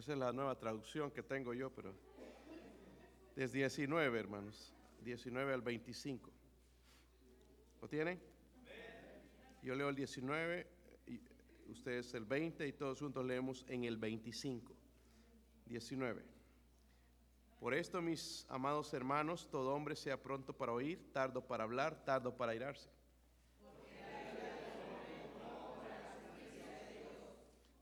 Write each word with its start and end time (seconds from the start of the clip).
Esa 0.00 0.14
es 0.14 0.18
la 0.18 0.32
nueva 0.32 0.58
traducción 0.58 1.10
que 1.10 1.22
tengo 1.22 1.52
yo, 1.52 1.68
pero 1.68 1.94
es 3.36 3.52
19, 3.52 4.18
hermanos. 4.18 4.72
19 5.02 5.52
al 5.52 5.60
25. 5.60 6.30
¿Lo 7.82 7.86
tienen? 7.86 8.18
Yo 9.62 9.74
leo 9.74 9.90
el 9.90 9.94
19, 9.94 10.66
y 11.06 11.20
ustedes 11.70 12.14
el 12.14 12.24
20 12.24 12.66
y 12.66 12.72
todos 12.72 12.98
juntos 12.98 13.26
leemos 13.26 13.66
en 13.68 13.84
el 13.84 13.98
25. 13.98 14.74
19. 15.66 16.24
Por 17.58 17.74
esto, 17.74 18.00
mis 18.00 18.46
amados 18.48 18.94
hermanos, 18.94 19.50
todo 19.50 19.74
hombre 19.74 19.96
sea 19.96 20.16
pronto 20.22 20.54
para 20.54 20.72
oír, 20.72 21.12
tardo 21.12 21.46
para 21.46 21.64
hablar, 21.64 22.06
tardo 22.06 22.34
para 22.34 22.54
irarse. 22.54 22.88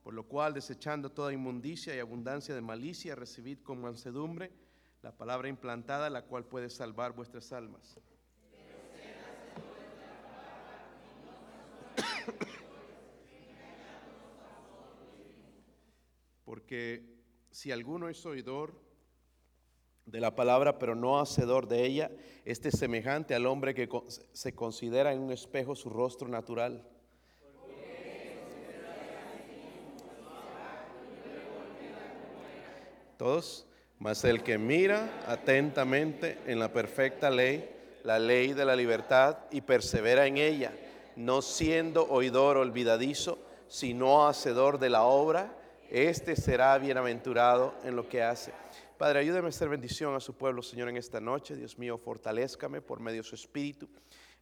Por 0.08 0.14
lo 0.14 0.24
cual, 0.24 0.54
desechando 0.54 1.12
toda 1.12 1.34
inmundicia 1.34 1.94
y 1.94 1.98
abundancia 1.98 2.54
de 2.54 2.62
malicia, 2.62 3.14
recibid 3.14 3.58
con 3.58 3.78
mansedumbre 3.78 4.50
la 5.02 5.14
palabra 5.14 5.50
implantada, 5.50 6.08
la 6.08 6.24
cual 6.24 6.46
puede 6.46 6.70
salvar 6.70 7.12
vuestras 7.12 7.52
almas. 7.52 8.00
Porque 16.46 17.04
si 17.50 17.70
alguno 17.70 18.08
es 18.08 18.24
oidor 18.24 18.80
de 20.06 20.20
la 20.20 20.34
palabra, 20.34 20.78
pero 20.78 20.94
no 20.94 21.20
hacedor 21.20 21.68
de 21.68 21.84
ella, 21.84 22.10
este 22.46 22.70
es 22.70 22.78
semejante 22.78 23.34
al 23.34 23.44
hombre 23.44 23.74
que 23.74 23.86
se 24.32 24.54
considera 24.54 25.12
en 25.12 25.20
un 25.20 25.32
espejo 25.32 25.76
su 25.76 25.90
rostro 25.90 26.28
natural 26.28 26.88
Todos. 33.18 33.66
Mas 33.98 34.24
el 34.24 34.44
que 34.44 34.58
mira 34.58 35.24
atentamente 35.26 36.38
en 36.46 36.60
la 36.60 36.72
perfecta 36.72 37.30
ley, 37.30 37.68
la 38.04 38.18
ley 38.18 38.52
de 38.52 38.64
la 38.64 38.76
libertad, 38.76 39.38
y 39.50 39.60
persevera 39.60 40.26
en 40.26 40.38
ella, 40.38 40.72
no 41.16 41.42
siendo 41.42 42.06
oidor 42.08 42.56
olvidadizo, 42.56 43.38
sino 43.66 44.28
hacedor 44.28 44.78
de 44.78 44.88
la 44.88 45.02
obra, 45.02 45.52
este 45.90 46.36
será 46.36 46.78
bienaventurado 46.78 47.74
en 47.82 47.96
lo 47.96 48.08
que 48.08 48.22
hace. 48.22 48.52
Padre, 48.96 49.18
ayúdame 49.18 49.46
a 49.46 49.48
hacer 49.48 49.68
bendición 49.68 50.14
a 50.14 50.20
su 50.20 50.34
pueblo, 50.34 50.62
Señor, 50.62 50.88
en 50.88 50.96
esta 50.96 51.20
noche. 51.20 51.56
Dios 51.56 51.76
mío, 51.76 51.98
fortalezcame 51.98 52.80
por 52.80 53.00
medio 53.00 53.22
de 53.22 53.28
su 53.28 53.34
espíritu. 53.34 53.88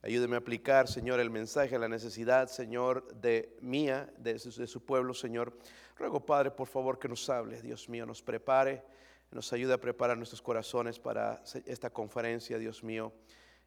Ayúdeme 0.07 0.37
a 0.37 0.39
aplicar, 0.39 0.87
Señor, 0.87 1.19
el 1.19 1.29
mensaje, 1.29 1.77
la 1.77 1.89
necesidad, 1.89 2.47
Señor, 2.47 3.13
de 3.15 3.57
mía, 3.59 4.09
de 4.17 4.35
de 4.35 4.65
su 4.65 4.85
pueblo, 4.85 5.13
Señor. 5.13 5.59
Ruego, 5.97 6.25
Padre, 6.25 6.49
por 6.49 6.69
favor, 6.69 6.97
que 6.97 7.09
nos 7.09 7.29
hable, 7.29 7.61
Dios 7.61 7.89
mío, 7.89 8.05
nos 8.05 8.21
prepare, 8.23 8.85
nos 9.31 9.51
ayude 9.51 9.73
a 9.73 9.81
preparar 9.81 10.15
nuestros 10.15 10.41
corazones 10.41 10.97
para 10.97 11.43
esta 11.65 11.89
conferencia, 11.89 12.57
Dios 12.57 12.85
mío. 12.85 13.11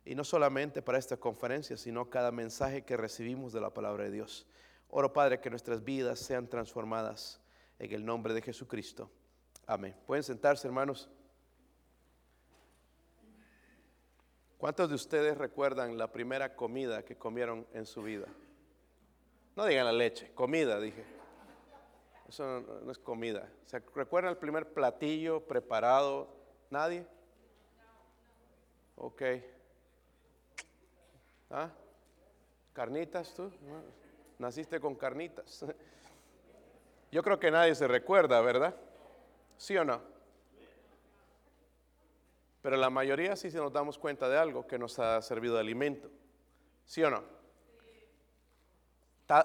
Y 0.02 0.14
no 0.14 0.24
solamente 0.24 0.80
para 0.80 0.96
esta 0.96 1.18
conferencia, 1.18 1.76
sino 1.76 2.08
cada 2.08 2.32
mensaje 2.32 2.86
que 2.86 2.96
recibimos 2.96 3.52
de 3.52 3.60
la 3.60 3.74
palabra 3.74 4.04
de 4.04 4.10
Dios. 4.10 4.46
Oro, 4.88 5.12
Padre, 5.12 5.40
que 5.40 5.50
nuestras 5.50 5.84
vidas 5.84 6.20
sean 6.20 6.48
transformadas 6.48 7.38
en 7.78 7.92
el 7.92 8.02
nombre 8.02 8.32
de 8.32 8.40
Jesucristo. 8.40 9.10
Amén. 9.66 9.94
Pueden 10.06 10.24
sentarse, 10.24 10.66
hermanos. 10.66 11.10
¿Cuántos 14.60 14.90
de 14.90 14.94
ustedes 14.94 15.38
recuerdan 15.38 15.96
la 15.96 16.12
primera 16.12 16.54
comida 16.54 17.02
que 17.02 17.16
comieron 17.16 17.66
en 17.72 17.86
su 17.86 18.02
vida? 18.02 18.26
No 19.56 19.64
digan 19.64 19.86
la 19.86 19.92
leche, 19.92 20.34
comida, 20.34 20.78
dije. 20.78 21.02
Eso 22.28 22.60
no, 22.84 22.92
es 22.92 22.98
comida. 22.98 23.50
¿Se 23.64 23.78
recuerdan 23.94 24.32
el 24.32 24.36
primer 24.36 24.70
platillo 24.74 25.40
preparado? 25.46 26.28
¿Nadie? 26.68 27.06
Ok. 28.96 29.22
¿Ah? 31.48 31.70
¿Carnitas 32.74 33.32
tú? 33.32 33.50
Naciste 34.38 34.78
con 34.78 34.94
carnitas. 34.94 35.64
Yo 37.10 37.22
creo 37.22 37.40
que 37.40 37.50
nadie 37.50 37.74
se 37.74 37.88
recuerda, 37.88 38.42
¿verdad? 38.42 38.76
¿Sí 39.56 39.74
o 39.78 39.86
no? 39.86 40.02
Pero 42.62 42.76
la 42.76 42.90
mayoría 42.90 43.36
sí 43.36 43.48
nos 43.48 43.72
damos 43.72 43.98
cuenta 43.98 44.28
de 44.28 44.36
algo 44.36 44.66
que 44.66 44.78
nos 44.78 44.98
ha 44.98 45.20
servido 45.22 45.54
de 45.54 45.60
alimento. 45.60 46.10
¿Sí 46.84 47.02
o 47.02 47.10
no? 47.10 47.22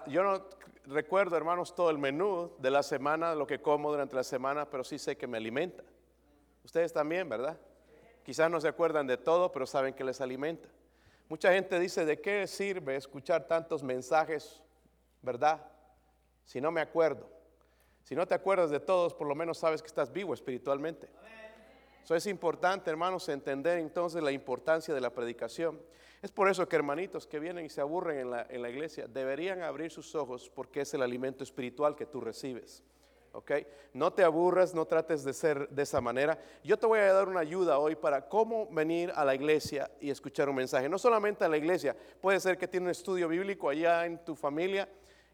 Yo 0.08 0.24
no 0.24 0.50
recuerdo, 0.86 1.38
hermanos, 1.38 1.76
todo 1.76 1.90
el 1.92 1.98
menú 1.98 2.52
de 2.58 2.72
la 2.72 2.84
semana, 2.84 3.36
lo 3.36 3.46
que 3.46 3.62
como 3.62 3.92
durante 3.92 4.16
la 4.16 4.24
semana, 4.24 4.70
pero 4.70 4.84
sí 4.84 4.98
sé 4.98 5.16
que 5.16 5.28
me 5.28 5.38
alimenta. 5.38 5.84
Ustedes 6.64 6.92
también, 6.92 7.30
¿verdad? 7.30 7.58
Quizás 8.24 8.50
no 8.50 8.60
se 8.60 8.68
acuerdan 8.68 9.06
de 9.06 9.18
todo, 9.18 9.52
pero 9.52 9.68
saben 9.68 9.94
que 9.94 10.04
les 10.04 10.20
alimenta. 10.20 10.68
Mucha 11.30 11.54
gente 11.54 11.80
dice, 11.80 12.06
¿de 12.06 12.20
qué 12.20 12.48
sirve 12.48 12.96
escuchar 12.96 13.48
tantos 13.48 13.84
mensajes, 13.84 14.62
verdad? 15.22 15.64
Si 16.44 16.60
no 16.60 16.72
me 16.72 16.82
acuerdo. 16.82 17.30
Si 18.04 18.16
no 18.16 18.28
te 18.28 18.36
acuerdas 18.36 18.70
de 18.72 18.80
todos, 18.80 19.14
por 19.14 19.28
lo 19.28 19.36
menos 19.36 19.60
sabes 19.60 19.82
que 19.82 19.88
estás 19.88 20.12
vivo 20.12 20.34
espiritualmente. 20.34 21.08
Eso 22.06 22.14
es 22.14 22.28
importante, 22.28 22.92
hermanos, 22.92 23.28
entender 23.30 23.80
entonces 23.80 24.22
la 24.22 24.32
importancia 24.32 24.94
de 24.94 25.02
la 25.02 25.10
predicación. 25.10 25.82
Es 26.22 26.32
por 26.32 26.48
eso 26.48 26.70
que 26.70 26.76
hermanitos 26.76 27.26
que 27.26 27.40
vienen 27.40 27.66
y 27.66 27.70
se 27.70 27.82
aburren 27.82 28.20
en 28.20 28.30
la, 28.30 28.46
en 28.48 28.62
la 28.62 28.70
iglesia 28.70 29.08
deberían 29.08 29.64
abrir 29.64 29.90
sus 29.90 30.14
ojos 30.14 30.52
porque 30.54 30.82
es 30.82 30.94
el 30.94 31.02
alimento 31.02 31.44
espiritual 31.44 31.96
que 31.96 32.06
tú 32.06 32.22
recibes. 32.22 32.84
¿ok? 33.32 33.52
No 33.94 34.14
te 34.14 34.24
aburras, 34.24 34.76
no 34.76 34.86
trates 34.86 35.24
de 35.24 35.34
ser 35.34 35.68
de 35.70 35.82
esa 35.82 36.00
manera. 36.00 36.38
Yo 36.64 36.78
te 36.78 36.86
voy 36.86 37.00
a 37.00 37.12
dar 37.12 37.28
una 37.28 37.40
ayuda 37.40 37.80
hoy 37.80 37.96
para 37.96 38.30
cómo 38.30 38.68
venir 38.68 39.12
a 39.16 39.26
la 39.26 39.34
iglesia 39.34 39.90
y 40.00 40.12
escuchar 40.12 40.48
un 40.48 40.58
mensaje. 40.58 40.88
No 40.88 41.00
solamente 41.00 41.44
a 41.44 41.50
la 41.50 41.58
iglesia, 41.58 41.98
puede 42.22 42.40
ser 42.40 42.60
que 42.60 42.68
tiene 42.68 42.86
un 42.86 42.92
estudio 42.92 43.28
bíblico 43.28 43.68
allá 43.68 44.06
en 44.06 44.24
tu 44.24 44.36
familia 44.36 44.88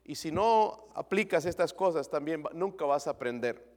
y 0.05 0.15
si 0.15 0.31
no 0.31 0.85
aplicas 0.95 1.45
estas 1.45 1.73
cosas 1.73 2.09
también 2.09 2.45
nunca 2.53 2.85
vas 2.85 3.07
a 3.07 3.11
aprender. 3.11 3.70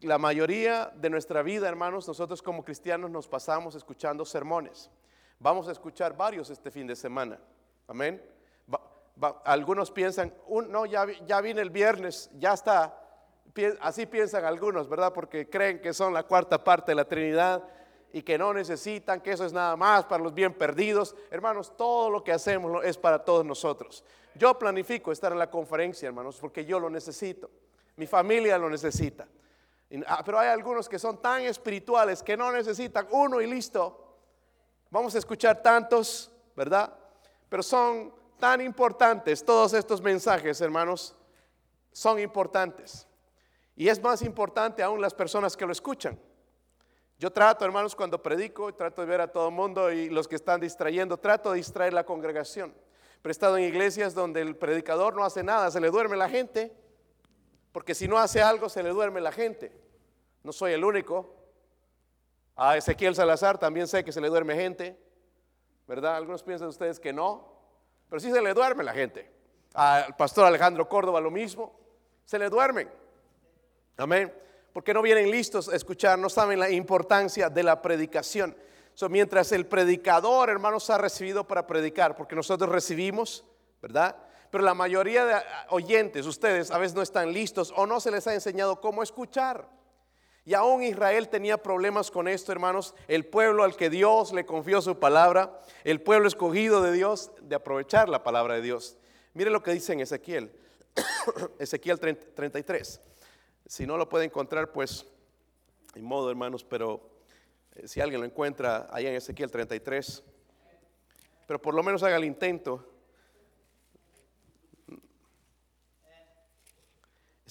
La 0.00 0.18
mayoría 0.18 0.92
de 0.96 1.10
nuestra 1.10 1.42
vida, 1.42 1.68
hermanos, 1.68 2.08
nosotros 2.08 2.42
como 2.42 2.64
cristianos 2.64 3.10
nos 3.10 3.28
pasamos 3.28 3.74
escuchando 3.74 4.24
sermones. 4.24 4.90
Vamos 5.38 5.68
a 5.68 5.72
escuchar 5.72 6.16
varios 6.16 6.50
este 6.50 6.70
fin 6.70 6.86
de 6.86 6.96
semana. 6.96 7.38
Amén. 7.88 8.22
algunos 9.44 9.90
piensan, 9.90 10.32
no, 10.68 10.86
ya, 10.86 11.06
ya 11.26 11.40
vine 11.40 11.60
el 11.60 11.70
viernes, 11.70 12.30
ya 12.38 12.52
está. 12.52 12.98
Así 13.80 14.06
piensan 14.06 14.44
algunos, 14.44 14.88
¿verdad? 14.88 15.12
Porque 15.12 15.48
creen 15.48 15.80
que 15.80 15.92
son 15.92 16.14
la 16.14 16.22
cuarta 16.22 16.62
parte 16.62 16.92
de 16.92 16.96
la 16.96 17.04
Trinidad 17.04 17.62
y 18.12 18.22
que 18.22 18.38
no 18.38 18.52
necesitan, 18.52 19.20
que 19.20 19.32
eso 19.32 19.44
es 19.44 19.52
nada 19.52 19.76
más 19.76 20.04
para 20.04 20.22
los 20.22 20.34
bien 20.34 20.54
perdidos. 20.54 21.14
Hermanos, 21.30 21.76
todo 21.76 22.10
lo 22.10 22.22
que 22.22 22.32
hacemos 22.32 22.84
es 22.84 22.96
para 22.96 23.24
todos 23.24 23.44
nosotros. 23.44 24.04
Yo 24.34 24.58
planifico 24.58 25.12
estar 25.12 25.32
en 25.32 25.38
la 25.38 25.50
conferencia, 25.50 26.06
hermanos, 26.06 26.38
porque 26.40 26.64
yo 26.64 26.78
lo 26.78 26.88
necesito. 26.88 27.50
Mi 27.96 28.06
familia 28.06 28.56
lo 28.58 28.70
necesita. 28.70 29.26
Ah, 30.06 30.22
pero 30.24 30.38
hay 30.38 30.48
algunos 30.48 30.88
que 30.88 30.98
son 30.98 31.20
tan 31.20 31.42
espirituales 31.42 32.22
que 32.22 32.36
no 32.36 32.50
necesitan 32.50 33.06
uno 33.10 33.40
y 33.40 33.46
listo. 33.46 34.16
Vamos 34.90 35.14
a 35.14 35.18
escuchar 35.18 35.62
tantos, 35.62 36.30
¿verdad? 36.56 36.94
Pero 37.48 37.62
son 37.62 38.14
tan 38.38 38.60
importantes 38.60 39.44
todos 39.44 39.74
estos 39.74 40.00
mensajes, 40.00 40.60
hermanos, 40.60 41.14
son 41.92 42.18
importantes. 42.18 43.06
Y 43.76 43.88
es 43.88 44.02
más 44.02 44.22
importante 44.22 44.82
aún 44.82 45.00
las 45.00 45.14
personas 45.14 45.56
que 45.56 45.66
lo 45.66 45.72
escuchan. 45.72 46.18
Yo 47.18 47.30
trato, 47.30 47.64
hermanos, 47.64 47.94
cuando 47.94 48.22
predico, 48.22 48.74
trato 48.74 49.02
de 49.02 49.06
ver 49.06 49.20
a 49.20 49.30
todo 49.30 49.48
el 49.48 49.54
mundo 49.54 49.92
y 49.92 50.08
los 50.08 50.26
que 50.26 50.36
están 50.36 50.60
distrayendo, 50.60 51.18
trato 51.18 51.52
de 51.52 51.58
distraer 51.58 51.92
la 51.92 52.04
congregación. 52.04 52.74
Pero 53.22 53.30
he 53.30 53.32
estado 53.32 53.56
en 53.58 53.64
iglesias 53.64 54.14
donde 54.14 54.40
el 54.40 54.56
predicador 54.56 55.14
no 55.14 55.22
hace 55.22 55.44
nada, 55.44 55.70
se 55.70 55.80
le 55.80 55.90
duerme 55.90 56.16
la 56.16 56.28
gente, 56.28 56.74
porque 57.72 57.94
si 57.94 58.06
no 58.06 58.18
hace 58.18 58.42
algo, 58.42 58.68
se 58.68 58.82
le 58.82 58.90
duerme 58.90 59.20
la 59.20 59.32
gente. 59.32 59.72
No 60.42 60.52
soy 60.52 60.72
el 60.72 60.84
único. 60.84 61.34
A 62.54 62.76
Ezequiel 62.76 63.14
Salazar 63.14 63.58
también 63.58 63.88
sé 63.88 64.04
que 64.04 64.12
se 64.12 64.20
le 64.20 64.28
duerme 64.28 64.54
gente, 64.54 64.98
¿verdad? 65.88 66.16
Algunos 66.16 66.42
piensan 66.42 66.68
ustedes 66.68 67.00
que 67.00 67.12
no, 67.12 67.50
pero 68.08 68.20
sí 68.20 68.30
se 68.30 68.42
le 68.42 68.52
duerme 68.52 68.84
la 68.84 68.92
gente. 68.92 69.30
Al 69.72 70.14
pastor 70.16 70.44
Alejandro 70.44 70.86
Córdoba 70.86 71.20
lo 71.20 71.30
mismo, 71.30 71.74
se 72.26 72.38
le 72.38 72.50
duermen. 72.50 72.90
Amén. 73.96 74.32
Porque 74.74 74.92
no 74.92 75.00
vienen 75.00 75.30
listos 75.30 75.68
a 75.68 75.76
escuchar, 75.76 76.18
no 76.18 76.28
saben 76.28 76.58
la 76.60 76.70
importancia 76.70 77.48
de 77.48 77.62
la 77.62 77.80
predicación. 77.80 78.54
Mientras 79.08 79.50
el 79.52 79.66
predicador, 79.66 80.50
hermanos, 80.50 80.90
ha 80.90 80.98
recibido 80.98 81.46
para 81.46 81.66
predicar, 81.66 82.14
porque 82.14 82.36
nosotros 82.36 82.70
recibimos, 82.70 83.44
¿verdad? 83.80 84.16
Pero 84.52 84.64
la 84.64 84.74
mayoría 84.74 85.24
de 85.24 85.42
oyentes, 85.70 86.26
ustedes 86.26 86.70
a 86.70 86.76
veces 86.76 86.94
no 86.94 87.00
están 87.00 87.32
listos 87.32 87.72
o 87.74 87.86
no 87.86 88.00
se 88.00 88.10
les 88.10 88.26
ha 88.26 88.34
enseñado 88.34 88.82
cómo 88.82 89.02
escuchar. 89.02 89.66
Y 90.44 90.52
aún 90.52 90.82
Israel 90.82 91.30
tenía 91.30 91.56
problemas 91.56 92.10
con 92.10 92.28
esto, 92.28 92.52
hermanos. 92.52 92.94
El 93.08 93.24
pueblo 93.24 93.64
al 93.64 93.76
que 93.76 93.88
Dios 93.88 94.30
le 94.34 94.44
confió 94.44 94.82
su 94.82 94.98
palabra, 94.98 95.58
el 95.84 96.02
pueblo 96.02 96.28
escogido 96.28 96.82
de 96.82 96.92
Dios, 96.92 97.32
de 97.40 97.54
aprovechar 97.54 98.10
la 98.10 98.22
palabra 98.22 98.56
de 98.56 98.60
Dios. 98.60 98.98
Mire 99.32 99.48
lo 99.48 99.62
que 99.62 99.72
dice 99.72 99.94
en 99.94 100.00
Ezequiel, 100.00 100.54
Ezequiel 101.58 101.98
33. 101.98 103.00
si 103.64 103.86
no 103.86 103.96
lo 103.96 104.06
puede 104.10 104.26
encontrar, 104.26 104.70
pues, 104.70 105.06
en 105.94 106.04
modo, 106.04 106.28
hermanos, 106.28 106.62
pero 106.62 107.08
eh, 107.76 107.88
si 107.88 108.02
alguien 108.02 108.20
lo 108.20 108.26
encuentra 108.26 108.86
ahí 108.90 109.06
en 109.06 109.14
Ezequiel 109.14 109.50
33, 109.50 110.22
pero 111.46 111.62
por 111.62 111.72
lo 111.72 111.82
menos 111.82 112.02
haga 112.02 112.16
el 112.16 112.24
intento. 112.24 112.91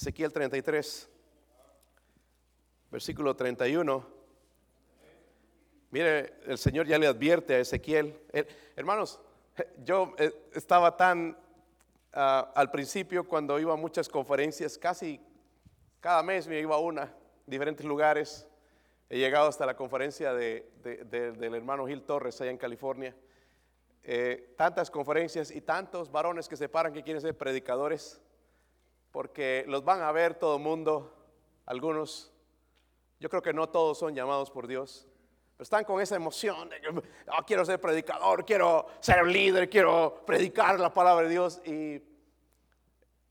Ezequiel 0.01 0.33
33, 0.33 1.07
versículo 2.89 3.35
31. 3.35 4.03
Mire, 5.91 6.33
el 6.47 6.57
Señor 6.57 6.87
ya 6.87 6.97
le 6.97 7.05
advierte 7.05 7.53
a 7.53 7.59
Ezequiel. 7.59 8.19
Eh, 8.33 8.47
hermanos, 8.75 9.19
yo 9.83 10.15
eh, 10.17 10.33
estaba 10.55 10.97
tan 10.97 11.37
ah, 12.13 12.51
al 12.55 12.71
principio 12.71 13.27
cuando 13.27 13.59
iba 13.59 13.73
a 13.73 13.75
muchas 13.75 14.09
conferencias, 14.09 14.75
casi 14.75 15.21
cada 15.99 16.23
mes 16.23 16.47
me 16.47 16.59
iba 16.59 16.73
a 16.73 16.79
una, 16.79 17.13
diferentes 17.45 17.85
lugares. 17.85 18.47
He 19.07 19.19
llegado 19.19 19.49
hasta 19.49 19.67
la 19.67 19.75
conferencia 19.75 20.33
del 20.33 21.53
hermano 21.53 21.85
Gil 21.85 22.01
Torres 22.01 22.41
allá 22.41 22.49
en 22.49 22.57
California. 22.57 23.15
Eh, 24.01 24.55
tantas 24.57 24.89
conferencias 24.89 25.51
y 25.51 25.61
tantos 25.61 26.11
varones 26.11 26.49
que 26.49 26.57
se 26.57 26.67
paran 26.67 26.91
que 26.91 27.03
quieren 27.03 27.21
ser 27.21 27.37
predicadores, 27.37 28.19
porque 29.11 29.65
los 29.67 29.83
van 29.83 30.01
a 30.01 30.11
ver 30.11 30.35
todo 30.35 30.57
el 30.57 30.63
mundo, 30.63 31.13
algunos. 31.65 32.31
Yo 33.19 33.29
creo 33.29 33.41
que 33.41 33.53
no 33.53 33.69
todos 33.69 33.99
son 33.99 34.15
llamados 34.15 34.49
por 34.49 34.67
Dios 34.67 35.07
están 35.61 35.83
con 35.83 36.01
esa 36.01 36.15
emoción 36.15 36.69
de 36.69 36.81
que 36.81 36.87
oh, 36.89 37.43
quiero 37.45 37.63
ser 37.63 37.79
predicador, 37.79 38.43
quiero 38.43 38.87
ser 38.99 39.25
líder, 39.27 39.69
quiero 39.69 40.23
predicar 40.25 40.79
la 40.79 40.91
palabra 40.91 41.25
de 41.25 41.29
Dios. 41.29 41.61
Y 41.63 42.01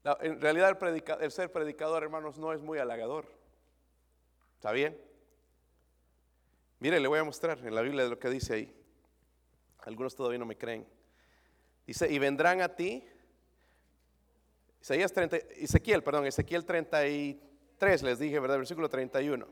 en 0.05 0.41
realidad 0.41 0.79
el, 0.81 1.05
el 1.21 1.31
ser 1.33 1.51
predicador, 1.51 2.05
hermanos, 2.05 2.39
no 2.39 2.53
es 2.53 2.61
muy 2.61 2.79
halagador. 2.79 3.27
¿Está 4.55 4.71
bien? 4.71 4.97
Mire, 6.79 7.01
le 7.01 7.09
voy 7.09 7.19
a 7.19 7.25
mostrar 7.25 7.59
en 7.59 7.75
la 7.75 7.83
Biblia 7.83 8.05
lo 8.05 8.19
que 8.19 8.31
dice 8.31 8.55
ahí. 8.55 8.77
Algunos 9.81 10.15
todavía 10.15 10.39
no 10.39 10.47
me 10.47 10.57
creen. 10.57 10.87
Dice, 11.85 12.11
y 12.11 12.19
vendrán 12.21 12.61
a 12.61 12.77
ti. 12.77 13.05
Isaías 14.81 15.13
30, 15.13 15.37
Ezequiel, 15.57 16.03
perdón, 16.03 16.27
Ezequiel 16.27 16.65
33 16.65 18.03
les 18.03 18.19
dije, 18.19 18.41
¿verdad? 18.41 18.59
Versículo 18.59 18.89
31. 18.89 19.47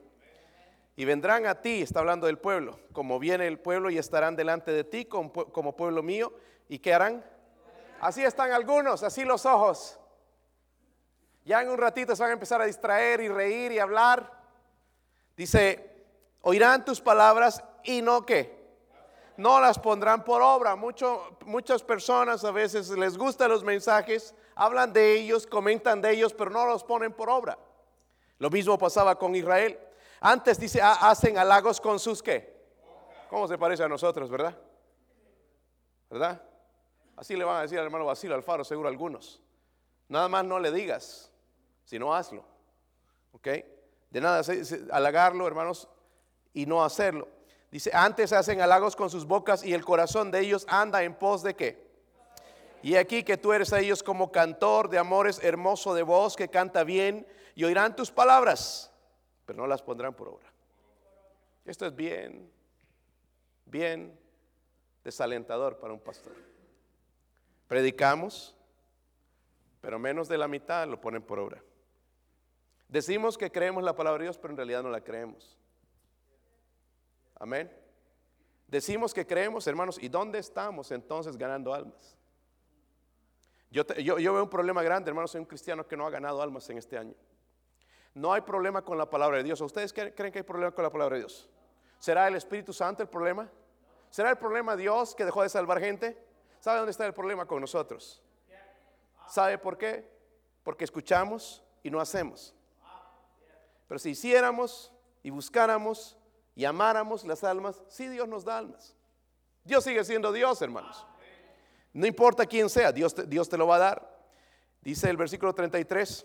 Y 0.97 1.05
vendrán 1.05 1.47
a 1.47 1.61
ti, 1.61 1.83
está 1.83 2.01
hablando 2.01 2.27
del 2.27 2.39
pueblo, 2.39 2.81
como 2.93 3.19
viene 3.19 3.47
el 3.47 3.61
pueblo 3.61 3.89
y 3.91 3.99
estarán 3.99 4.35
delante 4.35 4.73
de 4.73 4.83
ti 4.83 5.05
como, 5.05 5.33
pueblo 5.77 6.03
mío. 6.03 6.33
¿Y 6.69 6.81
qué 6.81 6.93
harán? 6.93 7.25
Así 8.01 8.25
están 8.25 8.51
algunos, 8.53 9.03
así 9.03 9.25
los 9.25 9.47
ojos. 9.47 9.99
Ya 11.45 11.63
en 11.63 11.69
un 11.69 11.79
ratito 11.79 12.17
se 12.17 12.23
van 12.23 12.31
a 12.31 12.35
empezar 12.35 12.61
a 12.61 12.65
distraer 12.65 13.21
y 13.21 13.29
reír 13.29 13.73
y 13.73 13.79
hablar. 13.79 14.33
Dice, 15.37 16.05
oirán 16.41 16.85
tus 16.85 17.01
palabras 17.01 17.63
y 17.85 18.03
no 18.03 18.27
qué. 18.27 18.59
No 19.37 19.61
las 19.61 19.79
pondrán 19.79 20.25
por 20.25 20.43
obra. 20.43 20.75
Muchas 20.75 21.83
personas 21.85 22.45
a 22.45 22.51
veces 22.51 22.91
les 22.91 23.17
gustan 23.17 23.51
los 23.51 23.63
mensajes, 23.63 24.35
hablan 24.59 24.93
de 24.93 25.15
ellos, 25.15 25.47
comentan 25.47 26.03
de 26.03 26.11
ellos, 26.11 26.35
pero 26.35 26.51
no 26.51 26.67
los 26.67 26.83
ponen 26.83 27.13
por 27.13 27.31
obra. 27.31 27.57
Lo 28.39 28.51
mismo 28.51 28.77
pasaba 28.77 29.17
con 29.17 29.35
Israel. 29.35 29.79
Antes 30.21 30.59
dice, 30.59 30.83
ah, 30.83 31.11
hacen 31.11 31.39
halagos 31.39 31.81
con 31.81 31.99
sus 32.01 32.23
qué. 32.23 32.59
¿Cómo 33.31 33.47
se 33.47 33.57
parece 33.57 33.85
a 33.85 33.89
nosotros, 33.89 34.29
verdad? 34.29 34.59
¿Verdad? 36.11 36.43
Así 37.17 37.37
le 37.37 37.45
van 37.45 37.59
a 37.59 37.63
decir 37.63 37.79
al 37.79 37.85
hermano 37.85 38.05
Basilio 38.05 38.35
Alfaro, 38.35 38.65
seguro 38.65 38.89
algunos. 38.89 39.41
Nada 40.09 40.29
más 40.29 40.45
no 40.45 40.59
le 40.59 40.73
digas, 40.73 41.31
sino 41.85 42.13
hazlo. 42.13 42.45
¿Ok? 43.33 43.49
De 44.11 44.21
nada 44.21 44.43
halagarlo, 44.91 45.47
hermanos, 45.47 45.89
y 46.53 46.67
no 46.67 46.83
hacerlo. 46.83 47.29
Dice, 47.71 47.91
antes 47.95 48.33
hacen 48.33 48.61
halagos 48.61 48.97
con 48.97 49.09
sus 49.09 49.25
bocas 49.25 49.63
y 49.63 49.73
el 49.73 49.85
corazón 49.85 50.33
de 50.33 50.41
ellos 50.41 50.67
anda 50.69 51.05
en 51.05 51.15
pos 51.15 51.43
de 51.43 51.55
qué. 51.55 51.88
Y 52.83 52.97
aquí 52.97 53.23
que 53.23 53.37
tú 53.37 53.53
eres 53.53 53.73
a 53.73 53.81
ellos 53.81 54.03
como 54.03 54.31
cantor 54.31 54.89
de 54.89 54.99
amores, 54.99 55.41
hermoso 55.43 55.95
de 55.95 56.03
voz, 56.03 56.37
que 56.37 56.49
canta 56.49 56.85
bien, 56.85 57.27
y 57.55 57.65
oirán 57.65 57.97
tus 57.97 58.11
palabras 58.11 58.89
pero 59.49 59.63
no 59.63 59.67
las 59.67 59.81
pondrán 59.81 60.13
por 60.13 60.29
obra. 60.29 60.53
Esto 61.65 61.87
es 61.87 61.97
bien, 61.97 62.53
bien 63.65 64.15
desalentador 65.03 65.79
para 65.79 65.95
un 65.95 66.01
pastor. 66.01 66.35
Predicamos, 67.67 68.55
pero 69.81 69.99
menos 69.99 70.29
de 70.29 70.37
la 70.37 70.49
mitad 70.49 70.87
lo 70.87 71.01
ponen 71.01 71.23
por 71.23 71.39
obra. 71.39 71.65
Decimos 72.89 73.39
que 73.39 73.51
creemos 73.51 73.83
la 73.83 73.97
palabra 73.97 74.19
de 74.19 74.25
Dios, 74.25 74.37
pero 74.37 74.51
en 74.51 74.59
realidad 74.59 74.83
no 74.83 74.91
la 74.91 75.01
creemos. 75.01 75.59
Amén. 77.37 77.75
Decimos 78.67 79.15
que 79.15 79.27
creemos, 79.27 79.67
hermanos, 79.67 79.99
¿y 79.99 80.11
dónde 80.11 80.41
estamos 80.41 80.91
entonces 80.91 81.39
ganando 81.39 81.73
almas? 81.73 82.18
Yo, 83.71 83.85
yo, 83.87 84.19
yo 84.19 84.33
veo 84.33 84.43
un 84.43 84.51
problema 84.51 84.83
grande, 84.83 85.11
hermanos, 85.11 85.31
soy 85.31 85.41
un 85.41 85.47
cristiano 85.47 85.87
que 85.87 85.97
no 85.97 86.07
ha 86.07 86.11
ganado 86.11 86.41
almas 86.41 86.69
en 86.71 86.79
este 86.79 86.97
año. 86.97 87.15
No 88.15 88.33
hay 88.33 88.41
problema 88.41 88.83
con 88.83 88.99
la 88.99 89.09
palabra 89.09 89.37
de 89.37 89.45
Dios. 89.45 89.61
¿Ustedes 89.61 89.93
creen 89.93 90.33
que 90.33 90.39
hay 90.39 90.43
problema 90.43 90.73
con 90.73 90.83
la 90.83 90.91
palabra 90.91 91.17
de 91.17 91.21
Dios? 91.21 91.49
¿Será 91.99 92.27
el 92.27 92.35
Espíritu 92.35 92.73
Santo 92.73 93.03
el 93.03 93.09
problema? 93.09 93.49
¿Será 94.11 94.31
el 94.31 94.39
problema 94.39 94.77
Dios 94.77 95.15
que 95.15 95.25
dejó 95.25 95.43
de 95.43 95.49
salvar 95.49 95.81
gente? 95.81 96.19
¿Sabe 96.61 96.79
dónde 96.79 96.91
está 96.91 97.07
el 97.07 97.15
problema 97.15 97.47
con 97.47 97.61
nosotros? 97.61 98.23
¿Sabe 99.29 99.59
por 99.59 99.77
qué? 99.77 100.11
Porque 100.63 100.85
escuchamos 100.85 101.63
y 101.83 101.91
no 101.91 102.01
hacemos. 102.01 102.55
Pero 103.87 103.99
si 103.99 104.11
hiciéramos 104.11 104.93
y 105.23 105.31
buscáramos 105.31 106.17
y 106.55 106.65
amáramos 106.65 107.25
las 107.25 107.45
almas, 107.45 107.83
sí 107.89 108.09
Dios 108.09 108.27
nos 108.27 108.45
da 108.45 108.59
almas. 108.59 108.97
Dios 109.65 109.85
sigue 109.85 110.03
siendo 110.05 110.33
Dios, 110.33 110.61
hermanos. 110.63 111.07
No 111.99 112.07
importa 112.07 112.47
quién 112.47 112.71
sea, 112.71 112.93
Dios 112.93 113.13
te 113.13 113.59
lo 113.59 113.67
va 113.67 113.75
a 113.75 113.81
dar. 113.81 114.19
Dice 114.83 115.11
el 115.11 115.17
versículo 115.17 115.53
33. 115.53 116.25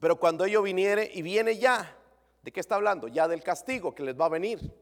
Pero 0.00 0.16
cuando 0.16 0.46
ello 0.46 0.62
viniere 0.62 1.10
y 1.12 1.20
viene 1.20 1.58
ya, 1.58 1.94
¿de 2.42 2.50
qué 2.50 2.60
está 2.60 2.76
hablando? 2.76 3.06
Ya 3.06 3.28
del 3.28 3.42
castigo 3.42 3.94
que 3.94 4.02
les 4.02 4.18
va 4.18 4.24
a 4.24 4.30
venir, 4.30 4.74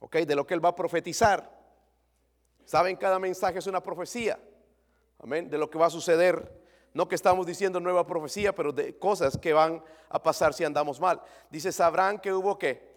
¿ok? 0.00 0.16
De 0.16 0.34
lo 0.34 0.44
que 0.44 0.54
él 0.54 0.64
va 0.64 0.70
a 0.70 0.74
profetizar. 0.74 1.48
Saben, 2.64 2.96
cada 2.96 3.20
mensaje 3.20 3.60
es 3.60 3.68
una 3.68 3.80
profecía, 3.80 4.40
amén, 5.20 5.48
de 5.48 5.56
lo 5.56 5.70
que 5.70 5.78
va 5.78 5.86
a 5.86 5.90
suceder. 5.90 6.60
No 6.92 7.06
que 7.06 7.14
estamos 7.14 7.46
diciendo 7.46 7.78
nueva 7.78 8.04
profecía, 8.04 8.52
pero 8.56 8.72
de 8.72 8.98
cosas 8.98 9.38
que 9.38 9.52
van 9.52 9.84
a 10.08 10.20
pasar 10.20 10.52
si 10.52 10.64
andamos 10.64 10.98
mal. 10.98 11.22
Dice, 11.48 11.70
sabrán 11.70 12.18
que 12.18 12.32
hubo 12.32 12.58
que 12.58 12.93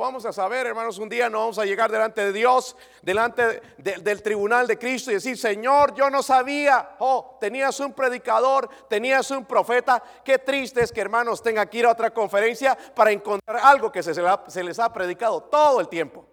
vamos 0.00 0.24
a 0.26 0.32
saber, 0.32 0.66
hermanos, 0.66 0.98
un 0.98 1.08
día 1.08 1.28
no 1.28 1.40
vamos 1.40 1.58
a 1.58 1.64
llegar 1.64 1.90
delante 1.90 2.24
de 2.24 2.32
Dios, 2.32 2.76
delante 3.02 3.62
del 3.78 4.22
tribunal 4.22 4.66
de 4.66 4.78
Cristo 4.78 5.10
y 5.10 5.14
decir, 5.14 5.38
Señor, 5.38 5.94
yo 5.94 6.10
no 6.10 6.22
sabía, 6.22 6.96
oh, 6.98 7.38
tenías 7.40 7.78
un 7.80 7.92
predicador, 7.92 8.68
tenías 8.88 9.30
un 9.30 9.44
profeta. 9.44 10.02
Qué 10.24 10.38
triste 10.38 10.82
es 10.82 10.92
que, 10.92 11.00
hermanos, 11.00 11.42
tenga 11.42 11.66
que 11.66 11.78
ir 11.78 11.86
a 11.86 11.92
otra 11.92 12.12
conferencia 12.12 12.76
para 12.94 13.12
encontrar 13.12 13.60
algo 13.62 13.92
que 13.92 14.02
se 14.02 14.62
les 14.64 14.78
ha 14.78 14.92
predicado 14.92 15.42
todo 15.44 15.80
el 15.80 15.88
tiempo. 15.88 16.26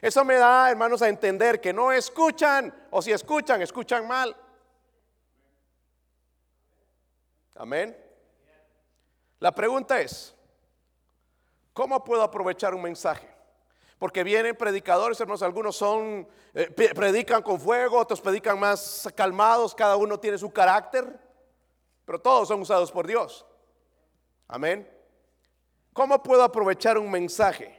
Eso 0.00 0.24
me 0.24 0.36
da, 0.36 0.70
hermanos, 0.70 1.02
a 1.02 1.08
entender 1.08 1.60
que 1.60 1.72
no 1.72 1.92
escuchan, 1.92 2.74
o 2.90 3.02
si 3.02 3.12
escuchan, 3.12 3.60
escuchan 3.60 4.06
mal. 4.06 4.34
Amén. 7.56 7.94
La 9.38 9.54
pregunta 9.54 10.00
es, 10.00 10.34
¿Cómo 11.72 12.02
puedo 12.04 12.22
aprovechar 12.22 12.74
un 12.74 12.82
mensaje? 12.82 13.28
Porque 13.98 14.24
vienen 14.24 14.56
predicadores, 14.56 15.20
hermanos, 15.20 15.42
algunos 15.42 15.76
son, 15.76 16.26
eh, 16.54 16.70
predican 16.70 17.42
con 17.42 17.60
fuego, 17.60 17.98
otros 17.98 18.20
predican 18.20 18.58
más 18.58 19.08
calmados, 19.14 19.74
cada 19.74 19.96
uno 19.96 20.18
tiene 20.18 20.38
su 20.38 20.50
carácter, 20.50 21.18
pero 22.04 22.20
todos 22.20 22.48
son 22.48 22.62
usados 22.62 22.90
por 22.90 23.06
Dios. 23.06 23.46
Amén. 24.48 24.90
¿Cómo 25.92 26.22
puedo 26.22 26.42
aprovechar 26.42 26.96
un 26.98 27.10
mensaje? 27.10 27.78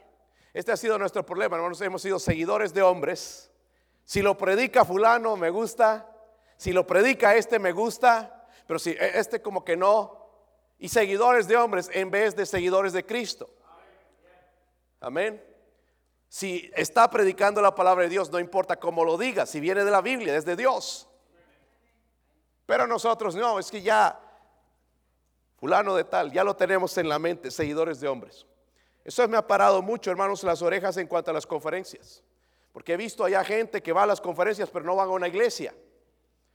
Este 0.54 0.70
ha 0.70 0.76
sido 0.76 0.98
nuestro 0.98 1.24
problema, 1.24 1.56
hermanos, 1.56 1.80
hemos 1.80 2.02
sido 2.02 2.18
seguidores 2.18 2.72
de 2.72 2.82
hombres. 2.82 3.50
Si 4.04 4.22
lo 4.22 4.36
predica 4.36 4.84
fulano, 4.84 5.36
me 5.36 5.50
gusta. 5.50 6.08
Si 6.56 6.72
lo 6.72 6.86
predica 6.86 7.34
este, 7.34 7.58
me 7.58 7.72
gusta. 7.72 8.46
Pero 8.66 8.78
si 8.78 8.90
e, 8.90 9.18
este 9.18 9.40
como 9.40 9.64
que 9.64 9.76
no. 9.76 10.28
Y 10.78 10.88
seguidores 10.88 11.48
de 11.48 11.56
hombres 11.56 11.90
en 11.92 12.10
vez 12.10 12.36
de 12.36 12.44
seguidores 12.46 12.92
de 12.92 13.06
Cristo. 13.06 13.50
Amén. 15.02 15.44
Si 16.28 16.70
está 16.74 17.10
predicando 17.10 17.60
la 17.60 17.74
palabra 17.74 18.04
de 18.04 18.08
Dios, 18.08 18.30
no 18.30 18.38
importa 18.38 18.78
cómo 18.78 19.04
lo 19.04 19.18
diga, 19.18 19.44
si 19.44 19.60
viene 19.60 19.84
de 19.84 19.90
la 19.90 20.00
Biblia, 20.00 20.36
es 20.36 20.44
de 20.44 20.56
Dios. 20.56 21.08
Pero 22.64 22.86
nosotros 22.86 23.34
no, 23.34 23.58
es 23.58 23.70
que 23.70 23.82
ya, 23.82 24.18
fulano 25.56 25.94
de 25.96 26.04
tal, 26.04 26.32
ya 26.32 26.44
lo 26.44 26.54
tenemos 26.54 26.96
en 26.96 27.08
la 27.08 27.18
mente, 27.18 27.50
seguidores 27.50 28.00
de 28.00 28.08
hombres. 28.08 28.46
Eso 29.04 29.26
me 29.26 29.36
ha 29.36 29.46
parado 29.46 29.82
mucho, 29.82 30.10
hermanos, 30.10 30.44
las 30.44 30.62
orejas 30.62 30.96
en 30.96 31.08
cuanto 31.08 31.32
a 31.32 31.34
las 31.34 31.46
conferencias. 31.46 32.22
Porque 32.72 32.94
he 32.94 32.96
visto 32.96 33.24
allá 33.24 33.42
gente 33.44 33.82
que 33.82 33.92
va 33.92 34.04
a 34.04 34.06
las 34.06 34.20
conferencias, 34.20 34.70
pero 34.70 34.84
no 34.84 34.94
van 34.94 35.08
a 35.08 35.12
una 35.12 35.28
iglesia. 35.28 35.74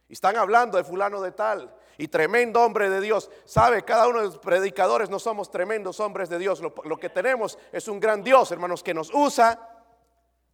Y 0.07 0.13
están 0.13 0.37
hablando 0.37 0.77
de 0.77 0.85
fulano 0.85 1.21
de 1.21 1.33
tal. 1.33 1.75
Y 1.97 2.07
tremendo 2.07 2.61
hombre 2.61 2.89
de 2.89 3.01
Dios. 3.01 3.29
Sabe, 3.45 3.83
cada 3.83 4.07
uno 4.07 4.19
de 4.19 4.25
los 4.25 4.37
predicadores 4.37 5.09
no 5.09 5.19
somos 5.19 5.49
tremendos 5.49 5.99
hombres 5.99 6.29
de 6.29 6.37
Dios. 6.37 6.61
Lo, 6.61 6.97
que 6.97 7.09
tenemos 7.09 7.57
es 7.71 7.87
un 7.87 7.99
gran 7.99 8.23
Dios, 8.23 8.51
hermanos, 8.51 8.83
que 8.83 8.93
nos 8.93 9.13
usa 9.13 9.59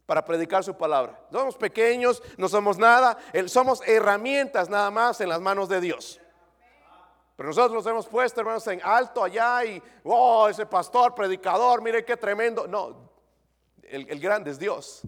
para 0.05 0.23
predicar 0.23 0.63
su 0.63 0.75
palabra. 0.75 1.19
Somos 1.31 1.57
pequeños, 1.57 2.23
no 2.37 2.47
somos 2.47 2.77
nada, 2.77 3.17
somos 3.47 3.81
herramientas 3.85 4.69
nada 4.69 4.89
más 4.91 5.19
en 5.21 5.29
las 5.29 5.41
manos 5.41 5.69
de 5.69 5.81
Dios. 5.81 6.19
Pero 7.35 7.49
nosotros 7.49 7.73
nos 7.73 7.87
hemos 7.87 8.07
puesto, 8.07 8.39
hermanos, 8.39 8.65
en 8.67 8.79
alto 8.83 9.23
allá 9.23 9.65
y, 9.65 9.81
oh, 10.03 10.47
ese 10.47 10.65
pastor, 10.65 11.15
predicador, 11.15 11.81
mire 11.81 12.05
qué 12.05 12.15
tremendo. 12.15 12.67
No, 12.67 13.09
el, 13.81 14.19
grande 14.19 14.51
es 14.51 14.59
Dios. 14.59 15.01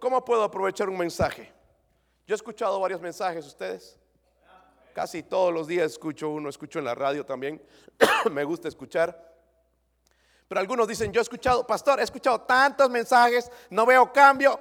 ¿Cómo 0.00 0.24
puedo 0.24 0.42
aprovechar 0.42 0.88
un 0.88 0.96
mensaje? 0.96 1.52
Yo 2.26 2.34
he 2.34 2.36
escuchado 2.36 2.80
varios 2.80 3.00
mensajes, 3.00 3.46
ustedes. 3.46 4.00
Casi 4.94 5.24
todos 5.24 5.52
los 5.52 5.66
días 5.66 5.90
escucho 5.90 6.30
uno, 6.30 6.48
escucho 6.48 6.78
en 6.78 6.84
la 6.84 6.94
radio 6.94 7.26
también. 7.26 7.60
Me 8.30 8.44
gusta 8.44 8.68
escuchar. 8.68 9.34
Pero 10.46 10.60
algunos 10.60 10.86
dicen, 10.86 11.12
yo 11.12 11.20
he 11.20 11.22
escuchado, 11.22 11.66
pastor, 11.66 11.98
he 11.98 12.04
escuchado 12.04 12.42
tantos 12.42 12.88
mensajes, 12.88 13.50
no 13.70 13.84
veo 13.84 14.12
cambio. 14.12 14.58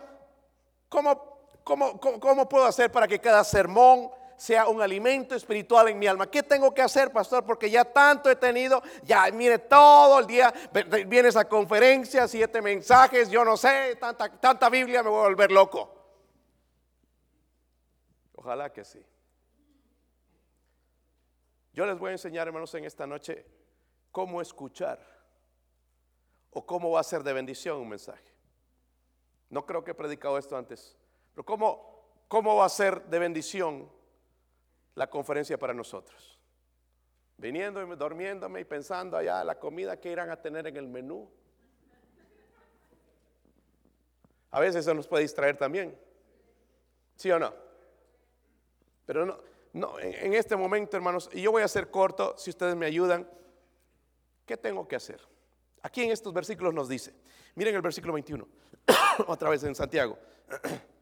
¿Cómo, 0.90 1.62
cómo, 1.63 2.00
cómo 2.00 2.50
puedo 2.50 2.66
hacer 2.66 2.92
para 2.92 3.08
que 3.08 3.20
cada 3.20 3.44
sermón 3.44 4.10
sea 4.36 4.68
un 4.68 4.82
alimento 4.82 5.36
espiritual 5.36 5.90
en 5.90 6.00
mi 6.00 6.08
alma. 6.08 6.30
¿Qué 6.30 6.42
tengo 6.42 6.74
que 6.74 6.82
hacer, 6.82 7.12
pastor? 7.12 7.46
Porque 7.46 7.70
ya 7.70 7.86
tanto 7.86 8.30
he 8.30 8.36
tenido, 8.36 8.82
ya 9.04 9.30
mire 9.32 9.60
todo 9.60 10.20
el 10.20 10.25
día, 10.25 10.52
vienes 11.08 11.36
a 11.36 11.48
conferencias, 11.48 12.32
siete 12.32 12.60
mensajes, 12.60 13.30
yo 13.30 13.46
no 13.46 13.56
sé, 13.56 13.96
tanta, 14.00 14.30
tanta 14.40 14.70
Biblia, 14.70 15.04
me 15.04 15.10
voy 15.10 15.20
a 15.20 15.28
volver 15.28 15.52
loco. 15.52 15.94
Ojalá 18.34 18.74
que 18.74 18.84
sí. 18.84 19.06
Yo 21.74 21.86
les 21.86 21.98
voy 21.98 22.10
a 22.10 22.12
enseñar, 22.13 22.48
hermanos, 22.48 22.74
en 22.75 22.86
esta 22.86 23.08
noche 23.08 23.46
cómo 24.12 24.42
escuchar 24.42 25.00
o 26.51 26.65
cómo 26.65 26.92
va 26.92 27.00
a 27.00 27.03
ser 27.03 27.24
de 27.24 27.34
bendición 27.34 27.77
un 27.80 27.89
mensaje. 27.89 28.32
No 29.50 29.65
creo 29.65 29.84
que 29.84 29.92
he 29.92 29.96
predicado 29.96 30.38
esto 30.38 30.56
antes, 30.56 30.96
pero 31.34 31.44
cómo, 31.44 32.06
cómo 32.27 32.56
va 32.56 32.65
a 32.65 32.70
ser 32.70 33.03
de 33.06 33.20
bendición 33.20 33.89
la 34.94 35.10
conferencia 35.10 35.58
para 35.58 35.74
nosotros. 35.74 36.39
Viniendo 37.38 37.82
y 37.82 37.96
durmiéndome 37.96 38.62
y 38.62 38.65
pensando 38.65 39.18
allá 39.18 39.44
la 39.44 39.60
comida 39.60 40.00
que 40.00 40.12
irán 40.12 40.30
a 40.30 40.39
tener 40.39 40.68
en 40.68 40.77
el 40.77 40.88
menú. 40.88 41.30
A 44.51 44.60
veces 44.60 44.82
eso 44.82 44.94
nos 44.94 45.08
puede 45.08 45.24
distraer 45.24 45.58
también. 45.58 45.98
¿Sí 47.15 47.32
o 47.32 47.39
no? 47.39 47.51
Pero 49.06 49.25
no, 49.25 49.39
no 49.74 50.00
en, 50.00 50.36
este 50.36 50.56
momento, 50.56 50.96
hermanos, 50.96 51.30
y 51.34 51.42
yo 51.42 51.51
voy 51.51 51.63
a 51.63 51.68
ser 51.68 51.89
corto, 51.89 52.36
si 52.38 52.51
ustedes 52.51 52.75
me 52.75 52.86
ayudan, 52.86 53.27
¿qué 54.46 54.56
tengo 54.56 54.88
que 54.88 54.96
hacer? 54.96 55.20
Aquí 55.82 56.03
en 56.03 56.12
estos 56.12 56.32
versículos 56.32 56.74
nos 56.74 56.88
dice, 56.88 57.13
miren 57.56 57.75
el 57.75 57.82
versículo 57.82 58.13
21, 58.13 58.48
otra 59.27 59.50
vez 59.50 59.63
en 59.63 59.75
Santiago. 59.75 60.18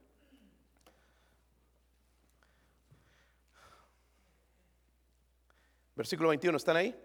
Versículo 5.94 6.30
21, 6.30 6.58
¿están 6.58 6.78
ahí? 6.78 7.00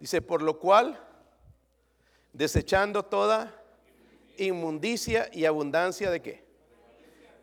Dice, 0.00 0.20
por 0.20 0.42
lo 0.42 0.58
cual, 0.58 0.98
desechando 2.32 3.04
toda 3.04 3.54
inmundicia 4.36 5.28
y 5.32 5.44
abundancia 5.44 6.10
de 6.10 6.20
qué? 6.20 6.44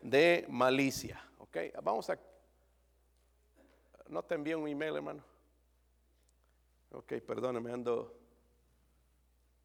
De 0.02 0.44
malicia. 0.50 1.24
Ok, 1.38 1.56
vamos 1.82 2.10
a... 2.10 2.18
No 4.08 4.22
te 4.22 4.34
envíe 4.34 4.54
un 4.54 4.68
email, 4.68 4.96
hermano. 4.96 5.22
Ok, 6.92 7.14
perdóname, 7.26 7.72
ando 7.72 8.14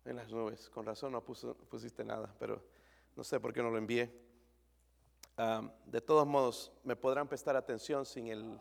en 0.05 0.17
las 0.17 0.29
nubes. 0.31 0.69
Con 0.69 0.85
razón 0.85 1.13
no 1.13 1.21
pusiste 1.21 2.03
nada, 2.03 2.33
pero 2.37 2.61
no 3.15 3.23
sé 3.23 3.39
por 3.39 3.53
qué 3.53 3.61
no 3.61 3.71
lo 3.71 3.77
envié. 3.77 4.13
De 5.85 6.01
todos 6.01 6.27
modos, 6.27 6.71
me 6.83 6.95
podrán 6.95 7.27
prestar 7.27 7.55
atención 7.55 8.05
sin 8.05 8.27
el 8.27 8.59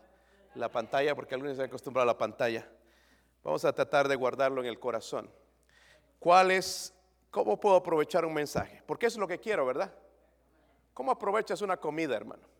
la 0.54 0.70
pantalla 0.70 1.14
porque 1.14 1.34
algunos 1.34 1.56
se 1.56 1.62
han 1.62 1.68
acostumbrado 1.68 2.04
a 2.08 2.12
la 2.12 2.18
pantalla. 2.18 2.68
Vamos 3.42 3.64
a 3.64 3.72
tratar 3.72 4.08
de 4.08 4.16
guardarlo 4.16 4.60
en 4.60 4.66
el 4.66 4.78
corazón. 4.78 5.30
¿Cuál 6.18 6.50
es, 6.50 6.94
cómo 7.30 7.58
puedo 7.58 7.76
aprovechar 7.76 8.24
un 8.24 8.34
mensaje? 8.34 8.82
Porque 8.86 9.06
es 9.06 9.16
lo 9.16 9.26
que 9.26 9.40
quiero, 9.40 9.66
¿verdad? 9.66 9.92
¿Cómo 10.94 11.10
aprovechas 11.10 11.62
una 11.62 11.76
comida, 11.76 12.16
hermano? 12.16 12.51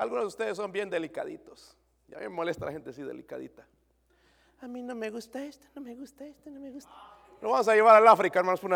Algunos 0.00 0.24
de 0.24 0.28
ustedes 0.28 0.56
son 0.56 0.72
bien 0.72 0.88
delicaditos. 0.88 1.76
Ya 2.08 2.18
me 2.20 2.30
molesta 2.30 2.64
la 2.64 2.72
gente 2.72 2.88
así 2.88 3.02
delicadita. 3.02 3.66
A 4.62 4.66
mí 4.66 4.82
no 4.82 4.94
me 4.94 5.10
gusta 5.10 5.44
esto, 5.44 5.66
no 5.74 5.82
me 5.82 5.94
gusta 5.94 6.24
esto, 6.24 6.48
no 6.48 6.58
me 6.58 6.70
gusta. 6.70 6.90
Lo 7.42 7.50
vamos 7.50 7.68
a 7.68 7.74
llevar 7.74 7.96
al 7.96 8.08
África, 8.08 8.38
hermanos, 8.38 8.60
por 8.60 8.72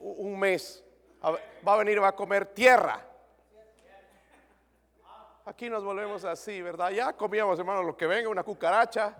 un, 0.00 0.36
mes. 0.36 0.84
Va 1.24 1.74
a 1.74 1.76
venir, 1.76 2.02
va 2.02 2.08
a 2.08 2.16
comer 2.16 2.46
tierra. 2.46 3.00
Aquí 5.44 5.70
nos 5.70 5.84
volvemos 5.84 6.24
así, 6.24 6.60
¿verdad? 6.60 6.90
Ya 6.90 7.12
comíamos, 7.12 7.56
hermano, 7.60 7.84
lo 7.84 7.96
que 7.96 8.08
venga, 8.08 8.28
una 8.28 8.42
cucaracha. 8.42 9.16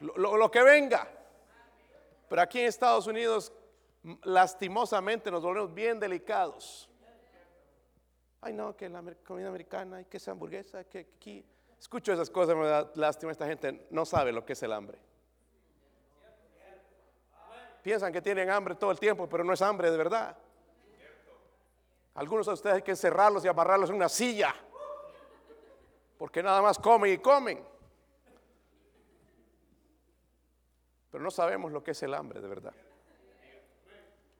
Lo, 0.00 0.50
que 0.50 0.62
venga. 0.62 1.06
Pero 2.30 2.40
aquí 2.40 2.60
en 2.60 2.66
Estados 2.66 3.06
Unidos, 3.06 3.52
lastimosamente, 4.22 5.30
nos 5.30 5.42
volvemos 5.42 5.74
bien 5.74 6.00
delicados. 6.00 6.88
Ay, 8.44 8.52
no, 8.52 8.76
que 8.76 8.88
la 8.88 9.02
comida 9.24 9.48
americana, 9.48 10.02
que 10.02 10.16
esa 10.16 10.32
hamburguesa, 10.32 10.82
que 10.84 10.98
aquí. 11.16 11.46
Escucho 11.78 12.12
esas 12.12 12.28
cosas, 12.28 12.56
me 12.56 12.66
da 12.66 12.90
lástima. 12.96 13.30
Esta 13.30 13.46
gente 13.46 13.86
no 13.90 14.04
sabe 14.04 14.32
lo 14.32 14.44
que 14.44 14.54
es 14.54 14.62
el 14.64 14.72
hambre. 14.72 14.98
Piensan 17.82 18.12
que 18.12 18.20
tienen 18.20 18.50
hambre 18.50 18.74
todo 18.74 18.90
el 18.90 18.98
tiempo, 18.98 19.28
pero 19.28 19.44
no 19.44 19.52
es 19.52 19.62
hambre 19.62 19.90
de 19.90 19.96
verdad. 19.96 20.36
Algunos 22.14 22.46
de 22.46 22.52
ustedes 22.52 22.76
hay 22.76 22.82
que 22.82 22.90
encerrarlos 22.90 23.44
y 23.44 23.48
amarrarlos 23.48 23.90
en 23.90 23.96
una 23.96 24.08
silla. 24.08 24.54
Porque 26.18 26.42
nada 26.42 26.60
más 26.62 26.78
comen 26.78 27.12
y 27.12 27.18
comen. 27.18 27.64
Pero 31.10 31.22
no 31.22 31.30
sabemos 31.30 31.70
lo 31.70 31.82
que 31.82 31.92
es 31.92 32.02
el 32.02 32.14
hambre 32.14 32.40
de 32.40 32.48
verdad. 32.48 32.74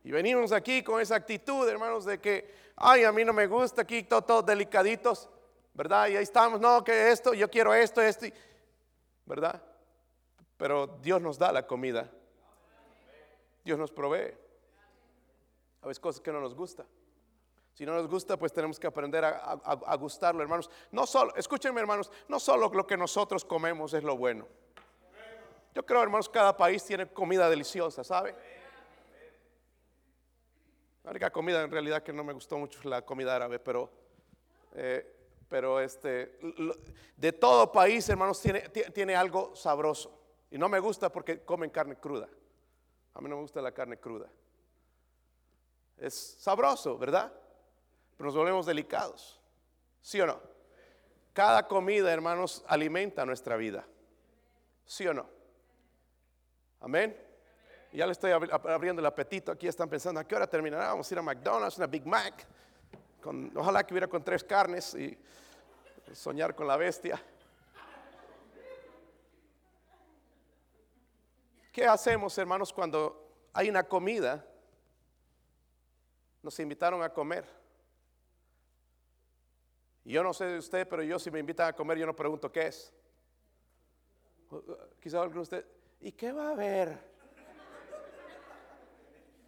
Y 0.04 0.10
venimos 0.10 0.52
aquí 0.52 0.82
con 0.82 1.00
esa 1.00 1.14
actitud, 1.14 1.68
hermanos, 1.68 2.04
de 2.04 2.18
que, 2.20 2.54
ay, 2.76 3.04
a 3.04 3.12
mí 3.12 3.24
no 3.24 3.32
me 3.32 3.46
gusta 3.46 3.82
aquí, 3.82 4.02
todos 4.02 4.44
delicaditos, 4.44 5.28
¿verdad? 5.74 6.08
Y 6.08 6.16
ahí 6.16 6.24
estamos, 6.24 6.60
no, 6.60 6.82
que 6.82 7.10
esto, 7.10 7.34
yo 7.34 7.48
quiero 7.48 7.72
esto, 7.72 8.02
esto, 8.02 8.26
¿verdad? 9.24 9.62
Pero 10.56 10.86
Dios 11.00 11.20
nos 11.20 11.38
da 11.38 11.52
la 11.52 11.66
comida. 11.66 12.10
Dios 13.64 13.78
nos 13.78 13.92
provee. 13.92 14.34
A 15.82 15.86
veces 15.86 16.00
cosas 16.00 16.20
que 16.20 16.32
no 16.32 16.40
nos 16.40 16.54
gustan. 16.54 16.86
Si 17.74 17.86
no 17.86 17.94
nos 17.94 18.06
gusta, 18.06 18.36
pues 18.36 18.52
tenemos 18.52 18.78
que 18.78 18.86
aprender 18.86 19.24
a, 19.24 19.96
gustarlo, 19.96 20.42
hermanos. 20.42 20.70
No 20.90 21.06
solo, 21.06 21.34
escúchenme, 21.36 21.80
hermanos, 21.80 22.10
no 22.28 22.38
solo 22.38 22.68
lo 22.68 22.86
que 22.86 22.96
nosotros 22.96 23.44
comemos 23.44 23.94
es 23.94 24.02
lo 24.02 24.16
bueno. 24.16 24.46
Yo 25.74 25.86
creo, 25.86 26.02
hermanos, 26.02 26.28
cada 26.28 26.54
país 26.54 26.84
tiene 26.84 27.08
comida 27.08 27.48
deliciosa, 27.48 28.04
¿sabe? 28.04 28.36
La 31.04 31.10
única 31.10 31.30
comida 31.30 31.62
en 31.62 31.70
realidad 31.70 32.02
que 32.02 32.12
no 32.12 32.22
me 32.24 32.32
gustó 32.32 32.58
mucho 32.58 32.78
es 32.78 32.84
la 32.84 33.02
comida 33.02 33.34
árabe, 33.34 33.58
pero, 33.58 33.90
eh, 34.74 35.04
pero 35.48 35.80
este, 35.80 36.38
de 37.16 37.32
todo 37.32 37.72
país, 37.72 38.08
hermanos, 38.08 38.40
tiene, 38.40 38.60
tiene 38.68 39.16
algo 39.16 39.54
sabroso. 39.56 40.20
Y 40.50 40.58
no 40.58 40.68
me 40.68 40.78
gusta 40.78 41.10
porque 41.10 41.44
comen 41.44 41.70
carne 41.70 41.96
cruda. 41.96 42.28
A 43.14 43.20
mí 43.20 43.28
no 43.28 43.36
me 43.36 43.42
gusta 43.42 43.60
la 43.60 43.72
carne 43.72 43.98
cruda. 43.98 44.30
Es 45.96 46.36
sabroso, 46.38 46.98
¿verdad? 46.98 47.32
nos 48.22 48.34
volvemos 48.34 48.66
delicados. 48.66 49.40
¿Sí 50.00 50.20
o 50.20 50.26
no? 50.26 50.40
Cada 51.32 51.66
comida, 51.66 52.12
hermanos, 52.12 52.64
alimenta 52.66 53.24
nuestra 53.24 53.56
vida. 53.56 53.86
¿Sí 54.84 55.06
o 55.06 55.14
no? 55.14 55.28
Amén. 56.80 57.16
Ya 57.92 58.06
le 58.06 58.12
estoy 58.12 58.32
abriendo 58.32 59.00
el 59.00 59.06
apetito. 59.06 59.52
Aquí 59.52 59.68
están 59.68 59.88
pensando, 59.88 60.18
¿a 60.18 60.24
qué 60.24 60.34
hora 60.34 60.46
terminará? 60.46 60.88
Vamos 60.88 61.10
a 61.10 61.14
ir 61.14 61.18
a 61.18 61.22
McDonald's, 61.22 61.76
una 61.76 61.86
Big 61.86 62.06
Mac. 62.06 62.46
Con, 63.20 63.52
ojalá 63.54 63.84
que 63.84 63.92
hubiera 63.92 64.08
con 64.08 64.24
tres 64.24 64.42
carnes 64.42 64.94
y 64.94 65.18
soñar 66.14 66.54
con 66.54 66.66
la 66.66 66.78
bestia. 66.78 67.22
¿Qué 71.70 71.86
hacemos, 71.86 72.36
hermanos, 72.38 72.72
cuando 72.72 73.50
hay 73.52 73.68
una 73.68 73.82
comida? 73.82 74.42
Nos 76.42 76.58
invitaron 76.60 77.02
a 77.02 77.10
comer. 77.10 77.44
Yo 80.04 80.22
no 80.22 80.32
sé 80.32 80.46
de 80.46 80.58
usted, 80.58 80.88
pero 80.88 81.02
yo 81.02 81.18
si 81.18 81.30
me 81.30 81.38
invitan 81.38 81.68
a 81.68 81.72
comer, 81.74 81.98
yo 81.98 82.06
no 82.06 82.16
pregunto 82.16 82.50
qué 82.50 82.68
es. 82.68 82.92
Quizá 85.00 85.20
alguno 85.20 85.40
de 85.40 85.42
ustedes, 85.42 85.66
¿y 86.00 86.12
qué 86.12 86.32
va 86.32 86.48
a 86.48 86.52
haber? 86.52 87.11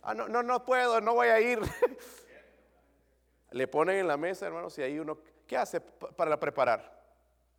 Ah, 0.06 0.12
no, 0.12 0.28
no, 0.28 0.42
no 0.42 0.62
puedo, 0.66 1.00
no 1.00 1.14
voy 1.14 1.28
a 1.28 1.40
ir. 1.40 1.58
Le 3.52 3.66
ponen 3.66 4.00
en 4.00 4.06
la 4.06 4.18
mesa, 4.18 4.46
hermanos, 4.46 4.76
y 4.78 4.82
ahí 4.82 4.99
uno, 4.99 5.18
¿qué 5.46 5.56
hace 5.56 5.80
para 5.80 6.38
preparar? 6.38 7.02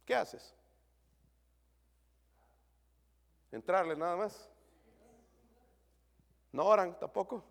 ¿Qué 0.05 0.13
haces? 0.13 0.53
Entrarle 3.51 3.95
nada 3.95 4.15
más. 4.15 4.47
No 6.51 6.65
oran 6.65 6.99
tampoco. 6.99 7.43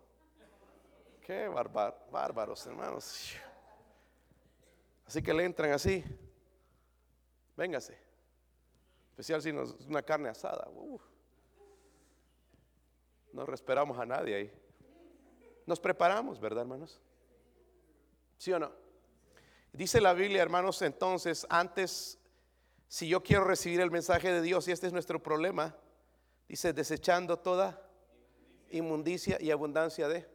Qué 1.19 1.49
bárbaros, 1.49 2.65
hermanos. 2.65 3.35
Así 5.05 5.21
que 5.21 5.33
le 5.33 5.43
entran 5.43 5.71
así. 5.71 6.05
Véngase. 7.57 7.97
Especial 9.09 9.41
si 9.41 9.51
nos 9.51 9.71
una 9.87 10.01
carne 10.01 10.29
asada. 10.29 10.69
No 13.33 13.53
esperamos 13.53 13.99
a 13.99 14.05
nadie 14.05 14.35
ahí. 14.35 14.64
Nos 15.65 15.79
preparamos, 15.79 16.39
¿verdad, 16.39 16.61
hermanos? 16.61 17.01
¿Sí 18.37 18.51
o 18.53 18.59
no? 18.59 18.71
Dice 19.73 19.99
la 19.99 20.13
Biblia, 20.13 20.41
hermanos, 20.41 20.81
entonces, 20.81 21.45
antes, 21.49 22.19
si 22.87 23.07
yo 23.07 23.23
quiero 23.23 23.43
recibir 23.43 23.81
el 23.81 23.91
mensaje 23.91 24.31
de 24.31 24.41
Dios, 24.41 24.67
y 24.67 24.71
este 24.71 24.87
es 24.87 24.93
nuestro 24.93 25.21
problema, 25.21 25.75
dice, 26.47 26.71
desechando 26.71 27.37
toda 27.39 27.81
inmundicia 28.71 29.37
y 29.41 29.51
abundancia 29.51 30.07
de. 30.07 30.27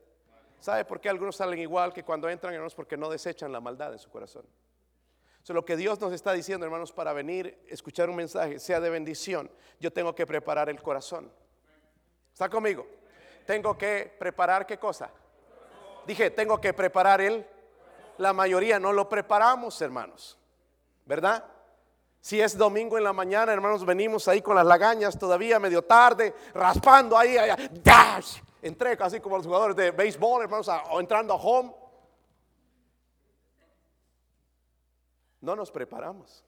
¿Sabe 0.59 0.85
por 0.85 1.01
qué 1.01 1.09
algunos 1.09 1.37
salen 1.37 1.59
igual 1.59 1.93
que 1.95 2.05
cuando 2.05 2.29
entran, 2.29 2.53
hermanos? 2.53 2.75
Porque 2.75 2.97
no 2.97 3.09
desechan 3.09 3.51
la 3.51 3.61
maldad 3.61 3.93
en 3.93 3.99
su 3.99 4.11
corazón. 4.11 4.45
So, 5.43 5.55
lo 5.55 5.65
que 5.65 5.77
Dios 5.77 5.99
nos 6.01 6.13
está 6.13 6.33
diciendo, 6.33 6.67
hermanos, 6.67 6.93
para 6.93 7.15
venir, 7.15 7.65
escuchar 7.67 8.11
un 8.11 8.17
mensaje, 8.17 8.59
sea 8.59 8.79
de 8.79 8.91
bendición, 8.91 9.51
yo 9.79 9.91
tengo 9.91 10.15
que 10.15 10.27
preparar 10.27 10.69
el 10.69 10.83
corazón. 10.83 11.33
¿Está 12.31 12.51
conmigo? 12.51 12.87
Tengo 13.51 13.77
que 13.77 14.15
preparar 14.17 14.65
qué 14.65 14.79
cosa. 14.79 15.11
Dije, 16.07 16.31
tengo 16.31 16.61
que 16.61 16.73
preparar 16.73 17.21
el. 17.21 17.45
La 18.19 18.33
mayoría 18.33 18.79
no 18.79 18.93
lo 18.93 19.09
preparamos, 19.09 19.83
hermanos. 19.83 20.39
¿Verdad? 21.05 21.45
Si 22.21 22.41
es 22.41 22.57
domingo 22.57 22.97
en 22.97 23.03
la 23.03 23.13
mañana, 23.13 23.53
hermanos, 23.53 23.85
venimos 23.85 24.29
ahí 24.29 24.41
con 24.41 24.55
las 24.55 24.65
lagañas 24.65 25.19
todavía 25.19 25.59
medio 25.59 25.83
tarde, 25.83 26.33
raspando 26.55 27.19
ahí, 27.19 27.35
dash. 27.83 28.39
Entré 28.63 28.97
casi 28.97 29.19
como 29.19 29.37
los 29.37 29.47
jugadores 29.47 29.75
de 29.75 29.91
béisbol, 29.91 30.45
hermanos, 30.45 30.69
o 30.89 31.01
entrando 31.01 31.35
a 31.35 31.37
home. 31.37 31.75
No 35.41 35.57
nos 35.57 35.73
preparamos. 35.73 36.45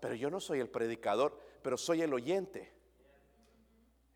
Pero 0.00 0.16
yo 0.16 0.30
no 0.30 0.40
soy 0.40 0.58
el 0.58 0.68
predicador, 0.68 1.38
pero 1.62 1.76
soy 1.76 2.02
el 2.02 2.12
oyente. 2.12 2.74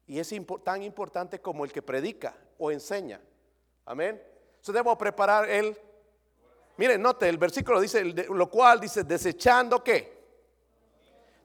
Y 0.08 0.18
es 0.18 0.34
tan 0.64 0.82
importante 0.82 1.38
como 1.38 1.66
el 1.66 1.72
que 1.72 1.82
predica 1.82 2.34
o 2.58 2.72
enseña. 2.72 3.20
Amén. 3.84 4.20
Yo 4.62 4.72
debo 4.72 4.96
preparar 4.96 5.48
el. 5.48 5.78
Miren, 6.78 7.02
note, 7.02 7.28
el 7.28 7.36
versículo 7.36 7.78
dice, 7.78 8.02
lo 8.04 8.48
cual 8.48 8.80
dice, 8.80 9.04
desechando 9.04 9.84
qué? 9.84 10.16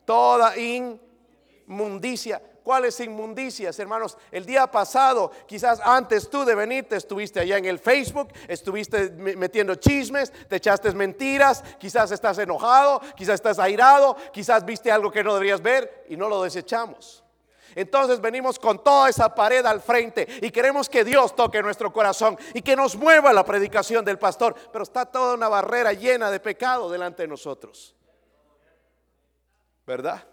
Toda 0.06 0.56
inmundicia. 0.58 2.42
¿Cuáles 2.64 2.98
inmundicias, 3.02 3.78
hermanos? 3.80 4.18
El 4.32 4.46
día 4.46 4.68
pasado, 4.68 5.32
quizás 5.46 5.82
antes 5.84 6.30
tú 6.30 6.46
de 6.46 6.56
venir, 6.56 6.88
te 6.88 6.96
estuviste 6.96 7.42
allá 7.42 7.58
en 7.58 7.66
el 7.66 7.78
Facebook, 7.78 8.30
estuviste 8.48 9.10
metiendo 9.10 9.76
chismes, 9.76 10.32
te 10.48 10.56
echaste 10.56 10.94
mentiras, 10.94 11.62
quizás 11.78 12.12
estás 12.12 12.38
enojado, 12.38 13.02
quizás 13.18 13.36
estás 13.36 13.60
airado, 13.60 14.16
quizás 14.32 14.64
viste 14.64 14.90
algo 14.90 15.12
que 15.12 15.26
no 15.26 15.34
deberías 15.34 15.62
ver 15.62 16.06
y 16.08 16.16
no 16.16 16.30
lo 16.30 16.44
desechamos. 16.44 17.23
Entonces 17.76 18.22
venimos 18.22 18.60
con 18.60 18.84
toda 18.84 19.10
esa 19.10 19.34
pared 19.34 19.66
al 19.66 19.82
frente 19.82 20.28
y 20.42 20.52
queremos 20.52 20.90
que 20.90 21.04
Dios 21.04 21.36
toque 21.36 21.62
nuestro 21.62 21.92
corazón 21.92 22.38
y 22.54 22.62
que 22.62 22.76
nos 22.76 22.96
mueva 22.96 23.34
la 23.34 23.44
predicación 23.44 24.04
del 24.06 24.20
pastor. 24.20 24.56
Pero 24.72 24.84
está 24.84 25.06
toda 25.06 25.34
una 25.36 25.50
barrera 25.50 25.94
llena 25.94 26.32
de 26.32 26.40
pecado 26.40 26.90
delante 26.90 27.24
de 27.24 27.28
nosotros. 27.28 27.96
¿Verdad? 29.86 30.24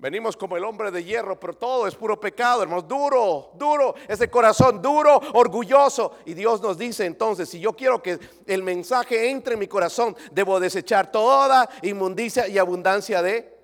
Venimos 0.00 0.34
como 0.34 0.56
el 0.56 0.64
hombre 0.64 0.90
de 0.90 1.04
hierro, 1.04 1.38
pero 1.38 1.52
todo 1.52 1.86
es 1.86 1.94
puro 1.94 2.18
pecado, 2.18 2.62
hermanos. 2.62 2.88
Duro, 2.88 3.50
duro, 3.56 3.94
ese 4.08 4.30
corazón 4.30 4.80
duro, 4.80 5.20
orgulloso. 5.34 6.16
Y 6.24 6.32
Dios 6.32 6.62
nos 6.62 6.78
dice 6.78 7.04
entonces, 7.04 7.50
si 7.50 7.60
yo 7.60 7.74
quiero 7.74 8.02
que 8.02 8.18
el 8.46 8.62
mensaje 8.62 9.28
entre 9.28 9.54
en 9.54 9.60
mi 9.60 9.68
corazón, 9.68 10.16
debo 10.32 10.58
desechar 10.58 11.12
toda 11.12 11.68
inmundicia 11.82 12.48
y 12.48 12.56
abundancia 12.56 13.20
de 13.20 13.59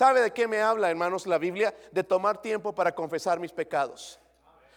¿Sabe 0.00 0.22
de 0.22 0.32
qué 0.32 0.48
me 0.48 0.62
habla, 0.62 0.88
hermanos, 0.88 1.26
la 1.26 1.36
Biblia? 1.36 1.74
De 1.92 2.02
tomar 2.02 2.40
tiempo 2.40 2.74
para 2.74 2.94
confesar 2.94 3.38
mis 3.38 3.52
pecados. 3.52 4.18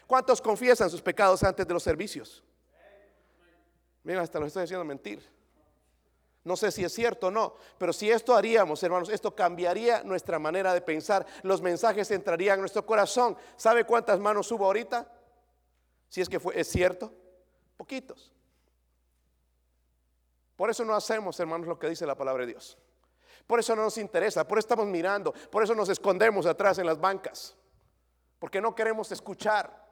¿Cuántos 0.06 0.42
confiesan 0.42 0.90
sus 0.90 1.02
pecados 1.02 1.42
antes 1.44 1.66
de 1.66 1.74
los 1.74 1.82
servicios? 1.82 2.44
Mira, 4.04 4.22
hasta 4.22 4.38
lo 4.38 4.48
estoy 4.48 4.64
haciendo 4.64 4.84
mentir. 4.84 5.26
No 6.44 6.58
sé 6.58 6.74
si 6.74 6.84
es 6.84 6.92
cierto 6.92 7.28
o 7.28 7.32
no, 7.32 7.56
pero 7.78 7.94
si 7.94 8.12
esto 8.12 8.36
haríamos, 8.36 8.84
hermanos, 8.84 9.08
esto 9.08 9.34
cambiaría 9.34 10.04
nuestra 10.04 10.40
manera 10.40 10.74
de 10.74 10.82
pensar. 10.82 11.26
Los 11.42 11.62
mensajes 11.62 12.12
entrarían 12.12 12.56
en 12.56 12.64
nuestro 12.64 12.86
corazón. 12.86 13.38
¿Sabe 13.56 13.86
cuántas 13.86 14.20
manos 14.20 14.52
hubo 14.52 14.66
ahorita? 14.66 15.10
Si 16.10 16.20
es 16.20 16.28
que 16.28 16.42
fue, 16.42 16.60
es 16.60 16.68
cierto, 16.68 17.14
poquitos. 17.78 18.34
Por 20.58 20.70
eso 20.70 20.84
no 20.84 20.94
hacemos, 20.94 21.40
hermanos, 21.40 21.66
lo 21.66 21.80
que 21.80 21.88
dice 21.88 22.06
la 22.06 22.16
palabra 22.16 22.46
de 22.46 22.52
Dios. 22.52 22.78
Por 23.48 23.60
eso 23.60 23.76
no 23.76 23.84
nos 23.84 23.98
interesa, 23.98 24.48
por 24.48 24.58
eso 24.58 24.66
estamos 24.66 24.88
mirando, 24.88 25.34
por 25.52 25.64
eso 25.64 25.76
nos 25.76 25.90
escondemos 25.90 26.46
atrás 26.46 26.78
en 26.80 26.86
las 26.86 27.00
bancas, 27.00 27.56
porque 28.40 28.62
no 28.62 28.74
queremos 28.74 29.12
escuchar. 29.12 29.84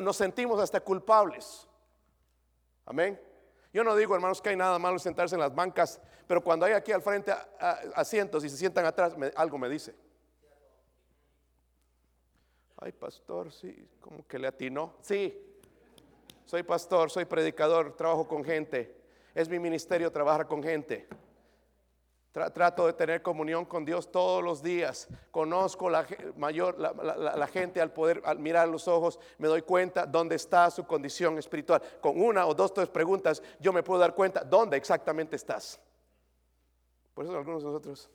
Nos 0.00 0.16
sentimos 0.16 0.58
hasta 0.58 0.80
culpables. 0.80 1.68
Amén. 2.86 3.20
Yo 3.72 3.84
no 3.84 3.94
digo, 3.94 4.14
hermanos, 4.14 4.40
que 4.40 4.48
hay 4.48 4.56
nada 4.56 4.78
malo 4.78 4.98
sentarse 4.98 5.34
en 5.34 5.40
las 5.40 5.54
bancas, 5.54 6.00
pero 6.26 6.42
cuando 6.42 6.64
hay 6.64 6.72
aquí 6.72 6.92
al 6.92 7.02
frente 7.02 7.32
asientos 7.94 8.42
y 8.42 8.48
se 8.48 8.56
sientan 8.56 8.86
atrás, 8.86 9.14
algo 9.36 9.58
me 9.58 9.68
dice. 9.68 9.94
Ay, 12.78 12.92
pastor, 12.92 13.52
sí, 13.52 13.88
como 14.00 14.26
que 14.26 14.38
le 14.38 14.48
atinó. 14.48 14.94
Sí, 15.00 15.58
soy 16.46 16.62
pastor, 16.62 17.10
soy 17.10 17.24
predicador, 17.24 17.96
trabajo 17.96 18.26
con 18.26 18.44
gente. 18.44 18.96
Es 19.34 19.48
mi 19.48 19.58
ministerio 19.58 20.10
trabajar 20.10 20.46
con 20.46 20.62
gente. 20.62 21.06
Trato 22.52 22.86
de 22.86 22.92
tener 22.92 23.22
comunión 23.22 23.64
con 23.64 23.86
Dios 23.86 24.12
todos 24.12 24.44
los 24.44 24.62
días. 24.62 25.08
Conozco 25.30 25.88
la, 25.88 26.06
mayor, 26.36 26.78
la, 26.78 27.46
gente 27.46 27.80
al 27.80 27.90
poder 27.90 28.22
mirar 28.36 28.68
los 28.68 28.86
ojos, 28.88 29.18
me 29.38 29.48
doy 29.48 29.62
cuenta 29.62 30.04
dónde 30.04 30.36
está 30.36 30.70
su 30.70 30.86
condición 30.86 31.38
espiritual. 31.38 31.80
Con 32.02 32.20
una 32.20 32.44
o 32.44 32.54
dos, 32.54 32.74
tres 32.74 32.90
preguntas, 32.90 33.42
yo 33.58 33.72
me 33.72 33.82
puedo 33.82 33.98
dar 34.00 34.14
cuenta 34.14 34.44
dónde 34.44 34.76
exactamente 34.76 35.34
estás. 35.34 35.80
Por 37.14 37.24
eso 37.24 37.34
algunos 37.34 37.62
de 37.62 37.68
nosotros. 37.70 38.10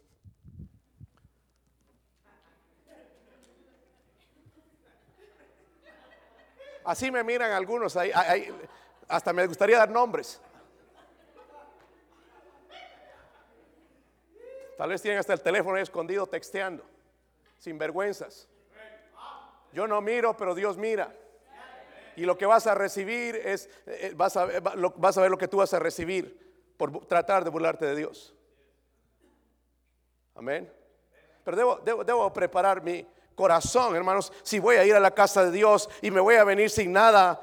Así 6.84 7.10
me 7.10 7.24
miran 7.24 7.54
algunos, 7.54 7.98
hasta 9.08 9.34
me 9.34 9.48
gustaría 9.48 9.80
dar 9.80 9.90
nombres. 9.90 10.40
Tal 14.82 14.90
vez 14.90 15.00
tienen 15.00 15.20
hasta 15.20 15.34
el 15.34 15.42
teléfono 15.42 15.78
escondido 15.78 16.26
texteando, 16.26 16.84
sin 17.60 17.78
vergüenzas. 17.78 18.48
Yo 19.74 19.86
no 19.88 20.02
miro, 20.02 20.36
pero 20.36 20.56
Dios 20.56 20.76
mira. 20.76 21.16
Y 22.16 22.26
lo 22.26 22.36
que 22.36 22.48
vas 22.48 22.66
a 22.66 22.74
recibir 22.74 23.36
es, 23.36 23.70
eh, 23.86 24.14
vas 24.16 24.36
a, 24.38 24.48
vas 24.98 25.18
a 25.20 25.22
ver 25.22 25.30
lo 25.30 25.38
que 25.38 25.48
tú 25.48 25.58
vas 25.58 25.72
a 25.76 25.78
recibir 25.78 26.74
por 26.78 27.06
tratar 27.06 27.44
de 27.44 27.52
burlarte 27.52 27.86
de 27.86 27.96
Dios. 27.96 28.34
Amén. 30.34 30.74
Pero 31.44 31.58
debo, 31.58 31.76
debo, 31.86 32.04
debo 32.04 32.34
preparar 32.34 32.82
mi 32.82 33.08
corazón, 33.36 33.96
hermanos. 33.96 34.34
Si 34.42 34.58
voy 34.58 34.78
a 34.78 34.84
ir 34.84 34.96
a 34.96 35.00
la 35.00 35.12
casa 35.12 35.46
de 35.46 35.52
Dios 35.52 35.92
y 36.02 36.10
me 36.10 36.22
voy 36.22 36.38
a 36.38 36.44
venir 36.44 36.72
sin 36.72 36.92
nada, 36.92 37.40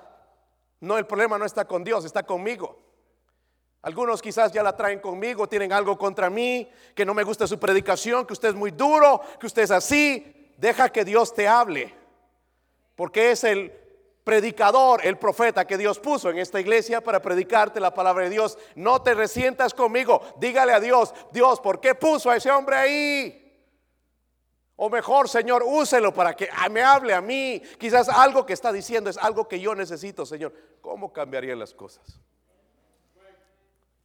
no, 0.81 0.99
el 0.99 1.07
problema 1.07 1.39
no 1.39 1.45
está 1.45 1.67
con 1.67 1.85
Dios, 1.85 2.05
está 2.05 2.25
conmigo. 2.25 2.88
Algunos 3.83 4.21
quizás 4.21 4.53
ya 4.53 4.63
la 4.63 4.77
traen 4.77 4.99
conmigo, 4.99 5.49
tienen 5.49 5.73
algo 5.73 5.97
contra 5.97 6.29
mí, 6.29 6.69
que 6.95 7.05
no 7.05 7.15
me 7.15 7.23
gusta 7.23 7.47
su 7.47 7.59
predicación, 7.59 8.27
que 8.27 8.33
usted 8.33 8.49
es 8.49 8.55
muy 8.55 8.73
duro, 8.73 9.21
que 9.39 9.47
usted 9.47 9.63
es 9.63 9.71
así. 9.71 10.53
Deja 10.57 10.89
que 10.89 11.05
Dios 11.05 11.33
te 11.33 11.47
hable, 11.47 11.95
porque 12.97 13.31
es 13.31 13.45
el 13.45 13.73
predicador, 14.25 15.01
el 15.07 15.17
profeta 15.17 15.67
que 15.67 15.79
Dios 15.79 16.01
puso 16.01 16.29
en 16.29 16.39
esta 16.39 16.61
iglesia 16.61 17.01
para 17.01 17.23
predicarte 17.23 17.79
la 17.79 17.95
palabra 17.95 18.25
de 18.25 18.31
Dios. 18.31 18.59
No 18.75 19.01
te 19.01 19.15
resientas 19.15 19.73
conmigo, 19.73 20.21
dígale 20.39 20.73
a 20.73 20.81
Dios, 20.81 21.15
Dios, 21.33 21.61
¿por 21.61 21.81
qué 21.81 21.95
puso 21.95 22.31
a 22.31 22.37
ese 22.37 22.51
hombre 22.51 22.77
ahí? 22.77 23.45
O 24.77 24.91
mejor, 24.91 25.29
Señor, 25.29 25.65
úselo 25.65 26.13
para 26.13 26.37
que 26.37 26.49
me 26.71 26.83
hable 26.83 27.15
a 27.15 27.21
mí. 27.21 27.63
Quizás 27.79 28.09
algo 28.09 28.45
que 28.45 28.53
está 28.53 28.73
diciendo 28.73 29.09
es 29.09 29.17
algo 29.17 29.49
que 29.49 29.59
yo 29.59 29.75
necesito, 29.75 30.27
Señor. 30.27 30.53
¿Cómo 30.81 31.13
cambiarían 31.13 31.59
las 31.59 31.73
cosas? 31.73 32.21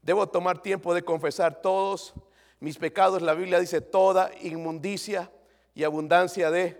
Debo 0.03 0.27
tomar 0.27 0.61
tiempo 0.61 0.93
de 0.93 1.03
confesar 1.03 1.61
todos 1.61 2.13
mis 2.59 2.77
pecados. 2.77 3.21
La 3.21 3.33
Biblia 3.33 3.59
dice 3.59 3.79
toda 3.79 4.31
inmundicia 4.41 5.31
y 5.73 5.83
abundancia 5.83 6.51
de... 6.51 6.77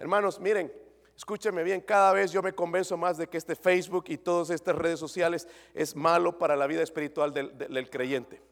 Hermanos, 0.00 0.40
miren, 0.40 0.72
escúcheme 1.16 1.62
bien, 1.62 1.80
cada 1.80 2.12
vez 2.12 2.32
yo 2.32 2.42
me 2.42 2.52
convenzo 2.52 2.96
más 2.96 3.16
de 3.16 3.28
que 3.28 3.38
este 3.38 3.54
Facebook 3.54 4.06
y 4.08 4.18
todas 4.18 4.50
estas 4.50 4.74
redes 4.74 4.98
sociales 4.98 5.46
es 5.72 5.94
malo 5.94 6.36
para 6.36 6.56
la 6.56 6.66
vida 6.66 6.82
espiritual 6.82 7.32
del, 7.32 7.56
del 7.56 7.88
creyente. 7.88 8.42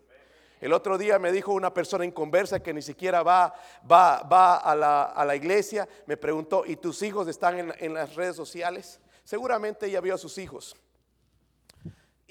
El 0.61 0.73
otro 0.73 0.97
día 0.97 1.19
me 1.19 1.33
dijo 1.33 1.53
una 1.53 1.75
persona 1.75 2.05
en 2.05 2.13
conversa 2.13 2.63
que 2.63 2.73
ni 2.73 2.83
siquiera 2.83 3.25
va, 3.25 3.53
va, 3.91 4.23
va 4.23 4.59
a, 4.59 4.77
la, 4.77 5.03
a, 5.03 5.25
la, 5.25 5.35
iglesia, 5.35 5.89
me 6.07 6.17
preguntó, 6.17 6.63
¿y 6.65 6.77
tus 6.77 7.03
hijos 7.03 7.27
están 7.27 7.59
en, 7.59 7.75
en 7.81 7.95
las 7.95 8.15
redes 8.15 8.37
sociales? 8.37 9.01
Seguramente 9.25 9.87
ella 9.87 10.01
vio 10.01 10.15
a 10.15 10.19
sus 10.19 10.39
hijos. 10.39 10.77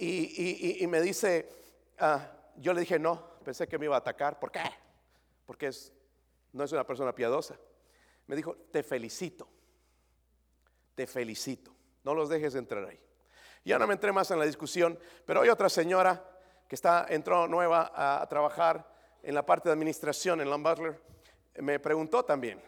Y, 0.03 0.87
me 0.87 0.99
dice, 0.99 1.47
ah, 1.99 2.27
yo 2.55 2.73
le 2.73 2.79
dije, 2.81 2.97
no, 2.97 3.37
pensé 3.45 3.67
que 3.67 3.77
me 3.77 3.85
iba 3.85 3.95
a 3.95 3.99
atacar. 3.99 4.39
¿Por 4.39 4.51
qué? 4.51 4.63
Porque 5.45 5.67
es, 5.67 5.93
no 6.53 6.63
es 6.63 6.71
una 6.71 6.83
persona 6.83 7.13
piadosa. 7.13 7.55
Me 8.25 8.35
dijo, 8.35 8.55
te 8.71 8.81
felicito, 8.81 9.47
te 10.95 11.05
felicito. 11.05 11.71
No 12.03 12.15
los 12.15 12.29
dejes 12.29 12.55
entrar 12.55 12.83
ahí. 12.85 12.99
Ya 13.63 13.77
no 13.77 13.85
me 13.85 13.93
entré 13.93 14.11
más 14.11 14.31
en 14.31 14.39
la 14.39 14.45
discusión, 14.45 14.97
pero 15.23 15.41
hay 15.41 15.49
otra 15.49 15.69
señora 15.69 16.25
que 16.67 16.73
está, 16.73 17.05
entró 17.09 17.47
nueva 17.47 17.91
a, 17.93 18.27
trabajar 18.27 18.91
en 19.21 19.35
la 19.35 19.45
parte 19.45 19.69
de 19.69 19.73
administración 19.73 20.41
en 20.41 20.63
Butler, 20.63 20.99
me 21.59 21.79
preguntó 21.79 22.25
también. 22.25 22.59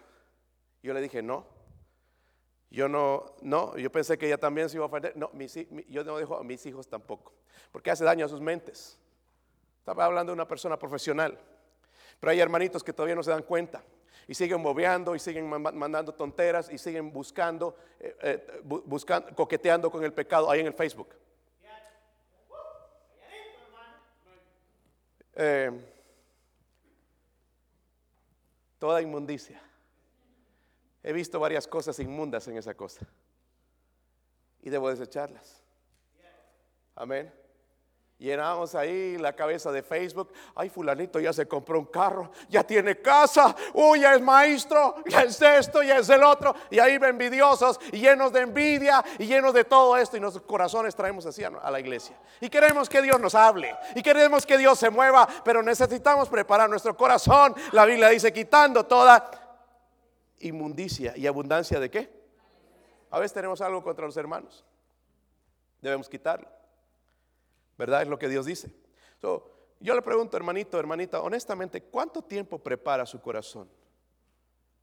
Yo 0.83 0.93
le 0.93 1.01
dije, 1.01 1.23
no, 1.23 1.47
yo 2.73 2.89
no, 2.89 3.35
no, 3.41 3.77
yo 3.77 3.91
pensé 3.91 4.17
que 4.17 4.25
ella 4.25 4.39
también 4.39 4.67
se 4.67 4.77
iba 4.77 4.85
a 4.85 4.87
ofender. 4.87 5.15
No, 5.15 5.29
mis, 5.33 5.53
yo 5.87 6.03
no 6.03 6.17
dejo 6.17 6.37
a 6.37 6.43
mis 6.43 6.65
hijos 6.65 6.87
tampoco, 6.87 7.31
porque 7.71 7.91
hace 7.91 8.03
daño 8.03 8.25
a 8.25 8.29
sus 8.29 8.41
mentes. 8.41 8.97
Estaba 9.77 10.05
hablando 10.05 10.31
de 10.31 10.33
una 10.33 10.47
persona 10.47 10.77
profesional, 10.79 11.37
pero 12.19 12.31
hay 12.31 12.39
hermanitos 12.39 12.83
que 12.83 12.91
todavía 12.91 13.13
no 13.13 13.21
se 13.21 13.29
dan 13.29 13.43
cuenta 13.43 13.83
y 14.27 14.33
siguen 14.33 14.59
moviendo 14.59 15.13
y 15.13 15.19
siguen 15.19 15.47
mandando 15.47 16.15
tonteras 16.15 16.71
y 16.71 16.79
siguen 16.79 17.13
buscando, 17.13 17.75
eh, 17.99 18.17
eh, 18.21 18.61
buscando, 18.63 19.35
coqueteando 19.35 19.91
con 19.91 20.03
el 20.03 20.11
pecado 20.11 20.49
ahí 20.49 20.61
en 20.61 20.67
el 20.67 20.73
Facebook. 20.73 21.09
Eh, 25.35 25.71
toda 28.79 28.99
inmundicia. 28.99 29.61
He 31.03 31.11
visto 31.11 31.39
varias 31.39 31.67
cosas 31.67 31.99
inmundas 31.99 32.47
en 32.47 32.57
esa 32.57 32.73
cosa. 32.73 33.05
Y 34.61 34.69
debo 34.69 34.89
desecharlas. 34.89 35.61
Amén. 36.95 37.31
Llenamos 38.23 38.73
ahí 38.73 39.17
la 39.17 39.33
cabeza 39.33 39.69
de 39.69 39.83
Facebook. 39.83 40.31
Ay, 40.55 40.69
fulanito 40.69 41.19
ya 41.19 41.33
se 41.33 41.45
compró 41.45 41.77
un 41.77 41.87
carro, 41.87 42.31
ya 42.47 42.63
tiene 42.63 43.01
casa, 43.01 43.53
uy, 43.73 43.99
ya 43.99 44.15
es 44.15 44.21
maestro, 44.21 44.95
ya 45.05 45.23
es 45.23 45.41
esto, 45.41 45.83
ya 45.83 45.97
es 45.97 46.07
el 46.07 46.23
otro. 46.23 46.55
Y 46.69 46.79
ahí 46.79 46.93
envidiosos 46.93 47.81
y 47.91 47.99
llenos 47.99 48.31
de 48.31 48.39
envidia 48.39 49.03
y 49.19 49.25
llenos 49.25 49.53
de 49.53 49.65
todo 49.65 49.97
esto. 49.97 50.15
Y 50.15 50.21
nuestros 50.21 50.45
corazones 50.45 50.95
traemos 50.95 51.25
así 51.25 51.43
a 51.43 51.69
la 51.69 51.79
iglesia. 51.81 52.15
Y 52.39 52.49
queremos 52.49 52.87
que 52.87 53.01
Dios 53.01 53.19
nos 53.19 53.35
hable. 53.35 53.75
Y 53.93 54.01
queremos 54.01 54.45
que 54.45 54.57
Dios 54.57 54.79
se 54.79 54.89
mueva. 54.89 55.27
Pero 55.43 55.61
necesitamos 55.61 56.29
preparar 56.29 56.69
nuestro 56.69 56.95
corazón. 56.95 57.53
La 57.73 57.83
Biblia 57.83 58.07
dice, 58.07 58.31
quitando 58.31 58.85
toda 58.85 59.42
inmundicia 60.47 61.15
y 61.17 61.27
abundancia 61.27 61.79
de 61.79 61.89
qué. 61.89 62.23
A 63.09 63.19
veces 63.19 63.33
tenemos 63.33 63.61
algo 63.61 63.83
contra 63.83 64.05
los 64.05 64.17
hermanos. 64.17 64.65
Debemos 65.81 66.09
quitarlo. 66.09 66.47
¿Verdad? 67.77 68.03
Es 68.03 68.07
lo 68.07 68.17
que 68.17 68.29
Dios 68.29 68.45
dice. 68.45 68.73
yo 69.21 69.95
le 69.95 70.01
pregunto, 70.01 70.37
hermanito, 70.37 70.79
hermanita, 70.79 71.21
honestamente, 71.21 71.83
¿cuánto 71.83 72.21
tiempo 72.21 72.59
prepara 72.59 73.05
su 73.05 73.21
corazón 73.21 73.69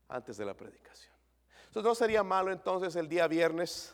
antes 0.09 0.37
de 0.37 0.45
la 0.45 0.55
predicación? 0.55 1.13
Entonces, 1.67 1.89
¿no 1.89 1.95
sería 1.95 2.25
malo 2.25 2.51
entonces 2.51 2.97
el 2.97 3.09
día 3.09 3.29
viernes, 3.29 3.93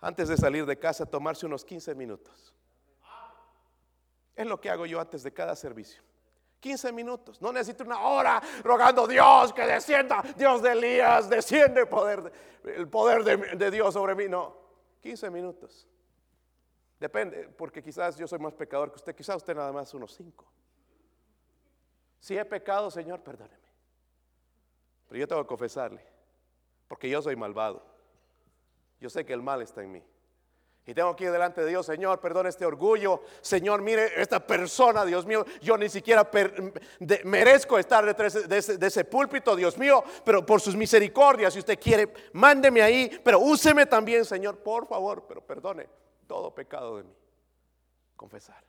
antes 0.00 0.28
de 0.28 0.36
salir 0.36 0.66
de 0.66 0.78
casa, 0.78 1.06
tomarse 1.06 1.46
unos 1.46 1.64
15 1.64 1.94
minutos? 1.94 2.52
Es 4.34 4.46
lo 4.46 4.60
que 4.60 4.68
hago 4.68 4.84
yo 4.84 5.00
antes 5.00 5.22
de 5.22 5.32
cada 5.32 5.56
servicio. 5.56 6.02
15 6.66 6.90
minutos. 6.90 7.40
No 7.40 7.52
necesito 7.52 7.84
una 7.84 8.00
hora 8.00 8.42
rogando 8.64 9.04
a 9.04 9.06
Dios 9.06 9.52
que 9.52 9.62
descienda. 9.62 10.20
Dios 10.36 10.60
de 10.60 10.72
Elías, 10.72 11.28
desciende 11.28 11.82
el 11.82 11.88
poder, 11.88 12.32
el 12.64 12.88
poder 12.88 13.22
de, 13.22 13.36
de 13.56 13.70
Dios 13.70 13.94
sobre 13.94 14.16
mí. 14.16 14.28
No, 14.28 14.56
15 15.00 15.30
minutos. 15.30 15.86
Depende, 16.98 17.48
porque 17.56 17.80
quizás 17.80 18.16
yo 18.16 18.26
soy 18.26 18.40
más 18.40 18.52
pecador 18.54 18.90
que 18.90 18.96
usted, 18.96 19.14
quizás 19.14 19.36
usted 19.36 19.54
nada 19.54 19.72
más 19.72 19.94
unos 19.94 20.12
cinco. 20.12 20.44
Si 22.18 22.36
he 22.36 22.44
pecado, 22.44 22.90
Señor, 22.90 23.20
perdóneme. 23.20 23.68
Pero 25.06 25.20
yo 25.20 25.28
tengo 25.28 25.42
que 25.42 25.48
confesarle, 25.48 26.04
porque 26.88 27.08
yo 27.08 27.22
soy 27.22 27.36
malvado. 27.36 27.86
Yo 28.98 29.08
sé 29.08 29.24
que 29.24 29.34
el 29.34 29.42
mal 29.42 29.62
está 29.62 29.84
en 29.84 29.92
mí. 29.92 30.02
Y 30.86 30.94
tengo 30.94 31.16
que 31.16 31.24
ir 31.24 31.32
delante 31.32 31.62
de 31.62 31.68
Dios, 31.68 31.84
Señor, 31.84 32.20
perdona 32.20 32.48
este 32.48 32.64
orgullo. 32.64 33.22
Señor, 33.40 33.82
mire 33.82 34.20
esta 34.20 34.46
persona, 34.46 35.04
Dios 35.04 35.26
mío, 35.26 35.44
yo 35.60 35.76
ni 35.76 35.88
siquiera 35.88 36.30
merezco 37.24 37.78
estar 37.78 38.06
detrás 38.06 38.48
de 38.48 38.56
ese, 38.56 39.04
púlpito, 39.04 39.56
Dios 39.56 39.76
mío, 39.76 40.04
pero 40.24 40.46
por 40.46 40.60
sus 40.60 40.76
misericordias, 40.76 41.54
si 41.54 41.58
usted 41.58 41.78
quiere, 41.78 42.12
mándeme 42.34 42.82
ahí, 42.82 43.20
pero 43.24 43.40
úseme 43.40 43.86
también, 43.86 44.24
Señor, 44.24 44.58
por 44.58 44.86
favor, 44.86 45.24
pero 45.26 45.40
perdone 45.40 45.88
todo 46.28 46.54
pecado 46.54 46.98
de 46.98 47.04
mí. 47.04 47.14
Confesar. 48.14 48.62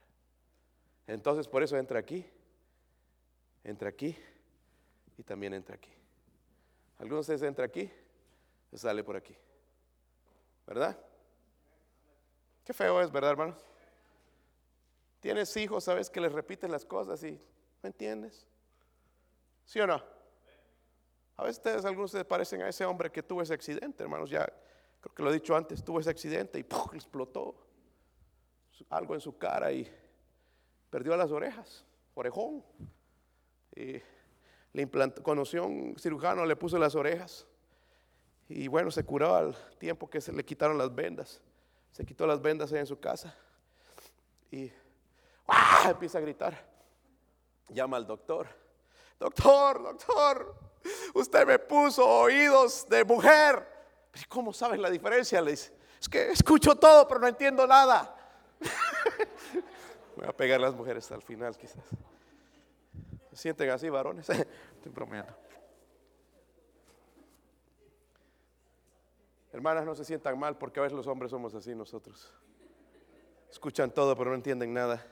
Entonces 1.06 1.47
por 1.47 1.62
eso 1.62 1.77
entra 1.77 1.99
aquí, 1.99 2.25
entra 3.63 3.89
aquí 3.89 4.17
y 5.17 5.23
también 5.23 5.53
entra 5.53 5.75
aquí. 5.75 5.91
Algunos 6.97 7.27
de 7.27 7.36
ustedes 7.36 7.47
entra 7.47 7.65
aquí 7.65 7.91
sale 8.77 9.03
por 9.03 9.15
aquí. 9.15 9.36
¿Verdad? 10.65 10.97
Qué 12.67 12.73
feo 12.73 13.01
es, 13.01 13.10
¿verdad, 13.10 13.32
hermanos? 13.32 13.65
Tienes 15.21 15.56
hijos, 15.56 15.86
sabes 15.86 16.10
que 16.10 16.19
les 16.19 16.34
repiten 16.34 16.69
las 16.69 16.84
cosas 16.84 17.23
y 17.23 17.39
¿me 17.82 17.88
entiendes? 17.88 18.45
¿Sí 19.63 19.80
o 19.80 19.88
no? 19.88 20.03
A 21.38 21.43
veces 21.43 21.60
ustedes, 21.60 21.86
algunos 21.86 22.10
ustedes 22.10 22.25
parecen 22.25 22.62
a 22.63 22.67
ese 22.67 22.84
hombre 22.84 23.10
que 23.10 23.23
tuvo 23.23 23.41
ese 23.41 23.53
accidente, 23.53 24.03
hermanos. 24.03 24.30
Ya 24.30 24.45
creo 24.99 25.15
que 25.15 25.23
lo 25.23 25.30
he 25.30 25.34
dicho 25.36 25.56
antes, 25.56 25.82
tuvo 25.82 26.01
ese 26.01 26.10
accidente 26.10 26.60
y 26.60 26.65
explotó 26.93 27.56
algo 28.89 29.15
en 29.15 29.21
su 29.21 29.38
cara 29.38 29.71
y 29.71 29.89
perdió 30.89 31.15
las 31.15 31.32
orejas, 31.32 31.86
orejón. 32.15 32.65
Y 33.77 33.93
le 34.73 34.82
implantó, 34.82 35.23
conoció 35.23 35.65
un 35.65 35.95
cirujano, 35.97 36.45
le 36.45 36.58
puso 36.58 36.77
las 36.77 36.95
orejas 36.95 37.47
y 38.49 38.67
bueno, 38.67 38.91
se 38.91 39.06
curó 39.06 39.36
al 39.36 39.56
tiempo 39.77 40.10
que 40.10 40.19
se 40.19 40.34
le 40.34 40.43
quitaron 40.43 40.77
las 40.77 40.93
vendas. 40.93 41.41
Se 41.97 42.05
quitó 42.05 42.27
las 42.27 42.39
vendas 42.39 42.71
ahí 42.71 42.77
en 42.77 42.86
su 42.86 42.99
casa 42.99 43.33
y 44.51 44.71
empieza 45.83 46.19
a 46.19 46.21
gritar. 46.21 46.63
Llama 47.69 47.97
al 47.97 48.05
doctor. 48.05 48.47
Doctor, 49.19 49.81
doctor, 49.81 50.55
usted 51.15 51.47
me 51.47 51.57
puso 51.57 52.07
oídos 52.07 52.88
de 52.88 53.03
mujer. 53.03 53.67
¿Cómo 54.29 54.53
sabes 54.53 54.79
la 54.79 54.91
diferencia? 54.91 55.41
Le 55.41 55.49
dice, 55.49 55.73
es 55.99 56.07
que 56.07 56.29
escucho 56.29 56.75
todo, 56.75 57.07
pero 57.07 57.19
no 57.19 57.27
entiendo 57.29 57.65
nada. 57.65 58.15
Voy 60.15 60.27
a 60.27 60.33
pegar 60.33 60.62
las 60.62 60.75
mujeres 60.75 61.12
al 61.12 61.23
final, 61.23 61.57
quizás. 61.57 61.83
¿Se 63.31 63.38
sienten 63.38 63.71
así, 63.71 63.89
varones? 63.89 64.29
Estoy 64.29 64.91
bromeando. 64.91 65.33
Hermanas, 69.51 69.86
no 69.86 69.95
se 69.95 70.05
sientan 70.05 70.38
mal 70.38 70.57
porque 70.57 70.79
a 70.79 70.83
veces 70.83 70.97
los 70.97 71.07
hombres 71.07 71.31
somos 71.31 71.53
así 71.55 71.73
nosotros. 71.73 72.33
Escuchan 73.49 73.91
todo, 73.91 74.15
pero 74.15 74.29
no 74.29 74.36
entienden 74.36 74.73
nada. 74.73 75.05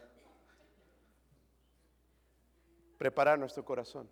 Preparar 2.98 3.40
nuestro 3.40 3.64
corazón. 3.64 4.10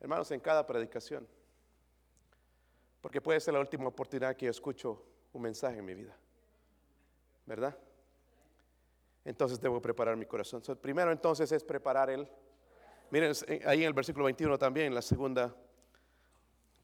Hermanos, 0.00 0.30
en 0.30 0.40
cada 0.40 0.66
predicación 0.66 1.26
porque 3.04 3.20
puede 3.20 3.38
ser 3.38 3.52
la 3.52 3.60
última 3.60 3.86
oportunidad 3.86 4.34
que 4.34 4.46
yo 4.46 4.50
escucho 4.50 5.04
un 5.34 5.42
mensaje 5.42 5.76
en 5.76 5.84
mi 5.84 5.92
vida. 5.92 6.16
¿Verdad? 7.44 7.76
Entonces 9.26 9.60
debo 9.60 9.78
preparar 9.82 10.16
mi 10.16 10.24
corazón. 10.24 10.62
primero 10.80 11.12
entonces 11.12 11.52
es 11.52 11.62
preparar 11.62 12.08
el... 12.08 12.26
Miren, 13.10 13.34
ahí 13.66 13.82
en 13.82 13.88
el 13.88 13.92
versículo 13.92 14.24
21 14.24 14.56
también, 14.56 14.94
la 14.94 15.02
segunda 15.02 15.54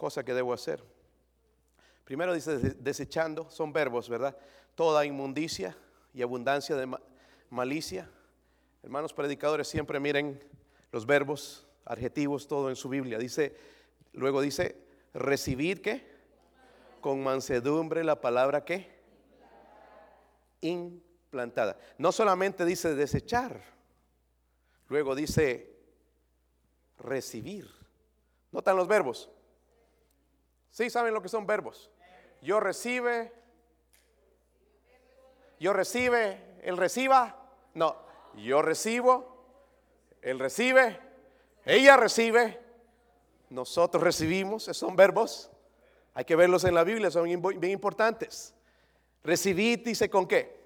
cosa 0.01 0.25
que 0.25 0.33
debo 0.33 0.55
hacer. 0.55 0.83
Primero 2.05 2.33
dice 2.33 2.57
desechando, 2.59 3.51
son 3.51 3.71
verbos, 3.71 4.09
¿verdad? 4.09 4.35
Toda 4.75 5.05
inmundicia 5.05 5.77
y 6.15 6.23
abundancia 6.23 6.75
de 6.75 6.89
malicia. 7.51 8.11
Hermanos 8.83 9.13
predicadores, 9.13 9.69
siempre 9.69 10.01
miren 10.01 10.43
los 10.91 11.05
verbos, 11.05 11.67
adjetivos, 11.85 12.49
todo 12.49 12.71
en 12.71 12.77
su 12.77 12.89
Biblia. 12.89 13.19
Dice, 13.19 13.55
luego 14.15 14.41
dice, 14.41 14.83
recibir 15.13 15.83
qué? 15.83 16.03
Con 17.03 17.23
mansedumbre 17.23 18.03
la 18.03 18.23
palabra 18.23 18.65
qué? 18.65 18.99
Implantada. 20.63 21.79
No 21.99 22.11
solamente 22.11 22.65
dice 22.65 22.95
desechar, 22.95 23.63
luego 24.89 25.15
dice 25.15 25.77
recibir. 26.99 27.69
¿Notan 28.51 28.77
los 28.77 28.89
verbos? 28.89 29.29
Sí, 30.71 30.91
saben 30.91 31.15
lo 31.15 31.23
que 31.23 31.29
son 31.29 31.47
verbos. 31.47 31.91
Yo 32.43 32.61
recibe, 32.61 33.33
yo 35.59 35.73
recibe, 35.73 36.43
él 36.63 36.77
reciba. 36.77 37.37
No, 37.75 37.97
yo 38.37 38.63
recibo, 38.63 39.45
él 40.23 40.39
recibe, 40.39 40.99
ella 41.65 41.97
recibe, 41.97 42.61
nosotros 43.51 44.03
recibimos, 44.03 44.65
esos 44.65 44.79
son 44.79 44.97
verbos. 44.97 45.51
Hay 46.15 46.25
que 46.25 46.37
verlos 46.37 46.65
en 46.65 46.75
la 46.75 46.85
Biblia, 46.85 47.11
son 47.11 47.25
bien 47.25 47.73
importantes. 47.73 48.55
Recibid, 49.23 49.85
dice 49.85 50.09
con 50.09 50.27
qué? 50.27 50.59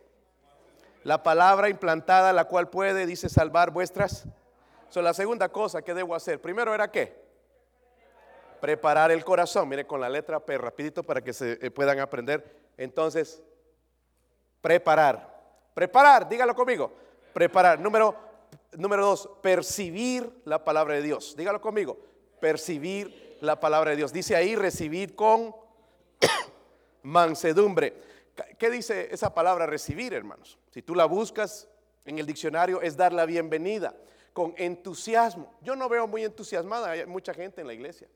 La 1.03 1.23
palabra 1.23 1.69
implantada, 1.69 2.33
la 2.33 2.47
cual 2.47 2.71
puede, 2.71 3.05
dice, 3.05 3.29
salvar 3.29 3.71
vuestras. 3.71 4.27
So, 4.89 5.03
la 5.03 5.13
segunda 5.13 5.51
cosa 5.51 5.83
que 5.83 5.93
debo 5.93 6.15
hacer, 6.15 6.41
primero 6.41 6.73
era 6.73 6.91
qué? 6.91 7.24
Preparar 8.65 9.13
el 9.13 9.23
corazón. 9.27 9.69
Mire 9.69 9.87
con 9.87 10.01
la 10.01 10.09
letra 10.09 10.41
P, 10.41 10.57
rapidito 10.57 11.03
para 11.03 11.23
que 11.23 11.35
se 11.35 11.59
eh, 11.61 11.71
puedan 11.71 12.01
aprender. 12.01 12.71
Entonces, 12.79 13.43
preparar. 14.63 15.69
Preparar, 15.75 16.27
dígalo 16.27 16.55
conmigo. 16.55 16.91
Preparar. 17.35 17.79
Número, 17.79 18.17
número 18.73 19.05
dos, 19.05 19.29
percibir 19.43 20.41
la 20.47 20.65
palabra 20.65 20.95
de 20.95 21.03
Dios. 21.03 21.37
Dígalo 21.37 21.61
conmigo. 21.61 21.99
Percibir 22.41 23.37
la 23.43 23.61
palabra 23.61 23.91
de 23.91 23.99
Dios. 23.99 24.15
Dice 24.15 24.35
ahí, 24.35 24.57
recibir 24.57 25.15
con 25.15 25.55
mansedumbre. 27.03 28.01
¿Qué 28.59 28.71
dice 28.71 29.09
esa 29.13 29.35
palabra 29.35 29.67
recibir, 29.67 30.15
hermanos? 30.15 30.59
Si 30.71 30.81
tú 30.81 30.95
la 30.95 31.05
buscas 31.05 31.69
en 32.07 32.19
el 32.19 32.25
diccionario, 32.25 32.81
es 32.81 32.97
dar 32.97 33.13
la 33.13 33.27
bienvenida 33.27 33.95
con 34.33 34.55
entusiasmo. 34.57 35.53
Yo 35.61 35.77
no 35.77 35.87
veo 35.91 36.07
muy 36.07 36.25
entusiasmada, 36.25 36.93
hay 36.93 37.05
mucha 37.05 37.35
gente 37.35 37.61
en 37.61 37.67
la 37.67 37.75
iglesia. 37.75 38.09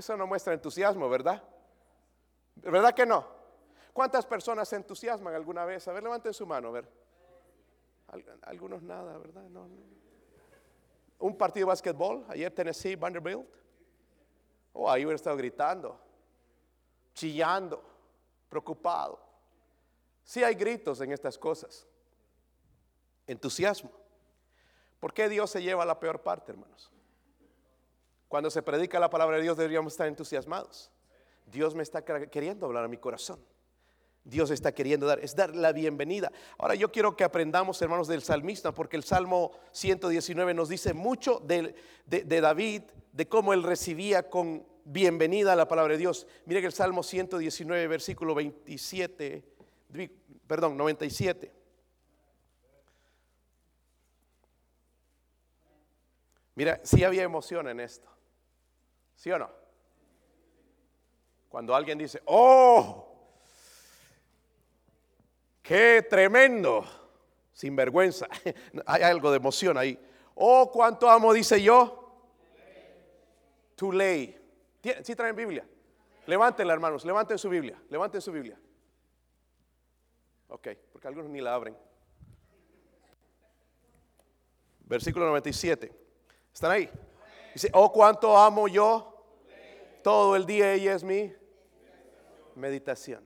Eso 0.00 0.16
no 0.16 0.26
muestra 0.26 0.54
entusiasmo, 0.54 1.10
¿verdad? 1.10 1.42
¿Verdad 2.54 2.94
que 2.94 3.04
no? 3.04 3.26
¿Cuántas 3.92 4.24
personas 4.24 4.66
se 4.66 4.76
entusiasman 4.76 5.34
alguna 5.34 5.66
vez? 5.66 5.86
A 5.88 5.92
ver, 5.92 6.02
levanten 6.02 6.32
su 6.32 6.46
mano, 6.46 6.68
a 6.68 6.70
ver. 6.70 6.88
Algunos 8.40 8.82
nada, 8.82 9.18
¿verdad? 9.18 9.42
No, 9.50 9.68
Un 11.18 11.36
partido 11.36 11.66
de 11.66 11.68
básquetbol, 11.72 12.24
ayer 12.30 12.50
Tennessee, 12.50 12.96
Vanderbilt. 12.96 13.46
Oh, 14.72 14.90
ahí 14.90 15.04
hubiera 15.04 15.16
estado 15.16 15.36
gritando, 15.36 16.00
chillando, 17.12 17.84
preocupado. 18.48 19.20
Sí 20.24 20.42
hay 20.42 20.54
gritos 20.54 20.98
en 21.02 21.12
estas 21.12 21.36
cosas. 21.36 21.86
Entusiasmo. 23.26 23.90
¿Por 24.98 25.12
qué 25.12 25.28
Dios 25.28 25.50
se 25.50 25.62
lleva 25.62 25.84
la 25.84 26.00
peor 26.00 26.22
parte, 26.22 26.52
hermanos? 26.52 26.90
Cuando 28.30 28.48
se 28.48 28.62
predica 28.62 29.00
la 29.00 29.10
palabra 29.10 29.38
de 29.38 29.42
Dios 29.42 29.56
deberíamos 29.56 29.92
estar 29.92 30.06
entusiasmados. 30.06 30.88
Dios 31.46 31.74
me 31.74 31.82
está 31.82 32.04
queriendo 32.04 32.64
hablar 32.64 32.84
a 32.84 32.88
mi 32.88 32.96
corazón. 32.96 33.44
Dios 34.22 34.52
está 34.52 34.70
queriendo 34.70 35.04
dar, 35.04 35.18
es 35.18 35.34
dar 35.34 35.56
la 35.56 35.72
bienvenida. 35.72 36.30
Ahora 36.56 36.76
yo 36.76 36.92
quiero 36.92 37.16
que 37.16 37.24
aprendamos, 37.24 37.82
hermanos, 37.82 38.06
del 38.06 38.22
salmista, 38.22 38.72
porque 38.72 38.96
el 38.96 39.02
Salmo 39.02 39.50
119 39.72 40.54
nos 40.54 40.68
dice 40.68 40.94
mucho 40.94 41.40
de, 41.40 41.74
de, 42.06 42.40
David, 42.40 42.82
de 43.10 43.26
cómo 43.26 43.52
él 43.52 43.64
recibía 43.64 44.30
con 44.30 44.64
bienvenida 44.84 45.56
la 45.56 45.66
palabra 45.66 45.94
de 45.94 45.98
Dios. 45.98 46.28
Mire 46.46 46.60
que 46.60 46.68
el 46.68 46.72
Salmo 46.72 47.02
119, 47.02 47.88
versículo 47.88 48.36
27, 48.36 49.42
perdón, 50.46 50.76
97. 50.76 51.52
Mira, 56.54 56.80
si 56.84 57.02
había 57.02 57.24
emoción 57.24 57.66
en 57.66 57.80
esto. 57.80 58.19
¿Sí 59.20 59.30
o 59.30 59.38
no? 59.38 59.50
Cuando 61.50 61.74
alguien 61.74 61.98
dice, 61.98 62.22
oh, 62.24 63.10
Qué 65.70 66.04
tremendo, 66.08 66.84
sin 67.52 67.76
vergüenza. 67.76 68.26
Hay 68.86 69.02
algo 69.02 69.30
de 69.30 69.36
emoción 69.36 69.78
ahí. 69.78 69.96
Oh, 70.34 70.68
cuánto 70.72 71.08
amo, 71.08 71.32
dice 71.32 71.62
yo. 71.62 72.10
To 73.76 73.92
lay. 73.92 74.36
¿Sí 75.04 75.14
traen 75.14 75.36
Biblia? 75.36 75.64
Levántenla, 76.26 76.72
hermanos, 76.72 77.04
levanten 77.04 77.38
su 77.38 77.48
Biblia, 77.48 77.80
levanten 77.88 78.20
su 78.20 78.32
Biblia. 78.32 78.58
Ok, 80.48 80.68
porque 80.90 81.06
algunos 81.06 81.30
ni 81.30 81.40
la 81.40 81.54
abren. 81.54 81.76
Versículo 84.80 85.26
97. 85.26 85.92
¿Están 86.52 86.72
ahí? 86.72 86.90
Dice, 87.54 87.70
oh, 87.74 87.92
cuánto 87.92 88.36
amo 88.36 88.66
yo. 88.66 89.09
Todo 90.02 90.36
el 90.36 90.46
día 90.46 90.72
ella 90.72 90.94
es 90.94 91.04
mi 91.04 91.32
meditación. 92.54 93.24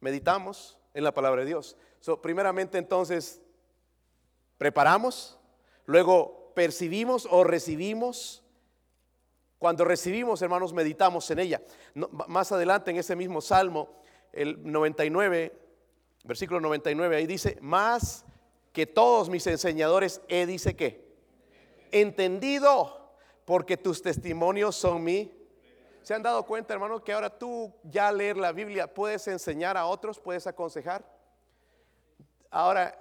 Meditamos 0.00 0.78
en 0.92 1.04
la 1.04 1.12
palabra 1.12 1.42
de 1.42 1.48
Dios. 1.48 1.76
primeramente 2.22 2.78
entonces, 2.78 3.42
preparamos, 4.58 5.38
luego 5.86 6.52
percibimos 6.54 7.26
o 7.30 7.44
recibimos. 7.44 8.42
Cuando 9.58 9.84
recibimos, 9.84 10.42
hermanos, 10.42 10.72
meditamos 10.72 11.30
en 11.30 11.38
ella. 11.38 11.62
más 12.28 12.52
adelante 12.52 12.90
en 12.90 12.98
ese 12.98 13.16
mismo 13.16 13.40
Salmo, 13.40 14.02
el 14.32 14.70
99, 14.70 15.58
versículo 16.24 16.60
99, 16.60 17.16
ahí 17.16 17.26
dice, 17.26 17.58
más 17.60 18.24
que 18.72 18.86
todos 18.86 19.28
mis 19.30 19.46
enseñadores 19.46 20.20
he, 20.28 20.46
dice 20.46 20.74
que, 20.74 21.04
entendido, 21.92 23.14
porque 23.44 23.76
tus 23.76 24.02
testimonios 24.02 24.74
son 24.74 25.04
mi 25.04 25.32
¿Se 26.04 26.12
han 26.12 26.22
dado 26.22 26.44
cuenta, 26.44 26.74
hermano, 26.74 27.02
que 27.02 27.14
ahora 27.14 27.30
tú 27.30 27.72
ya 27.82 28.12
leer 28.12 28.36
la 28.36 28.52
Biblia 28.52 28.92
puedes 28.92 29.26
enseñar 29.26 29.78
a 29.78 29.86
otros, 29.86 30.20
puedes 30.20 30.46
aconsejar? 30.46 31.02
Ahora, 32.50 32.94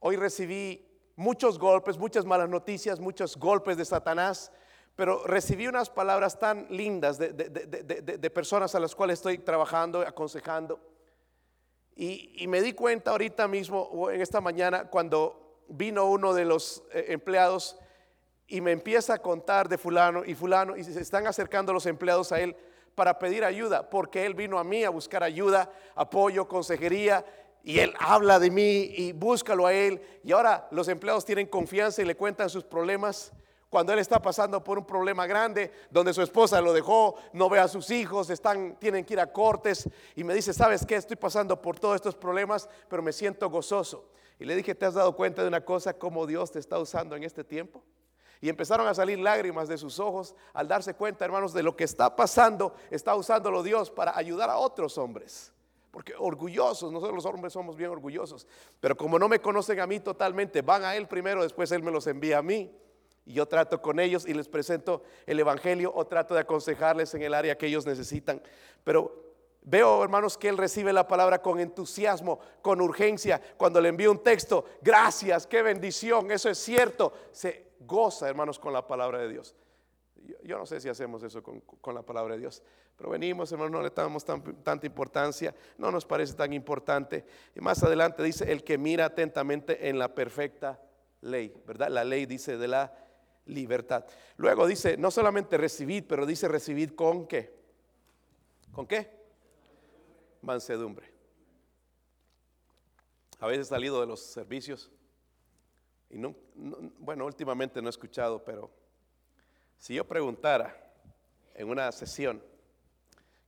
hoy 0.00 0.16
recibí 0.16 0.86
muchos 1.16 1.58
golpes, 1.58 1.96
muchas 1.96 2.26
malas 2.26 2.50
noticias, 2.50 3.00
muchos 3.00 3.34
golpes 3.38 3.78
de 3.78 3.86
Satanás, 3.86 4.52
pero 4.94 5.24
recibí 5.24 5.68
unas 5.68 5.88
palabras 5.88 6.38
tan 6.38 6.66
lindas 6.68 7.16
de, 7.16 8.30
personas 8.34 8.74
a 8.74 8.80
las 8.80 8.94
cuales 8.94 9.20
estoy 9.20 9.38
trabajando, 9.38 10.02
aconsejando. 10.02 10.78
Y, 11.96 12.44
me 12.46 12.60
di 12.60 12.74
cuenta 12.74 13.12
ahorita 13.12 13.48
mismo, 13.48 14.10
en 14.10 14.20
esta 14.20 14.42
mañana, 14.42 14.90
cuando 14.90 15.64
vino 15.68 16.04
uno 16.04 16.34
de 16.34 16.44
los 16.44 16.82
eh, 16.92 17.06
empleados 17.08 17.78
y 18.48 18.62
me 18.62 18.72
empieza 18.72 19.14
a 19.14 19.18
contar 19.22 19.68
de 19.68 19.76
fulano 19.76 20.24
y 20.24 20.34
fulano 20.34 20.76
y 20.76 20.82
se 20.82 20.98
están 21.00 21.26
acercando 21.26 21.72
los 21.72 21.84
empleados 21.86 22.32
a 22.32 22.40
él 22.40 22.56
para 22.94 23.18
pedir 23.18 23.44
ayuda, 23.44 23.88
porque 23.88 24.26
él 24.26 24.34
vino 24.34 24.58
a 24.58 24.64
mí 24.64 24.82
a 24.82 24.90
buscar 24.90 25.22
ayuda, 25.22 25.70
apoyo, 25.94 26.48
consejería, 26.48 27.24
y 27.62 27.78
él 27.78 27.94
habla 28.00 28.38
de 28.38 28.50
mí 28.50 28.90
y 28.96 29.12
búscalo 29.12 29.66
a 29.66 29.72
él. 29.72 30.00
Y 30.24 30.32
ahora 30.32 30.66
los 30.70 30.88
empleados 30.88 31.24
tienen 31.24 31.46
confianza 31.46 32.02
y 32.02 32.06
le 32.06 32.16
cuentan 32.16 32.48
sus 32.48 32.64
problemas. 32.64 33.32
Cuando 33.68 33.92
él 33.92 33.98
está 33.98 34.20
pasando 34.20 34.64
por 34.64 34.78
un 34.78 34.86
problema 34.86 35.26
grande, 35.26 35.70
donde 35.90 36.14
su 36.14 36.22
esposa 36.22 36.60
lo 36.62 36.72
dejó, 36.72 37.16
no 37.34 37.50
ve 37.50 37.58
a 37.58 37.68
sus 37.68 37.90
hijos, 37.90 38.30
están, 38.30 38.76
tienen 38.76 39.04
que 39.04 39.12
ir 39.12 39.20
a 39.20 39.30
cortes, 39.30 39.88
y 40.16 40.24
me 40.24 40.32
dice, 40.32 40.54
¿sabes 40.54 40.86
qué? 40.86 40.96
Estoy 40.96 41.16
pasando 41.16 41.60
por 41.60 41.78
todos 41.78 41.96
estos 41.96 42.16
problemas, 42.16 42.66
pero 42.88 43.02
me 43.02 43.12
siento 43.12 43.50
gozoso. 43.50 44.08
Y 44.40 44.46
le 44.46 44.56
dije, 44.56 44.74
¿te 44.74 44.86
has 44.86 44.94
dado 44.94 45.14
cuenta 45.14 45.42
de 45.42 45.48
una 45.48 45.62
cosa, 45.62 45.92
cómo 45.92 46.26
Dios 46.26 46.50
te 46.50 46.58
está 46.58 46.78
usando 46.78 47.14
en 47.14 47.24
este 47.24 47.44
tiempo? 47.44 47.84
Y 48.40 48.48
empezaron 48.48 48.86
a 48.86 48.94
salir 48.94 49.18
lágrimas 49.18 49.68
de 49.68 49.78
sus 49.78 49.98
ojos 49.98 50.34
al 50.52 50.68
darse 50.68 50.94
cuenta, 50.94 51.24
hermanos, 51.24 51.52
de 51.52 51.62
lo 51.62 51.76
que 51.76 51.84
está 51.84 52.14
pasando. 52.14 52.74
Está 52.90 53.14
usándolo 53.14 53.62
Dios 53.62 53.90
para 53.90 54.16
ayudar 54.16 54.50
a 54.50 54.58
otros 54.58 54.96
hombres. 54.98 55.52
Porque 55.90 56.14
orgullosos, 56.16 56.92
nosotros 56.92 57.16
los 57.16 57.26
hombres 57.26 57.52
somos 57.52 57.76
bien 57.76 57.90
orgullosos. 57.90 58.46
Pero 58.80 58.96
como 58.96 59.18
no 59.18 59.28
me 59.28 59.40
conocen 59.40 59.80
a 59.80 59.86
mí 59.86 60.00
totalmente, 60.00 60.62
van 60.62 60.84
a 60.84 60.94
Él 60.94 61.08
primero, 61.08 61.42
después 61.42 61.72
Él 61.72 61.82
me 61.82 61.90
los 61.90 62.06
envía 62.06 62.38
a 62.38 62.42
mí. 62.42 62.70
Y 63.24 63.34
yo 63.34 63.46
trato 63.46 63.82
con 63.82 63.98
ellos 63.98 64.26
y 64.26 64.34
les 64.34 64.48
presento 64.48 65.02
el 65.26 65.40
Evangelio 65.40 65.92
o 65.94 66.06
trato 66.06 66.34
de 66.34 66.40
aconsejarles 66.40 67.12
en 67.14 67.22
el 67.22 67.34
área 67.34 67.58
que 67.58 67.66
ellos 67.66 67.86
necesitan. 67.86 68.40
Pero 68.84 69.28
Veo, 69.70 70.02
hermanos, 70.02 70.38
que 70.38 70.48
él 70.48 70.56
recibe 70.56 70.94
la 70.94 71.06
palabra 71.06 71.42
con 71.42 71.60
entusiasmo, 71.60 72.38
con 72.62 72.80
urgencia. 72.80 73.38
Cuando 73.58 73.82
le 73.82 73.90
envío 73.90 74.10
un 74.10 74.22
texto, 74.22 74.64
gracias, 74.80 75.46
qué 75.46 75.60
bendición, 75.60 76.30
eso 76.30 76.48
es 76.48 76.56
cierto. 76.56 77.12
Se 77.32 77.67
goza, 77.80 78.28
hermanos, 78.28 78.58
con 78.58 78.72
la 78.72 78.86
palabra 78.86 79.18
de 79.18 79.28
Dios. 79.28 79.54
Yo, 80.42 80.58
no 80.58 80.66
sé 80.66 80.80
si 80.80 80.88
hacemos 80.88 81.22
eso 81.22 81.42
con, 81.42 81.94
la 81.94 82.02
palabra 82.02 82.34
de 82.34 82.40
Dios, 82.40 82.62
pero 82.96 83.10
venimos, 83.10 83.50
hermanos, 83.52 83.72
no 83.72 83.82
le 83.82 83.90
damos 83.90 84.24
tanta 84.24 84.86
importancia, 84.86 85.54
no 85.78 85.90
nos 85.90 86.04
parece 86.04 86.34
tan 86.34 86.52
importante. 86.52 87.24
Y 87.54 87.60
más 87.60 87.82
adelante 87.82 88.22
dice, 88.22 88.50
el 88.50 88.64
que 88.64 88.78
mira 88.78 89.06
atentamente 89.06 89.88
en 89.88 89.98
la 89.98 90.14
perfecta 90.14 90.80
ley, 91.20 91.54
¿verdad? 91.66 91.88
La 91.88 92.04
ley 92.04 92.26
dice 92.26 92.58
de 92.58 92.68
la 92.68 92.92
libertad. 93.46 94.04
Luego 94.36 94.66
dice, 94.66 94.96
no 94.96 95.10
solamente 95.10 95.56
recibir, 95.56 96.06
pero 96.06 96.26
dice 96.26 96.48
recibir 96.48 96.94
con 96.96 97.26
qué. 97.26 97.56
¿Con 98.72 98.86
qué? 98.86 99.10
Mansedumbre. 100.42 101.06
A 103.40 103.46
veces 103.46 103.68
salido 103.68 104.00
de 104.00 104.06
los 104.06 104.20
servicios 104.20 104.90
y 106.10 106.18
no, 106.18 106.34
bueno, 106.54 107.26
últimamente 107.26 107.82
no 107.82 107.88
he 107.88 107.90
escuchado, 107.90 108.42
pero 108.44 108.70
Si 109.76 109.94
yo 109.94 110.04
preguntara 110.04 110.74
en 111.54 111.68
una 111.68 111.92
sesión, 111.92 112.42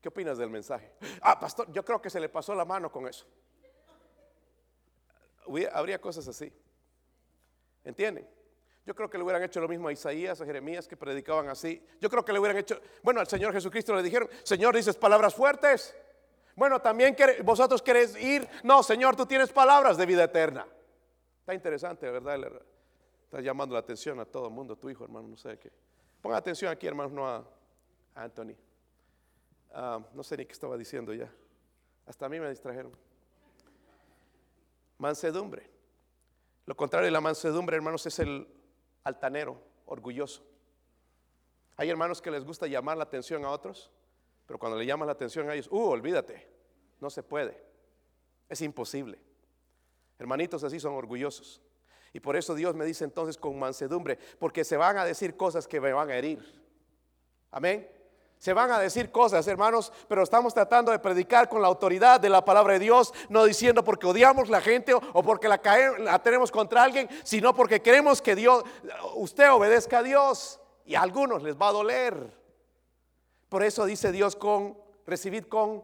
¿qué 0.00 0.08
opinas 0.08 0.38
del 0.38 0.50
mensaje? 0.50 0.92
Ah, 1.22 1.38
pastor, 1.40 1.72
yo 1.72 1.84
creo 1.84 2.00
que 2.00 2.10
se 2.10 2.20
le 2.20 2.28
pasó 2.28 2.54
la 2.54 2.64
mano 2.64 2.90
con 2.90 3.08
eso. 3.08 3.26
Habría 5.72 6.00
cosas 6.00 6.28
así. 6.28 6.52
¿Entienden? 7.84 8.28
Yo 8.86 8.94
creo 8.94 9.10
que 9.10 9.18
le 9.18 9.24
hubieran 9.24 9.42
hecho 9.42 9.60
lo 9.60 9.68
mismo 9.68 9.88
a 9.88 9.92
Isaías, 9.92 10.40
a 10.40 10.46
Jeremías, 10.46 10.86
que 10.86 10.96
predicaban 10.96 11.48
así. 11.48 11.84
Yo 12.00 12.08
creo 12.08 12.24
que 12.24 12.32
le 12.32 12.38
hubieran 12.38 12.58
hecho, 12.58 12.80
bueno, 13.02 13.20
al 13.20 13.26
Señor 13.26 13.52
Jesucristo 13.52 13.94
le 13.94 14.02
dijeron, 14.02 14.28
Señor, 14.42 14.76
dices 14.76 14.96
palabras 14.96 15.34
fuertes. 15.34 15.94
Bueno, 16.54 16.80
también 16.80 17.16
vosotros 17.42 17.82
queréis 17.82 18.16
ir. 18.16 18.48
No, 18.62 18.82
Señor, 18.82 19.16
tú 19.16 19.26
tienes 19.26 19.50
palabras 19.52 19.96
de 19.96 20.06
vida 20.06 20.24
eterna. 20.24 20.66
Está 21.50 21.56
interesante, 21.56 22.08
¿verdad? 22.08 22.62
Está 23.24 23.40
llamando 23.40 23.72
la 23.72 23.80
atención 23.80 24.20
a 24.20 24.24
todo 24.24 24.46
el 24.46 24.54
mundo, 24.54 24.76
tu 24.76 24.88
hijo, 24.88 25.02
hermano, 25.02 25.26
no 25.26 25.36
sé 25.36 25.58
qué. 25.58 25.72
Ponga 26.22 26.36
atención 26.36 26.70
aquí, 26.70 26.86
hermano, 26.86 27.10
no 27.10 27.26
a, 27.26 27.44
Anthony. 28.14 28.54
Ah, 29.72 29.98
no 30.14 30.22
sé 30.22 30.36
ni 30.36 30.46
qué 30.46 30.52
estaba 30.52 30.76
diciendo 30.76 31.12
ya. 31.12 31.28
Hasta 32.06 32.26
a 32.26 32.28
mí 32.28 32.38
me 32.38 32.48
distrajeron. 32.48 32.92
Mansedumbre. 34.98 35.68
Lo 36.66 36.76
contrario 36.76 37.06
de 37.06 37.10
la 37.10 37.20
mansedumbre, 37.20 37.74
hermanos, 37.74 38.06
es 38.06 38.20
el 38.20 38.46
altanero, 39.02 39.60
orgulloso. 39.86 40.44
Hay 41.76 41.90
hermanos 41.90 42.22
que 42.22 42.30
les 42.30 42.44
gusta 42.44 42.68
llamar 42.68 42.96
la 42.96 43.02
atención 43.02 43.44
a 43.44 43.50
otros, 43.50 43.90
pero 44.46 44.56
cuando 44.56 44.78
le 44.78 44.86
llaman 44.86 45.06
la 45.06 45.14
atención 45.14 45.50
a 45.50 45.54
ellos, 45.54 45.66
uh, 45.72 45.80
olvídate, 45.80 46.48
no 47.00 47.10
se 47.10 47.24
puede. 47.24 47.60
Es 48.48 48.60
imposible. 48.62 49.29
Hermanitos 50.20 50.62
así 50.64 50.78
son 50.78 50.92
orgullosos. 50.92 51.62
Y 52.12 52.20
por 52.20 52.36
eso 52.36 52.54
Dios 52.54 52.74
me 52.74 52.84
dice 52.84 53.04
entonces 53.04 53.38
con 53.38 53.58
mansedumbre, 53.58 54.18
porque 54.38 54.64
se 54.64 54.76
van 54.76 54.98
a 54.98 55.04
decir 55.06 55.34
cosas 55.34 55.66
que 55.66 55.80
me 55.80 55.94
van 55.94 56.10
a 56.10 56.16
herir. 56.16 56.62
Amén. 57.50 57.88
Se 58.38 58.52
van 58.52 58.70
a 58.70 58.78
decir 58.78 59.10
cosas, 59.10 59.46
hermanos, 59.46 59.90
pero 60.08 60.22
estamos 60.22 60.52
tratando 60.52 60.92
de 60.92 60.98
predicar 60.98 61.48
con 61.48 61.62
la 61.62 61.68
autoridad 61.68 62.20
de 62.20 62.28
la 62.28 62.44
palabra 62.44 62.74
de 62.74 62.80
Dios, 62.80 63.14
no 63.30 63.44
diciendo 63.44 63.82
porque 63.82 64.06
odiamos 64.06 64.50
la 64.50 64.60
gente 64.60 64.92
o, 64.92 65.22
porque 65.22 65.48
la, 65.48 65.58
tenemos 66.22 66.50
contra 66.50 66.82
alguien, 66.82 67.08
sino 67.22 67.54
porque 67.54 67.80
queremos 67.80 68.20
que 68.20 68.34
Dios, 68.34 68.64
usted 69.14 69.50
obedezca 69.50 69.98
a 69.98 70.02
Dios 70.02 70.60
y 70.84 70.96
a 70.96 71.02
algunos 71.02 71.42
les 71.42 71.56
va 71.56 71.68
a 71.68 71.72
doler. 71.72 72.38
Por 73.48 73.62
eso 73.62 73.86
dice 73.86 74.12
Dios 74.12 74.36
con, 74.36 74.76
recibid 75.06 75.44
con, 75.44 75.82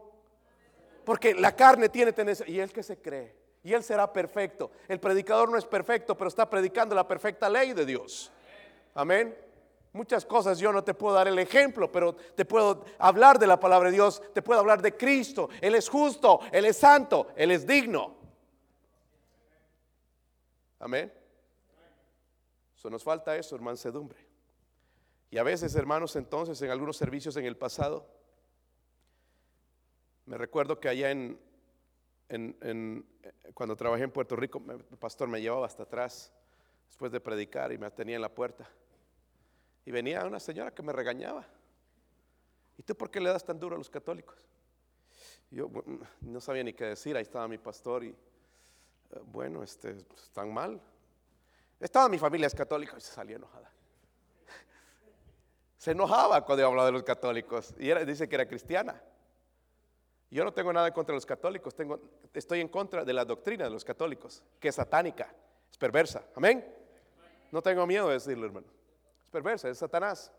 porque 1.05 1.33
la 1.33 1.55
carne 1.55 1.89
tiene 1.89 2.13
tendencia, 2.13 2.47
y 2.47 2.59
el 2.59 2.71
que 2.71 2.83
se 2.83 3.01
cree, 3.01 3.36
y 3.67 3.73
él 3.73 3.83
será 3.83 4.13
perfecto. 4.13 4.71
El 4.87 4.97
predicador 4.97 5.51
no 5.51 5.57
es 5.57 5.65
perfecto, 5.65 6.17
pero 6.17 6.29
está 6.29 6.49
predicando 6.49 6.95
la 6.95 7.05
perfecta 7.05 7.49
ley 7.49 7.73
de 7.73 7.85
Dios. 7.85 8.31
Amén. 8.93 9.37
Muchas 9.91 10.25
cosas 10.25 10.57
yo 10.57 10.71
no 10.71 10.85
te 10.85 10.93
puedo 10.93 11.13
dar 11.15 11.27
el 11.27 11.37
ejemplo, 11.37 11.91
pero 11.91 12.15
te 12.15 12.45
puedo 12.45 12.85
hablar 12.97 13.37
de 13.37 13.45
la 13.45 13.59
palabra 13.59 13.89
de 13.89 13.95
Dios, 13.95 14.23
te 14.33 14.41
puedo 14.41 14.61
hablar 14.61 14.81
de 14.81 14.95
Cristo. 14.95 15.49
Él 15.59 15.75
es 15.75 15.89
justo, 15.89 16.39
Él 16.53 16.63
es 16.63 16.77
santo, 16.77 17.27
Él 17.35 17.51
es 17.51 17.67
digno. 17.67 18.15
Amén. 20.79 21.11
Eso 22.73 22.89
nos 22.89 23.03
falta 23.03 23.35
eso, 23.35 23.57
mansedumbre. 23.57 24.25
Y 25.29 25.39
a 25.39 25.43
veces, 25.43 25.75
hermanos, 25.75 26.15
entonces 26.15 26.61
en 26.61 26.71
algunos 26.71 26.95
servicios 26.95 27.35
en 27.35 27.43
el 27.43 27.57
pasado, 27.57 28.07
me 30.25 30.37
recuerdo 30.37 30.79
que 30.79 30.87
allá 30.87 31.11
en, 31.11 31.37
en, 32.29 33.05
cuando 33.53 33.75
trabajé 33.75 34.03
en 34.03 34.11
Puerto 34.11 34.35
Rico, 34.35 34.61
el 34.69 34.97
pastor 34.97 35.27
me 35.27 35.41
llevaba 35.41 35.65
hasta 35.65 35.83
atrás 35.83 36.33
después 36.87 37.11
de 37.11 37.19
predicar 37.19 37.71
y 37.71 37.77
me 37.77 37.89
tenía 37.91 38.15
en 38.15 38.21
la 38.21 38.33
puerta. 38.33 38.69
Y 39.85 39.91
venía 39.91 40.25
una 40.25 40.39
señora 40.39 40.71
que 40.71 40.81
me 40.83 40.91
regañaba. 40.91 41.45
¿Y 42.77 42.83
tú 42.83 42.95
por 42.95 43.09
qué 43.09 43.19
le 43.19 43.29
das 43.29 43.43
tan 43.43 43.59
duro 43.59 43.75
a 43.75 43.77
los 43.77 43.89
católicos? 43.89 44.35
Yo 45.49 45.69
no 46.21 46.41
sabía 46.41 46.63
ni 46.63 46.73
qué 46.73 46.85
decir, 46.85 47.15
ahí 47.15 47.23
estaba 47.23 47.47
mi 47.47 47.57
pastor 47.57 48.03
y, 48.03 48.09
eh, 48.09 48.15
bueno, 49.25 49.63
este, 49.63 49.91
están 50.15 50.53
mal. 50.53 50.81
Estaba 51.79 52.09
mi 52.09 52.19
familia 52.19 52.47
es 52.47 52.55
católica 52.55 52.95
y 52.97 53.01
se 53.01 53.13
salió 53.13 53.37
enojada. 53.37 53.71
Se 55.77 55.91
enojaba 55.91 56.43
cuando 56.43 56.63
yo 56.63 56.67
hablaba 56.67 56.87
de 56.87 56.91
los 56.91 57.03
católicos 57.03 57.73
y 57.77 57.93
dice 58.05 58.27
que 58.27 58.35
era 58.35 58.47
cristiana. 58.47 59.01
Yo 60.29 60.43
no 60.43 60.53
tengo 60.53 60.73
nada 60.73 60.93
contra 60.93 61.15
los 61.15 61.25
católicos, 61.25 61.73
tengo, 61.73 61.99
estoy 62.33 62.61
en 62.61 62.67
contra 62.67 63.05
de 63.05 63.13
la 63.13 63.23
doctrina 63.23 63.63
de 63.63 63.69
los 63.69 63.85
católicos, 63.85 64.43
que 64.59 64.67
es 64.67 64.75
satánica, 64.75 65.33
es 65.71 65.77
perversa. 65.77 66.23
Amén. 66.35 66.65
No 67.51 67.61
tengo 67.61 67.87
miedo 67.87 68.07
de 68.07 68.15
decirlo, 68.15 68.45
hermano 68.45 68.77
perversa, 69.31 69.69
es 69.69 69.77
Satanás. 69.77 70.31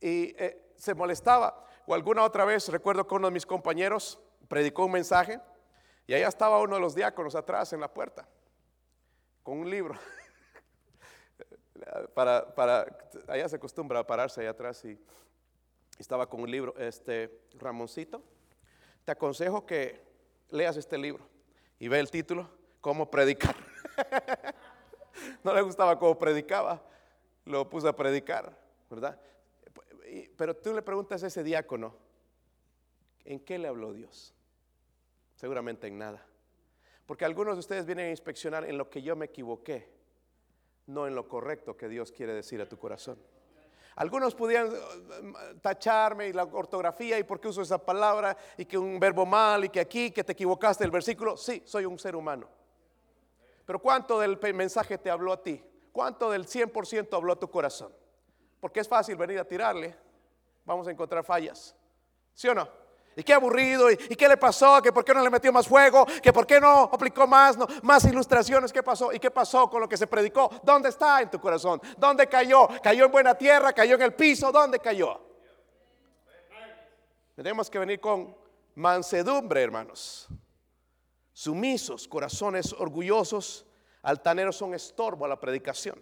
Y 0.00 0.34
eh, 0.38 0.72
se 0.76 0.94
molestaba. 0.94 1.66
O 1.86 1.94
alguna 1.94 2.22
otra 2.22 2.44
vez, 2.44 2.68
recuerdo 2.68 3.06
que 3.06 3.14
uno 3.14 3.28
de 3.28 3.32
mis 3.32 3.46
compañeros 3.46 4.20
predicó 4.46 4.84
un 4.84 4.92
mensaje 4.92 5.40
y 6.06 6.14
allá 6.14 6.28
estaba 6.28 6.60
uno 6.60 6.76
de 6.76 6.80
los 6.80 6.94
diáconos 6.94 7.34
atrás 7.34 7.72
en 7.72 7.80
la 7.80 7.92
puerta, 7.92 8.28
con 9.42 9.58
un 9.58 9.68
libro. 9.68 9.94
para, 12.14 12.54
para, 12.54 12.86
allá 13.26 13.48
se 13.48 13.56
acostumbra 13.56 14.00
a 14.00 14.06
pararse 14.06 14.40
allá 14.40 14.50
atrás 14.50 14.84
y 14.84 14.98
estaba 15.98 16.28
con 16.28 16.42
un 16.42 16.50
libro. 16.50 16.74
Este, 16.78 17.42
Ramoncito, 17.54 18.22
te 19.08 19.12
aconsejo 19.12 19.64
que 19.64 20.04
leas 20.50 20.76
este 20.76 20.98
libro 20.98 21.26
y 21.78 21.88
ve 21.88 21.98
el 21.98 22.10
título, 22.10 22.46
Cómo 22.82 23.10
predicar. 23.10 23.56
no 25.42 25.54
le 25.54 25.62
gustaba 25.62 25.98
cómo 25.98 26.18
predicaba 26.18 26.84
lo 27.46 27.70
puso 27.70 27.88
a 27.88 27.96
predicar, 27.96 28.54
¿verdad? 28.90 29.18
Pero 30.36 30.54
tú 30.54 30.74
le 30.74 30.82
preguntas 30.82 31.24
a 31.24 31.28
ese 31.28 31.42
diácono, 31.42 31.94
¿en 33.24 33.40
qué 33.40 33.56
le 33.56 33.68
habló 33.68 33.94
Dios? 33.94 34.34
Seguramente 35.36 35.86
en 35.86 35.96
nada. 35.96 36.26
Porque 37.06 37.24
algunos 37.24 37.54
de 37.54 37.60
ustedes 37.60 37.86
vienen 37.86 38.08
a 38.08 38.10
inspeccionar 38.10 38.66
en 38.66 38.76
lo 38.76 38.90
que 38.90 39.00
yo 39.00 39.16
me 39.16 39.24
equivoqué, 39.24 39.88
no 40.84 41.06
en 41.06 41.14
lo 41.14 41.26
correcto 41.26 41.78
que 41.78 41.88
Dios 41.88 42.12
quiere 42.12 42.34
decir 42.34 42.60
a 42.60 42.68
tu 42.68 42.76
corazón. 42.76 43.18
Algunos 43.98 44.32
pudieran 44.32 44.68
uh, 44.68 45.58
tacharme 45.60 46.28
y 46.28 46.32
la 46.32 46.44
ortografía 46.44 47.18
y 47.18 47.24
por 47.24 47.40
qué 47.40 47.48
uso 47.48 47.62
esa 47.62 47.78
palabra 47.78 48.36
y 48.56 48.64
que 48.64 48.78
un 48.78 49.00
verbo 49.00 49.26
mal 49.26 49.64
y 49.64 49.70
que 49.70 49.80
aquí, 49.80 50.12
que 50.12 50.22
te 50.22 50.32
equivocaste 50.32 50.84
el 50.84 50.92
versículo. 50.92 51.36
Sí, 51.36 51.64
soy 51.66 51.84
un 51.84 51.98
ser 51.98 52.14
humano. 52.14 52.48
Pero 53.66 53.80
¿cuánto 53.80 54.20
del 54.20 54.38
mensaje 54.54 54.98
te 54.98 55.10
habló 55.10 55.32
a 55.32 55.42
ti? 55.42 55.60
¿Cuánto 55.90 56.30
del 56.30 56.46
100% 56.46 57.12
habló 57.16 57.36
tu 57.36 57.50
corazón? 57.50 57.92
Porque 58.60 58.78
es 58.78 58.88
fácil 58.88 59.16
venir 59.16 59.40
a 59.40 59.44
tirarle. 59.44 59.96
Vamos 60.64 60.86
a 60.86 60.92
encontrar 60.92 61.24
fallas. 61.24 61.74
¿Sí 62.34 62.46
o 62.46 62.54
no? 62.54 62.68
¿Y 63.18 63.24
qué 63.24 63.32
aburrido? 63.32 63.90
¿Y, 63.90 63.96
qué 63.96 64.28
le 64.28 64.36
pasó? 64.36 64.80
¿Que 64.80 64.92
por 64.92 65.04
qué 65.04 65.12
no 65.12 65.24
le 65.24 65.28
metió 65.28 65.52
más 65.52 65.66
fuego? 65.66 66.06
¿Que 66.22 66.32
por 66.32 66.46
qué 66.46 66.60
no 66.60 66.84
aplicó 66.84 67.26
más, 67.26 67.58
no, 67.58 67.66
más 67.82 68.04
ilustraciones? 68.04 68.72
¿Qué 68.72 68.80
pasó? 68.80 69.12
¿Y 69.12 69.18
qué 69.18 69.28
pasó 69.28 69.68
con 69.68 69.80
lo 69.80 69.88
que 69.88 69.96
se 69.96 70.06
predicó? 70.06 70.48
¿Dónde 70.62 70.90
está 70.90 71.20
en 71.20 71.28
tu 71.28 71.40
corazón? 71.40 71.82
¿Dónde 71.96 72.28
cayó? 72.28 72.68
¿Cayó 72.80 73.06
en 73.06 73.10
buena 73.10 73.34
tierra? 73.34 73.72
¿Cayó 73.72 73.96
en 73.96 74.02
el 74.02 74.14
piso? 74.14 74.52
¿Dónde 74.52 74.78
cayó? 74.78 75.20
Tenemos 77.34 77.68
que 77.68 77.80
venir 77.80 77.98
con 77.98 78.36
mansedumbre, 78.76 79.64
hermanos. 79.64 80.28
Sumisos, 81.32 82.06
corazones 82.06 82.72
orgullosos, 82.72 83.66
altaneros 84.00 84.54
son 84.54 84.74
estorbo 84.74 85.24
a 85.24 85.28
la 85.28 85.40
predicación. 85.40 86.00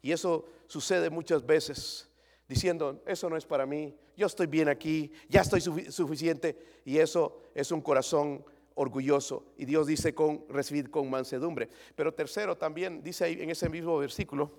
Y 0.00 0.10
eso 0.10 0.46
sucede 0.68 1.10
muchas 1.10 1.44
veces 1.44 2.08
diciendo, 2.48 3.02
eso 3.04 3.28
no 3.28 3.36
es 3.36 3.44
para 3.44 3.66
mí, 3.66 3.94
yo 4.16 4.26
estoy 4.26 4.46
bien 4.46 4.68
aquí, 4.68 5.12
ya 5.28 5.40
estoy 5.40 5.60
suficiente. 5.60 6.56
Y 6.84 6.98
eso 6.98 7.42
es 7.54 7.70
un 7.70 7.80
corazón 7.80 8.44
orgulloso. 8.74 9.46
Y 9.56 9.64
Dios 9.64 9.86
dice 9.86 10.14
con 10.14 10.44
recibir 10.48 10.90
con 10.90 11.08
mansedumbre. 11.10 11.68
Pero 11.94 12.12
tercero 12.12 12.56
también 12.56 13.02
dice 13.02 13.24
ahí 13.24 13.40
en 13.40 13.50
ese 13.50 13.68
mismo 13.68 13.98
versículo, 13.98 14.52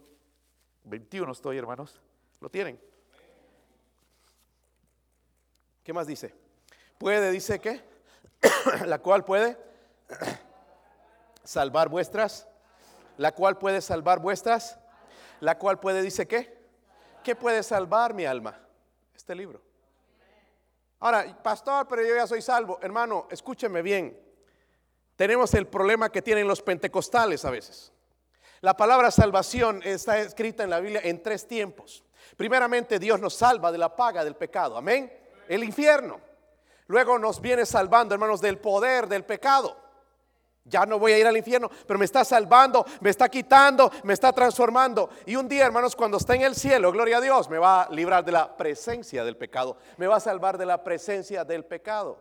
21 0.83 1.31
estoy 1.31 1.57
hermanos, 1.57 2.01
¿lo 2.39 2.49
tienen? 2.49 2.79
¿Qué 5.83 5.93
más 5.93 6.07
dice? 6.07 6.33
Puede, 6.97 7.31
dice 7.31 7.59
que, 7.59 7.81
la 8.85 8.99
cual 8.99 9.23
puede 9.25 9.57
salvar 11.43 11.89
vuestras, 11.89 12.47
la 13.17 13.33
cual 13.33 13.57
puede 13.57 13.81
salvar 13.81 14.19
vuestras, 14.19 14.79
la 15.39 15.57
cual 15.57 15.79
puede, 15.79 16.01
dice 16.01 16.27
qué, 16.27 16.57
¿qué 17.23 17.35
puede 17.35 17.61
salvar 17.63 18.13
mi 18.13 18.25
alma? 18.25 18.64
Este 19.25 19.33
libro. 19.33 19.59
Ahora, 20.99 21.35
pastor, 21.41 21.87
pero 21.87 22.03
yo 22.05 22.15
ya 22.15 22.27
soy 22.27 22.43
salvo. 22.43 22.77
Hermano, 22.79 23.25
escúcheme 23.31 23.81
bien. 23.81 24.15
Tenemos 25.15 25.51
el 25.55 25.65
problema 25.65 26.11
que 26.11 26.21
tienen 26.21 26.47
los 26.47 26.61
pentecostales 26.61 27.43
a 27.43 27.49
veces. 27.49 27.91
La 28.61 28.77
palabra 28.77 29.09
salvación 29.09 29.81
está 29.83 30.19
escrita 30.19 30.63
en 30.63 30.69
la 30.69 30.79
Biblia 30.79 31.01
en 31.03 31.23
tres 31.23 31.47
tiempos. 31.47 32.05
Primeramente, 32.37 32.99
Dios 32.99 33.19
nos 33.19 33.33
salva 33.33 33.71
de 33.71 33.79
la 33.79 33.95
paga 33.95 34.23
del 34.23 34.35
pecado. 34.35 34.77
Amén. 34.77 35.11
El 35.47 35.63
infierno. 35.63 36.21
Luego 36.85 37.17
nos 37.17 37.41
viene 37.41 37.65
salvando, 37.65 38.13
hermanos, 38.13 38.41
del 38.41 38.59
poder 38.59 39.07
del 39.07 39.25
pecado. 39.25 39.75
Ya 40.67 40.83
no 40.85 40.97
voy 40.97 41.11
a 41.11 41.19
ir 41.19 41.27
al 41.27 41.37
infierno, 41.37 41.69
pero 41.85 41.99
me 41.99 42.05
está 42.05 42.25
salvando, 42.25 42.83
me 42.99 43.11
está 43.11 43.29
quitando, 43.29 43.91
me 44.03 44.13
está 44.13 44.33
transformando. 44.33 45.09
Y 45.27 45.35
un 45.35 45.47
día, 45.47 45.63
hermanos, 45.63 45.95
cuando 45.95 46.17
esté 46.17 46.33
en 46.33 46.41
el 46.41 46.55
cielo, 46.55 46.91
gloria 46.91 47.17
a 47.17 47.21
Dios, 47.21 47.47
me 47.49 47.59
va 47.59 47.83
a 47.83 47.89
librar 47.91 48.25
de 48.25 48.31
la 48.31 48.57
presencia 48.57 49.23
del 49.23 49.37
pecado, 49.37 49.77
me 49.97 50.07
va 50.07 50.15
a 50.15 50.19
salvar 50.19 50.57
de 50.57 50.65
la 50.65 50.83
presencia 50.83 51.45
del 51.45 51.65
pecado. 51.65 52.17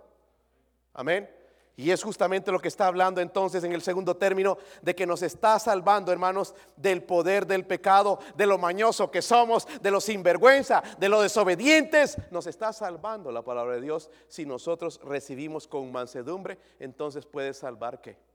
Amén. 0.92 1.28
Y 1.76 1.90
es 1.90 2.04
justamente 2.04 2.52
lo 2.52 2.60
que 2.60 2.68
está 2.68 2.86
hablando 2.86 3.20
entonces 3.20 3.64
en 3.64 3.72
el 3.72 3.82
segundo 3.82 4.16
término, 4.16 4.58
de 4.82 4.94
que 4.94 5.06
nos 5.06 5.22
está 5.22 5.58
salvando, 5.58 6.12
hermanos, 6.12 6.54
del 6.76 7.02
poder 7.02 7.46
del 7.46 7.66
pecado, 7.66 8.20
de 8.36 8.46
lo 8.46 8.58
mañoso 8.58 9.10
que 9.10 9.22
somos, 9.22 9.66
de 9.80 9.90
lo 9.90 10.00
sinvergüenza, 10.00 10.82
de 10.98 11.08
lo 11.08 11.20
desobedientes. 11.20 12.16
Nos 12.30 12.46
está 12.46 12.72
salvando 12.72 13.32
la 13.32 13.42
palabra 13.42 13.74
de 13.74 13.80
Dios. 13.80 14.10
Si 14.28 14.46
nosotros 14.46 15.00
recibimos 15.02 15.66
con 15.66 15.90
mansedumbre, 15.90 16.58
entonces 16.78 17.26
puede 17.26 17.54
salvar 17.54 18.00
qué? 18.00 18.33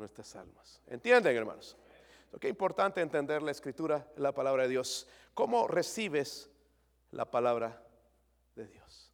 Nuestras 0.00 0.34
almas. 0.34 0.80
¿Entienden, 0.86 1.36
hermanos? 1.36 1.76
Lo 2.32 2.38
que 2.38 2.46
es 2.46 2.52
importante 2.52 3.02
entender 3.02 3.42
la 3.42 3.50
escritura, 3.50 4.10
la 4.16 4.32
palabra 4.32 4.62
de 4.62 4.70
Dios. 4.70 5.06
¿Cómo 5.34 5.68
recibes 5.68 6.48
la 7.10 7.30
palabra 7.30 7.84
de 8.56 8.66
Dios? 8.66 9.12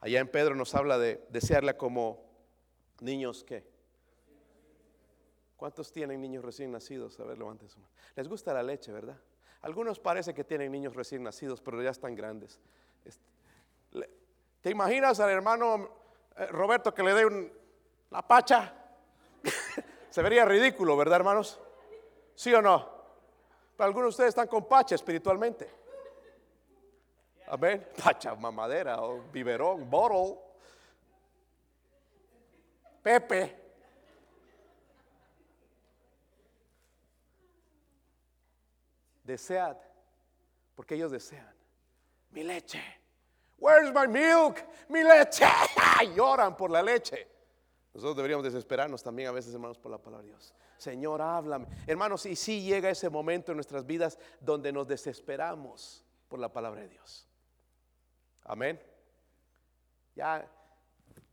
Allá 0.00 0.20
en 0.20 0.28
Pedro 0.28 0.54
nos 0.54 0.74
habla 0.74 0.98
de 0.98 1.26
desearla 1.30 1.78
como 1.78 2.22
niños 3.00 3.42
que. 3.42 3.66
¿Cuántos 5.56 5.90
tienen 5.92 6.20
niños 6.20 6.44
recién 6.44 6.72
nacidos? 6.72 7.18
A 7.20 7.24
ver, 7.24 7.38
levanten 7.38 7.70
su 7.70 7.78
mano. 7.78 7.90
Les 8.14 8.28
gusta 8.28 8.52
la 8.52 8.62
leche, 8.62 8.92
¿verdad? 8.92 9.16
Algunos 9.62 9.98
parece 9.98 10.34
que 10.34 10.44
tienen 10.44 10.70
niños 10.70 10.94
recién 10.94 11.22
nacidos, 11.22 11.62
pero 11.62 11.82
ya 11.82 11.88
están 11.88 12.14
grandes. 12.14 12.60
Este, 13.02 13.24
¿Te 14.60 14.68
imaginas 14.68 15.20
al 15.20 15.30
hermano 15.30 15.88
eh, 16.36 16.48
Roberto 16.48 16.92
que 16.92 17.02
le 17.02 17.14
dé 17.14 17.24
un, 17.24 17.50
la 18.10 18.20
pacha? 18.28 18.74
Se 20.10 20.22
vería 20.22 20.44
ridículo, 20.44 20.96
¿verdad, 20.96 21.16
hermanos? 21.16 21.60
¿Sí 22.34 22.52
o 22.54 22.62
no? 22.62 22.88
Pero 23.76 23.86
algunos 23.86 24.06
de 24.06 24.10
ustedes 24.10 24.28
están 24.30 24.48
con 24.48 24.66
pacha 24.66 24.94
espiritualmente. 24.94 25.70
Amén. 27.46 27.86
Pacha, 28.02 28.34
mamadera 28.34 29.00
o 29.02 29.22
biberón, 29.32 29.88
bottle. 29.88 30.38
Pepe. 33.02 33.56
Desead, 39.24 39.76
porque 40.74 40.94
ellos 40.94 41.10
desean 41.10 41.58
mi 42.30 42.42
leche. 42.42 42.82
Where's 43.58 43.92
my 43.92 44.06
milk? 44.06 44.62
Mi 44.88 45.02
leche. 45.02 45.46
Lloran 46.14 46.56
por 46.56 46.70
la 46.70 46.82
leche. 46.82 47.26
Nosotros 47.98 48.18
deberíamos 48.18 48.44
desesperarnos 48.44 49.02
también 49.02 49.28
a 49.28 49.32
veces, 49.32 49.52
hermanos, 49.52 49.76
por 49.76 49.90
la 49.90 49.98
palabra 49.98 50.22
de 50.22 50.30
Dios. 50.30 50.54
Señor, 50.76 51.20
háblame. 51.20 51.66
Hermanos, 51.84 52.26
y 52.26 52.36
si 52.36 52.62
llega 52.62 52.88
ese 52.88 53.10
momento 53.10 53.50
en 53.50 53.56
nuestras 53.56 53.84
vidas 53.84 54.20
donde 54.40 54.70
nos 54.70 54.86
desesperamos 54.86 56.04
por 56.28 56.38
la 56.38 56.52
palabra 56.52 56.82
de 56.82 56.90
Dios. 56.90 57.28
Amén. 58.44 58.80
Ya 60.14 60.48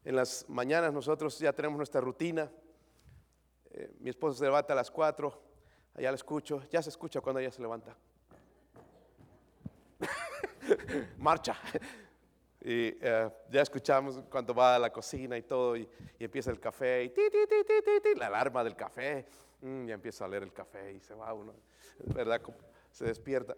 en 0.04 0.16
las 0.16 0.50
mañanas 0.50 0.92
nosotros 0.92 1.38
ya 1.38 1.54
tenemos 1.54 1.78
nuestra 1.78 2.02
rutina. 2.02 2.52
Eh, 3.70 3.94
mi 4.00 4.10
esposo 4.10 4.40
se 4.40 4.46
levanta 4.46 4.74
a 4.74 4.76
las 4.76 4.90
4, 4.90 5.44
allá 5.94 6.10
la 6.10 6.16
escucho, 6.16 6.64
ya 6.72 6.82
se 6.82 6.90
escucha 6.90 7.22
cuando 7.22 7.42
ella 7.42 7.52
se 7.52 7.62
levanta. 7.62 7.96
Marcha. 11.20 11.56
Y 12.68 12.98
eh, 13.00 13.30
ya 13.52 13.62
escuchamos 13.62 14.20
cuando 14.28 14.56
va 14.56 14.76
a 14.76 14.80
la 14.80 14.92
cocina 14.92 15.38
y 15.38 15.44
todo, 15.44 15.78
y, 15.78 15.88
empieza 16.18 16.50
el 16.50 16.60
café, 16.60 17.04
y 17.06 18.18
la 18.18 18.26
alarma 18.26 18.64
del 18.64 18.76
café, 18.76 19.28
mm, 19.62 19.86
ya 19.86 19.94
empieza 19.94 20.26
a 20.26 20.28
leer 20.28 20.42
el 20.42 20.52
café 20.52 20.94
y 20.94 21.00
se 21.00 21.14
va 21.14 21.32
uno, 21.32 21.54
¿verdad? 22.16 22.42
Se 22.90 23.06
despierta 23.06 23.56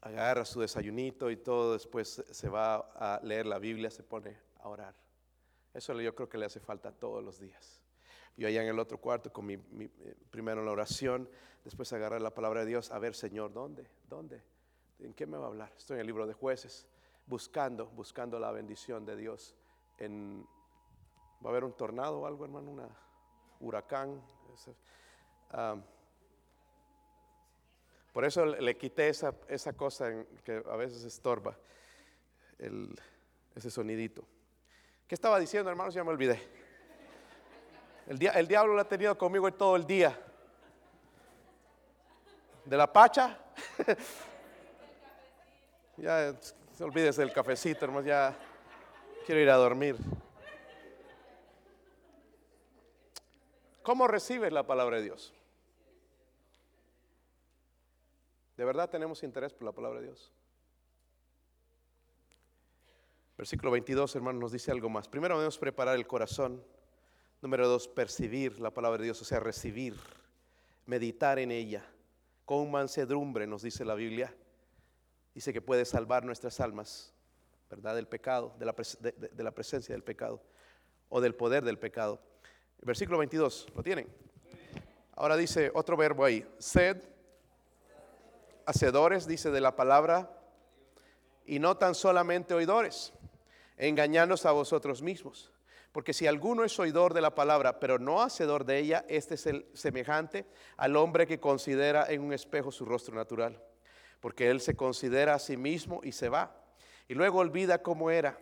agarra 0.00 0.44
su 0.44 0.60
desayunito 0.60 1.30
y 1.30 1.36
todo, 1.36 1.72
después 1.72 2.22
se 2.30 2.48
va 2.48 2.76
a 2.94 3.20
leer 3.22 3.46
la 3.46 3.58
Biblia, 3.58 3.90
se 3.90 4.02
pone 4.02 4.36
a 4.60 4.68
orar. 4.68 4.94
Eso 5.74 5.98
yo 6.00 6.14
creo 6.14 6.28
que 6.28 6.38
le 6.38 6.46
hace 6.46 6.60
falta 6.60 6.92
todos 6.92 7.22
los 7.22 7.38
días. 7.38 7.80
Yo 8.36 8.46
allá 8.46 8.62
en 8.62 8.68
el 8.68 8.78
otro 8.78 8.98
cuarto 8.98 9.32
con 9.32 9.46
mi, 9.46 9.54
eh, 9.54 10.14
primero 10.30 10.64
la 10.64 10.70
oración, 10.70 11.28
después 11.64 11.92
agarrar 11.92 12.22
la 12.22 12.32
palabra 12.32 12.60
de 12.60 12.66
Dios, 12.66 12.92
a 12.92 12.98
ver 12.98 13.14
Señor, 13.14 13.52
¿dónde? 13.52 13.90
¿Dónde? 14.08 14.40
¿En 15.00 15.12
qué 15.14 15.26
me 15.26 15.36
va 15.36 15.46
a 15.46 15.48
hablar? 15.48 15.72
Estoy 15.76 15.94
en 15.94 16.00
el 16.02 16.06
libro 16.06 16.26
de 16.26 16.34
jueces, 16.34 16.86
buscando, 17.28 17.86
buscando 17.88 18.38
la 18.38 18.50
bendición 18.50 19.04
de 19.04 19.16
Dios. 19.16 19.54
En, 19.98 20.46
¿Va 21.44 21.46
a 21.46 21.48
haber 21.50 21.64
un 21.64 21.72
tornado 21.72 22.20
o 22.20 22.26
algo, 22.26 22.44
hermano? 22.44 22.70
Un 22.70 22.88
huracán. 23.60 24.20
Ah, 25.50 25.76
por 28.12 28.24
eso 28.24 28.46
le 28.46 28.76
quité 28.76 29.08
esa, 29.08 29.34
esa 29.46 29.74
cosa 29.74 30.24
que 30.42 30.62
a 30.68 30.76
veces 30.76 31.04
estorba, 31.04 31.56
ese 33.54 33.70
sonidito. 33.70 34.24
¿Qué 35.06 35.14
estaba 35.14 35.38
diciendo, 35.38 35.70
hermanos? 35.70 35.94
Ya 35.94 36.02
me 36.02 36.10
olvidé. 36.10 36.40
El, 38.06 38.26
el 38.26 38.48
diablo 38.48 38.74
lo 38.74 38.80
ha 38.80 38.88
tenido 38.88 39.16
conmigo 39.16 39.52
todo 39.52 39.76
el 39.76 39.86
día. 39.86 40.18
¿De 42.64 42.76
la 42.76 42.92
pacha? 42.92 43.38
ya 45.96 46.34
olvídese 46.80 47.22
del 47.22 47.32
cafecito, 47.32 47.84
hermanos. 47.84 48.06
Ya 48.06 48.36
quiero 49.26 49.40
ir 49.40 49.50
a 49.50 49.56
dormir. 49.56 49.96
¿Cómo 53.82 54.06
recibes 54.06 54.52
la 54.52 54.66
palabra 54.66 54.98
de 54.98 55.04
Dios? 55.04 55.32
¿De 58.56 58.64
verdad 58.64 58.90
tenemos 58.90 59.22
interés 59.22 59.52
por 59.52 59.64
la 59.64 59.72
palabra 59.72 60.00
de 60.00 60.06
Dios? 60.06 60.32
Versículo 63.36 63.70
22, 63.70 64.16
hermano, 64.16 64.40
nos 64.40 64.52
dice 64.52 64.72
algo 64.72 64.88
más. 64.88 65.08
Primero 65.08 65.36
debemos 65.36 65.58
preparar 65.58 65.94
el 65.94 66.06
corazón. 66.06 66.62
Número 67.40 67.68
dos, 67.68 67.86
percibir 67.86 68.58
la 68.60 68.72
palabra 68.72 68.98
de 68.98 69.04
Dios, 69.04 69.22
o 69.22 69.24
sea, 69.24 69.38
recibir, 69.38 69.94
meditar 70.86 71.38
en 71.38 71.52
ella. 71.52 71.84
Con 72.44 72.70
mansedumbre, 72.70 73.46
nos 73.46 73.62
dice 73.62 73.84
la 73.84 73.94
Biblia. 73.94 74.34
Dice 75.38 75.52
que 75.52 75.62
puede 75.62 75.84
salvar 75.84 76.24
nuestras 76.24 76.58
almas, 76.58 77.14
¿verdad? 77.70 77.94
Del 77.94 78.08
pecado, 78.08 78.56
de 78.58 78.66
la, 78.66 78.74
de 78.98 79.44
la 79.44 79.52
presencia 79.52 79.94
del 79.94 80.02
pecado 80.02 80.42
o 81.08 81.20
del 81.20 81.36
poder 81.36 81.64
del 81.64 81.78
pecado. 81.78 82.20
Versículo 82.82 83.18
22, 83.18 83.68
¿lo 83.72 83.84
tienen? 83.84 84.08
Ahora 85.14 85.36
dice 85.36 85.70
otro 85.74 85.96
verbo 85.96 86.24
ahí, 86.24 86.44
sed 86.58 87.00
hacedores, 88.66 89.28
dice, 89.28 89.52
de 89.52 89.60
la 89.60 89.76
palabra, 89.76 90.28
y 91.46 91.60
no 91.60 91.76
tan 91.76 91.94
solamente 91.94 92.52
oidores, 92.52 93.12
engañándonos 93.76 94.44
a 94.44 94.50
vosotros 94.50 95.02
mismos. 95.02 95.52
Porque 95.92 96.14
si 96.14 96.26
alguno 96.26 96.64
es 96.64 96.76
oidor 96.80 97.14
de 97.14 97.20
la 97.20 97.36
palabra, 97.36 97.78
pero 97.78 98.00
no 98.00 98.22
hacedor 98.22 98.64
de 98.64 98.80
ella, 98.80 99.04
este 99.06 99.36
es 99.36 99.46
el 99.46 99.66
semejante 99.72 100.46
al 100.76 100.96
hombre 100.96 101.28
que 101.28 101.38
considera 101.38 102.06
en 102.10 102.22
un 102.22 102.32
espejo 102.32 102.72
su 102.72 102.84
rostro 102.84 103.14
natural. 103.14 103.62
Porque 104.20 104.50
él 104.50 104.60
se 104.60 104.76
considera 104.76 105.34
a 105.34 105.38
sí 105.38 105.56
mismo 105.56 106.00
y 106.02 106.12
se 106.12 106.28
va. 106.28 106.56
Y 107.08 107.14
luego 107.14 107.38
olvida 107.38 107.82
cómo 107.82 108.10
era. 108.10 108.38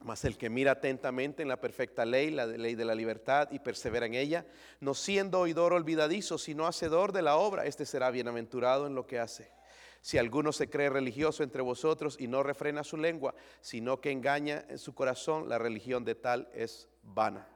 Mas 0.00 0.24
el 0.24 0.36
que 0.36 0.50
mira 0.50 0.72
atentamente 0.72 1.42
en 1.42 1.48
la 1.48 1.60
perfecta 1.60 2.04
ley, 2.04 2.30
la 2.30 2.46
ley 2.46 2.74
de 2.74 2.84
la 2.84 2.94
libertad, 2.94 3.48
y 3.52 3.60
persevera 3.60 4.06
en 4.06 4.14
ella, 4.14 4.46
no 4.80 4.94
siendo 4.94 5.40
oidor 5.40 5.72
olvidadizo, 5.72 6.38
sino 6.38 6.66
hacedor 6.66 7.12
de 7.12 7.22
la 7.22 7.36
obra, 7.36 7.66
este 7.66 7.86
será 7.86 8.10
bienaventurado 8.10 8.86
en 8.86 8.94
lo 8.94 9.06
que 9.06 9.20
hace. 9.20 9.52
Si 10.00 10.18
alguno 10.18 10.50
se 10.50 10.68
cree 10.68 10.90
religioso 10.90 11.44
entre 11.44 11.62
vosotros 11.62 12.16
y 12.18 12.26
no 12.26 12.42
refrena 12.42 12.82
su 12.82 12.96
lengua, 12.96 13.34
sino 13.60 14.00
que 14.00 14.10
engaña 14.10 14.64
en 14.68 14.78
su 14.78 14.94
corazón, 14.94 15.48
la 15.48 15.58
religión 15.58 16.04
de 16.04 16.16
tal 16.16 16.48
es 16.52 16.88
vana. 17.02 17.46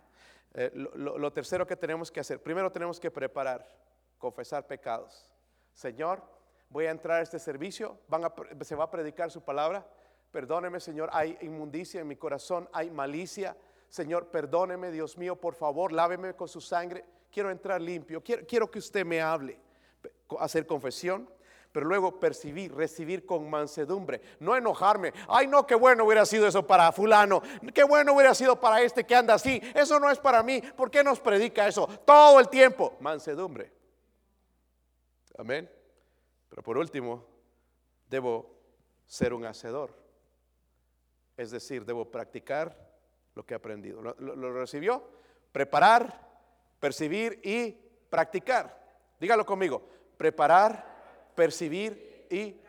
Eh, 0.54 0.70
lo, 0.72 1.32
tercero 1.32 1.66
que 1.66 1.76
tenemos 1.76 2.10
que 2.10 2.20
hacer, 2.20 2.40
primero 2.40 2.70
tenemos 2.70 3.00
que 3.00 3.10
preparar, 3.10 3.68
confesar 4.16 4.66
pecados. 4.66 5.30
Señor, 5.74 6.22
voy 6.68 6.86
a 6.86 6.90
entrar 6.90 7.20
a 7.20 7.22
este 7.22 7.38
servicio, 7.38 7.98
se 8.62 8.74
va 8.74 8.84
a 8.84 8.90
predicar 8.90 9.30
su 9.30 9.42
palabra 9.42 9.86
Perdóneme, 10.36 10.80
Señor, 10.80 11.08
hay 11.14 11.38
inmundicia 11.40 12.02
en 12.02 12.08
mi 12.08 12.16
corazón, 12.16 12.68
hay 12.74 12.90
malicia. 12.90 13.56
Señor, 13.88 14.26
perdóneme, 14.26 14.90
Dios 14.90 15.16
mío, 15.16 15.36
por 15.36 15.54
favor, 15.54 15.92
láveme 15.92 16.34
con 16.34 16.46
su 16.46 16.60
sangre. 16.60 17.06
Quiero 17.32 17.50
entrar 17.50 17.80
limpio. 17.80 18.22
Quiero, 18.22 18.70
que 18.70 18.78
usted 18.78 19.06
me 19.06 19.22
hable. 19.22 19.58
Hacer 20.38 20.66
confesión, 20.66 21.26
pero 21.72 21.86
luego 21.86 22.20
percibir, 22.20 22.74
recibir 22.74 23.24
con 23.24 23.48
mansedumbre, 23.48 24.20
no 24.38 24.54
enojarme. 24.54 25.14
Ay, 25.26 25.46
no, 25.46 25.66
qué 25.66 25.74
bueno 25.74 26.04
hubiera 26.04 26.26
sido 26.26 26.46
eso 26.46 26.66
para 26.66 26.92
fulano, 26.92 27.42
qué 27.72 27.84
bueno 27.84 28.12
hubiera 28.12 28.34
sido 28.34 28.60
para 28.60 28.82
este 28.82 29.04
que 29.04 29.14
anda 29.14 29.32
así. 29.32 29.62
Eso 29.74 29.98
no 29.98 30.10
es 30.10 30.18
para 30.18 30.42
mí. 30.42 30.60
¿Por 30.76 30.90
qué 30.90 31.02
nos 31.02 31.18
predica 31.18 31.66
eso 31.66 31.88
todo 32.04 32.40
el 32.40 32.50
tiempo? 32.50 32.94
Mansedumbre. 33.00 33.72
Amén. 35.38 35.75
Pero 36.48 36.62
por 36.62 36.78
último, 36.78 37.24
debo 38.08 38.56
ser 39.06 39.34
un 39.34 39.44
hacedor. 39.44 39.94
Es 41.36 41.50
decir, 41.50 41.84
debo 41.84 42.10
practicar 42.10 42.76
lo 43.34 43.44
que 43.44 43.54
he 43.54 43.56
aprendido. 43.56 44.00
¿Lo, 44.02 44.52
recibió? 44.52 45.08
Preparar, 45.52 46.26
percibir 46.80 47.40
y 47.44 47.72
practicar. 48.08 48.84
Dígalo 49.20 49.44
conmigo. 49.44 49.86
Preparar, 50.16 51.32
percibir 51.34 52.26
y... 52.30 52.60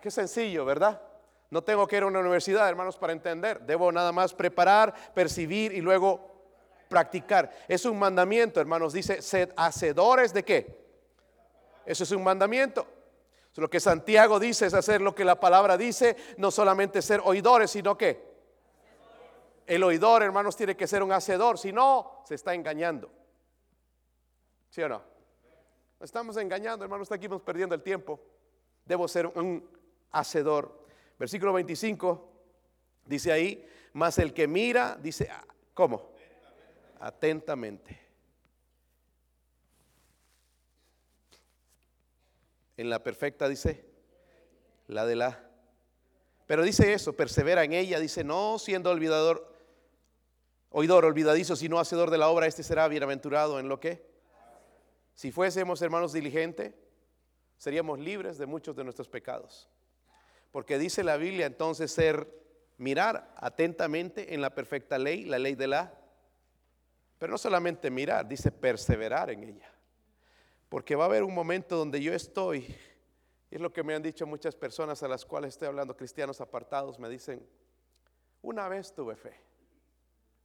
Qué 0.00 0.10
sencillo, 0.10 0.64
¿verdad? 0.64 1.00
No 1.48 1.62
tengo 1.62 1.86
que 1.86 1.96
ir 1.96 2.02
a 2.02 2.06
una 2.06 2.18
universidad, 2.18 2.68
hermanos, 2.68 2.96
para 2.96 3.12
entender. 3.12 3.60
Debo 3.60 3.92
nada 3.92 4.10
más 4.10 4.34
preparar, 4.34 4.92
percibir 5.14 5.72
y 5.72 5.80
luego 5.80 6.32
practicar. 6.88 7.52
Es 7.68 7.84
un 7.84 7.98
mandamiento, 7.98 8.60
hermanos. 8.60 8.92
Dice, 8.92 9.22
sed 9.22 9.52
hacedores 9.56 10.34
de 10.34 10.42
qué? 10.44 10.82
Eso 11.86 12.02
es 12.02 12.10
un 12.10 12.24
mandamiento. 12.24 12.86
Lo 13.56 13.68
que 13.68 13.80
Santiago 13.80 14.40
dice 14.40 14.66
es 14.66 14.74
hacer 14.74 15.00
lo 15.00 15.14
que 15.14 15.24
la 15.24 15.38
palabra 15.38 15.76
dice, 15.76 16.16
no 16.38 16.50
solamente 16.50 17.02
ser 17.02 17.20
oidores, 17.24 17.70
sino 17.70 17.98
que 17.98 18.32
el 19.66 19.82
oidor, 19.84 20.22
hermanos, 20.22 20.56
tiene 20.56 20.76
que 20.76 20.86
ser 20.86 21.02
un 21.02 21.12
hacedor, 21.12 21.58
si 21.58 21.72
no, 21.72 22.22
se 22.24 22.34
está 22.34 22.54
engañando. 22.54 23.10
¿Sí 24.70 24.82
o 24.82 24.88
no? 24.88 25.02
Estamos 26.00 26.36
engañando, 26.36 26.84
hermanos, 26.84 27.12
aquí 27.12 27.26
estamos 27.26 27.42
perdiendo 27.42 27.74
el 27.74 27.82
tiempo. 27.82 28.20
Debo 28.84 29.06
ser 29.06 29.26
un 29.26 29.68
hacedor. 30.10 30.86
Versículo 31.18 31.52
25 31.52 32.32
dice 33.04 33.32
ahí, 33.32 33.68
más 33.92 34.18
el 34.18 34.32
que 34.32 34.48
mira, 34.48 34.96
dice, 35.00 35.30
¿cómo? 35.74 36.10
Atentamente. 36.98 38.01
En 42.82 42.90
la 42.90 43.00
perfecta 43.00 43.48
dice, 43.48 43.84
la 44.88 45.06
de 45.06 45.14
la. 45.14 45.48
Pero 46.46 46.64
dice 46.64 46.92
eso, 46.92 47.12
persevera 47.12 47.62
en 47.62 47.74
ella, 47.74 48.00
dice, 48.00 48.24
no 48.24 48.58
siendo 48.58 48.90
olvidador, 48.90 49.56
oidor, 50.68 51.04
olvidadizo, 51.04 51.54
sino 51.54 51.78
hacedor 51.78 52.10
de 52.10 52.18
la 52.18 52.28
obra, 52.28 52.48
este 52.48 52.64
será 52.64 52.88
bienaventurado 52.88 53.60
en 53.60 53.68
lo 53.68 53.78
que. 53.78 54.04
Si 55.14 55.30
fuésemos 55.30 55.80
hermanos 55.80 56.12
diligentes, 56.12 56.74
seríamos 57.56 58.00
libres 58.00 58.36
de 58.36 58.46
muchos 58.46 58.74
de 58.74 58.82
nuestros 58.82 59.08
pecados. 59.08 59.68
Porque 60.50 60.76
dice 60.76 61.04
la 61.04 61.16
Biblia 61.16 61.46
entonces 61.46 61.92
ser, 61.92 62.28
mirar 62.78 63.32
atentamente 63.36 64.34
en 64.34 64.40
la 64.40 64.56
perfecta 64.56 64.98
ley, 64.98 65.24
la 65.24 65.38
ley 65.38 65.54
de 65.54 65.68
la... 65.68 65.94
Pero 67.18 67.30
no 67.30 67.38
solamente 67.38 67.92
mirar, 67.92 68.26
dice 68.26 68.50
perseverar 68.50 69.30
en 69.30 69.44
ella. 69.44 69.71
Porque 70.72 70.96
va 70.96 71.04
a 71.04 71.06
haber 71.06 71.22
un 71.22 71.34
momento 71.34 71.76
donde 71.76 72.00
yo 72.00 72.14
estoy, 72.14 72.60
y 73.50 73.56
es 73.56 73.60
lo 73.60 73.70
que 73.74 73.82
me 73.82 73.94
han 73.94 74.00
dicho 74.00 74.26
muchas 74.26 74.56
personas 74.56 75.02
a 75.02 75.06
las 75.06 75.26
cuales 75.26 75.50
estoy 75.50 75.68
hablando, 75.68 75.94
cristianos 75.94 76.40
apartados, 76.40 76.98
me 76.98 77.10
dicen, 77.10 77.46
una 78.40 78.70
vez 78.70 78.94
tuve 78.94 79.14
fe. 79.14 79.38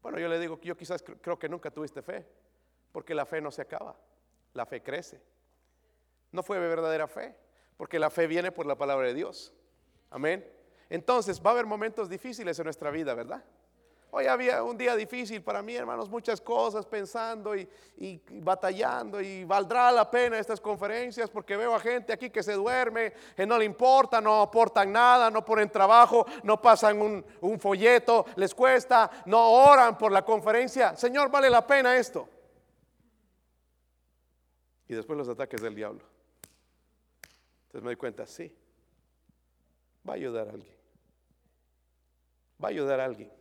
Bueno, 0.01 0.19
yo 0.19 0.28
le 0.28 0.38
digo 0.38 0.59
que 0.59 0.67
yo 0.67 0.75
quizás 0.75 1.01
creo 1.01 1.39
que 1.39 1.47
nunca 1.47 1.71
tuviste 1.71 2.01
fe, 2.01 2.28
porque 2.91 3.15
la 3.15 3.25
fe 3.25 3.39
no 3.39 3.51
se 3.51 3.61
acaba, 3.61 3.95
la 4.51 4.65
fe 4.65 4.84
crece. 4.84 5.21
No 6.34 6.43
fue 6.43 6.59
verdadera 6.59 7.07
fe, 7.07 7.34
porque 7.78 7.97
la 7.97 8.09
fe 8.09 8.28
viene 8.28 8.51
por 8.51 8.65
la 8.65 8.78
palabra 8.78 9.07
de 9.07 9.13
Dios. 9.13 9.53
Amén. 10.09 10.45
Entonces 10.89 11.41
va 11.41 11.51
a 11.51 11.53
haber 11.53 11.65
momentos 11.65 12.09
difíciles 12.09 12.59
en 12.59 12.65
nuestra 12.65 12.91
vida, 12.91 13.13
¿verdad? 13.13 13.45
Hoy 14.10 14.26
había 14.26 14.64
un 14.64 14.78
día 14.78 14.95
difícil 14.95 15.43
para 15.43 15.62
mí, 15.62 15.76
hermanos, 15.76 16.10
muchas 16.10 16.39
cosas 16.39 16.86
pensando 16.86 17.53
y, 17.55 17.68
batallando 18.41 19.20
y 19.20 19.43
valdrá 19.43 19.91
la 19.91 20.10
pena 20.10 20.39
estas 20.39 20.62
conferencias 20.62 21.30
porque 21.30 21.58
veo 21.58 21.76
a 21.76 21.80
gente 21.80 22.14
aquí 22.14 22.30
que 22.30 22.41
se 22.41 22.53
duerme, 22.53 23.12
que 23.36 23.45
no 23.45 23.58
le 23.58 23.66
importa, 23.66 24.22
no 24.22 24.41
aportan 24.41 24.93
nada, 24.93 25.30
no 25.30 25.43
ponen 25.43 25.70
trabajo, 25.70 26.26
no 26.43 26.62
pasan 26.62 27.01
un, 27.01 27.26
un 27.41 27.60
folleto, 27.60 28.26
les 28.38 28.55
cuesta, 28.55 29.12
no 29.26 29.51
oran 29.51 29.97
por 29.97 30.12
la 30.14 30.24
conferencia. 30.24 30.95
Señor, 30.95 31.30
vale 31.30 31.49
la 31.49 31.68
pena 31.68 31.97
esto. 31.97 32.30
Y 34.88 34.95
después 34.95 35.18
los 35.18 35.28
ataques 35.28 35.62
del 35.62 35.76
diablo. 35.76 36.01
Entonces 37.66 37.82
me 37.82 37.89
doy 37.89 37.97
cuenta, 37.97 38.26
sí, 38.26 38.55
va 40.08 40.14
a 40.14 40.16
ayudar 40.16 40.47
a 40.47 40.51
alguien. 40.51 40.78
Va 42.64 42.70
a 42.70 42.72
ayudar 42.72 43.01
a 43.01 43.05
alguien. 43.05 43.36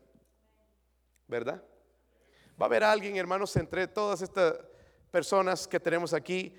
¿Verdad? 1.29 1.63
Va 2.61 2.67
a 2.67 2.69
haber 2.69 2.85
alguien, 2.85 3.17
hermanos, 3.17 3.55
entre 3.57 3.87
todas 3.87 4.23
estas 4.23 4.55
personas 5.11 5.67
que 5.69 5.81
tenemos 5.81 6.15
aquí, 6.15 6.55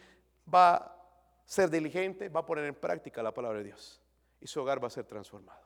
va 0.53 0.75
a 0.75 0.97
ser 1.45 1.69
diligente, 1.69 2.29
va 2.29 2.41
a 2.41 2.45
poner 2.45 2.65
en 2.65 2.75
práctica 2.75 3.23
la 3.23 3.33
palabra 3.33 3.59
de 3.59 3.65
Dios 3.65 4.01
y 4.39 4.47
su 4.47 4.61
hogar 4.61 4.81
va 4.81 4.87
a 4.87 4.91
ser 4.91 5.05
transformado. 5.05 5.65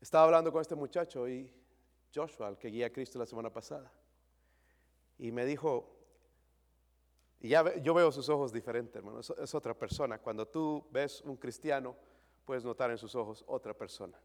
Estaba 0.00 0.24
hablando 0.24 0.52
con 0.52 0.60
este 0.60 0.74
muchacho 0.74 1.28
y 1.28 1.52
Joshua, 2.14 2.58
que 2.58 2.68
guía 2.68 2.86
a 2.86 2.90
Cristo 2.90 3.18
la 3.18 3.26
semana 3.26 3.50
pasada, 3.50 3.92
y 5.18 5.32
me 5.32 5.44
dijo, 5.44 5.96
y 7.40 7.48
ya 7.50 7.76
yo 7.76 7.94
veo 7.94 8.10
sus 8.10 8.28
ojos 8.28 8.52
diferentes, 8.52 8.96
hermano, 8.96 9.20
es 9.20 9.54
otra 9.54 9.74
persona. 9.74 10.18
Cuando 10.18 10.46
tú 10.46 10.86
ves 10.90 11.20
un 11.22 11.36
cristiano, 11.36 11.96
puedes 12.44 12.64
notar 12.64 12.90
en 12.90 12.98
sus 12.98 13.14
ojos 13.14 13.44
otra 13.46 13.74
persona. 13.74 14.18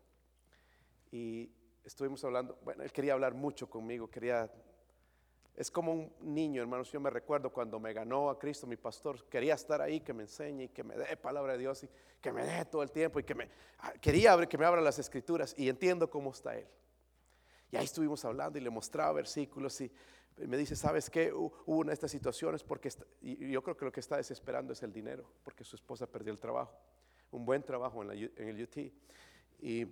Y 1.12 1.52
estuvimos 1.84 2.24
hablando, 2.24 2.58
bueno, 2.64 2.84
él 2.84 2.92
quería 2.92 3.14
hablar 3.14 3.34
mucho 3.34 3.70
conmigo, 3.70 4.10
quería, 4.10 4.50
es 5.56 5.70
como 5.70 5.92
un 5.92 6.14
niño, 6.22 6.62
hermanos, 6.62 6.92
yo 6.92 7.00
me 7.00 7.10
recuerdo 7.10 7.52
cuando 7.52 7.80
me 7.80 7.94
ganó 7.94 8.30
a 8.30 8.40
Cristo 8.40 8.66
mi 8.66 8.78
pastor, 8.78 9.26
quería 9.26 9.54
estar 9.56 9.82
ahí, 9.82 10.00
que 10.00 10.14
me 10.14 10.24
enseñe 10.24 10.64
y 10.64 10.70
que 10.70 10.84
me 10.84 10.96
dé 10.96 11.18
palabra 11.18 11.54
de 11.54 11.60
Dios 11.60 11.84
y 11.84 11.90
que 12.22 12.32
me 12.32 12.44
dé 12.44 12.66
todo 12.66 12.84
el 12.84 12.92
tiempo 12.92 13.20
y 13.20 13.24
que 13.24 13.36
me, 13.36 13.50
ah, 13.80 13.94
quería 14.00 14.38
que 14.48 14.58
me 14.58 14.66
abra 14.66 14.82
las 14.82 14.98
escrituras 15.00 15.54
y 15.58 15.70
entiendo 15.70 16.10
cómo 16.10 16.32
está 16.32 16.58
él. 16.58 16.68
Y 17.72 17.76
ahí 17.76 17.86
estuvimos 17.86 18.24
hablando 18.24 18.58
y 18.58 18.62
le 18.62 18.70
mostraba 18.70 19.14
versículos 19.14 19.82
y 19.82 19.92
me 20.38 20.58
dice, 20.58 20.76
¿sabes 20.76 21.10
qué? 21.10 21.34
Hubo 21.34 21.52
una 21.66 21.90
de 21.90 21.96
estas 21.96 22.12
situaciones 22.12 22.64
porque 22.64 22.90
y 23.22 23.52
yo 23.52 23.62
creo 23.62 23.76
que 23.76 23.86
lo 23.86 23.92
que 23.92 24.00
está 24.00 24.18
desesperando 24.18 24.74
es 24.74 24.84
el 24.84 24.94
dinero, 24.94 25.26
porque 25.44 25.64
su 25.64 25.76
esposa 25.76 26.08
perdió 26.08 26.32
el 26.32 26.40
trabajo, 26.40 26.76
un 27.32 27.46
buen 27.46 27.64
trabajo 27.64 28.04
en, 28.04 28.32
en 28.36 28.48
el 28.48 28.64
UT. 28.64 28.78
Y 29.60 29.86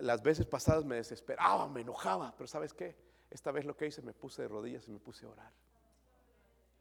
las 0.00 0.22
veces 0.22 0.46
pasadas 0.46 0.84
me 0.84 0.96
desesperaba, 0.96 1.68
me 1.68 1.82
enojaba, 1.82 2.32
pero 2.36 2.46
¿sabes 2.46 2.72
qué? 2.72 2.96
Esta 3.30 3.52
vez 3.52 3.64
lo 3.64 3.76
que 3.76 3.86
hice, 3.86 4.02
me 4.02 4.12
puse 4.12 4.42
de 4.42 4.48
rodillas 4.48 4.86
y 4.88 4.90
me 4.90 4.98
puse 4.98 5.26
a 5.26 5.28
orar. 5.28 5.52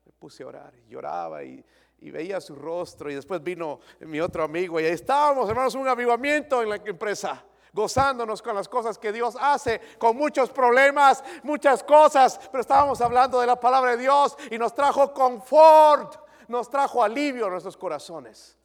Me 0.05 0.11
puse 0.13 0.43
a 0.43 0.47
orar 0.47 0.73
y 0.75 0.89
lloraba 0.89 1.43
y, 1.43 1.63
veía 1.99 2.39
su 2.39 2.55
rostro 2.55 3.11
y 3.11 3.15
después 3.15 3.43
vino 3.43 3.81
mi 3.99 4.21
otro 4.21 4.43
amigo 4.43 4.79
y 4.79 4.85
ahí 4.85 4.93
estábamos, 4.93 5.49
hermanos, 5.49 5.75
un 5.75 5.87
avivamiento 5.87 6.63
en 6.63 6.69
la 6.69 6.75
empresa 6.77 7.45
gozándonos 7.73 8.41
con 8.41 8.55
las 8.55 8.67
cosas 8.67 8.97
que 8.97 9.11
Dios 9.11 9.37
hace, 9.39 9.79
con 9.99 10.17
muchos 10.17 10.49
problemas, 10.49 11.23
muchas 11.43 11.83
cosas, 11.83 12.39
pero 12.51 12.61
estábamos 12.61 12.99
hablando 13.01 13.39
de 13.39 13.45
la 13.45 13.59
palabra 13.59 13.91
de 13.91 13.97
Dios 13.97 14.35
y 14.49 14.57
nos 14.57 14.73
trajo 14.73 15.13
confort, 15.13 16.15
nos 16.47 16.67
trajo 16.69 17.03
alivio 17.03 17.45
a 17.45 17.49
nuestros 17.49 17.77
corazones, 17.77 18.57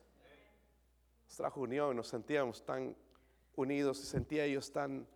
nos 1.27 1.37
trajo 1.37 1.61
unión 1.61 1.93
y 1.93 1.97
nos 1.97 2.09
sentíamos 2.09 2.65
tan 2.65 2.97
unidos, 3.57 3.99
se 3.99 4.07
sentía 4.07 4.45
ellos 4.45 4.71
tan, 4.73 5.07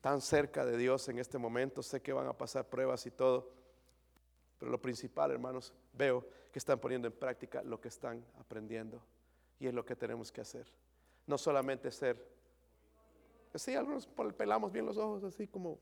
tan 0.00 0.20
cerca 0.20 0.64
de 0.64 0.76
Dios 0.76 1.08
en 1.08 1.18
este 1.18 1.38
momento. 1.38 1.82
Sé 1.82 2.00
que 2.00 2.12
van 2.12 2.26
a 2.26 2.36
pasar 2.36 2.68
pruebas 2.68 3.06
y 3.06 3.10
todo, 3.10 3.50
pero 4.58 4.70
lo 4.70 4.80
principal, 4.80 5.30
hermanos, 5.30 5.72
veo 5.92 6.24
que 6.52 6.58
están 6.58 6.78
poniendo 6.78 7.08
en 7.08 7.14
práctica 7.14 7.62
lo 7.62 7.80
que 7.80 7.88
están 7.88 8.24
aprendiendo 8.38 9.02
y 9.58 9.66
es 9.66 9.74
lo 9.74 9.84
que 9.84 9.96
tenemos 9.96 10.30
que 10.32 10.40
hacer. 10.40 10.66
No 11.26 11.38
solamente 11.38 11.90
ser, 11.90 12.24
sí, 13.54 13.74
algunos 13.74 14.06
pelamos 14.36 14.72
bien 14.72 14.86
los 14.86 14.96
ojos, 14.96 15.24
así 15.24 15.46
como 15.46 15.78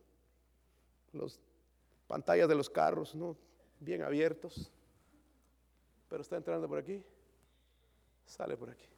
las 1.12 1.38
pantallas 2.06 2.48
de 2.48 2.54
los 2.54 2.70
carros, 2.70 3.14
¿no? 3.14 3.36
bien 3.80 4.02
abiertos, 4.02 4.72
pero 6.08 6.22
está 6.22 6.36
entrando 6.36 6.68
por 6.68 6.78
aquí, 6.78 7.02
sale 8.24 8.56
por 8.56 8.70
aquí. 8.70 8.93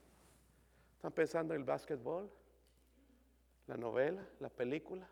¿Están 1.06 1.14
pensando 1.14 1.54
en 1.54 1.60
el 1.60 1.64
básquetbol? 1.64 2.28
¿La 3.68 3.76
novela? 3.76 4.26
¿La 4.40 4.48
película? 4.48 5.06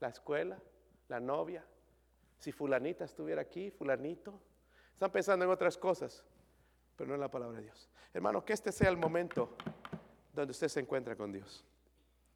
¿La 0.00 0.08
escuela? 0.08 0.58
¿La 1.06 1.20
novia? 1.20 1.64
Si 2.36 2.50
fulanita 2.50 3.04
estuviera 3.04 3.42
aquí, 3.42 3.70
fulanito. 3.70 4.40
Están 4.94 5.12
pensando 5.12 5.44
en 5.44 5.52
otras 5.52 5.78
cosas, 5.78 6.24
pero 6.96 7.06
no 7.06 7.14
en 7.14 7.20
la 7.20 7.30
palabra 7.30 7.58
de 7.58 7.62
Dios. 7.62 7.88
Hermano, 8.12 8.44
que 8.44 8.54
este 8.54 8.72
sea 8.72 8.88
el 8.88 8.96
momento 8.96 9.56
donde 10.32 10.50
usted 10.50 10.66
se 10.66 10.80
encuentra 10.80 11.14
con 11.14 11.30
Dios. 11.30 11.64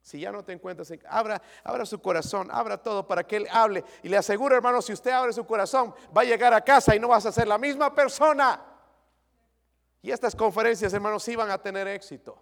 Si 0.00 0.20
ya 0.20 0.30
no 0.30 0.44
te 0.44 0.52
encuentras, 0.52 0.92
abra, 1.08 1.42
abra 1.64 1.86
su 1.86 2.00
corazón, 2.00 2.48
abra 2.52 2.80
todo 2.80 3.08
para 3.08 3.26
que 3.26 3.38
Él 3.38 3.48
hable. 3.50 3.82
Y 4.04 4.08
le 4.08 4.18
aseguro, 4.18 4.54
hermano, 4.54 4.80
si 4.80 4.92
usted 4.92 5.10
abre 5.10 5.32
su 5.32 5.44
corazón, 5.44 5.92
va 6.16 6.20
a 6.20 6.26
llegar 6.26 6.54
a 6.54 6.60
casa 6.60 6.94
y 6.94 7.00
no 7.00 7.08
vas 7.08 7.26
a 7.26 7.32
ser 7.32 7.48
la 7.48 7.58
misma 7.58 7.92
persona. 7.92 8.64
Y 10.00 10.12
estas 10.12 10.36
conferencias, 10.36 10.94
hermanos, 10.94 11.24
sí 11.24 11.34
van 11.34 11.50
a 11.50 11.60
tener 11.60 11.88
éxito. 11.88 12.40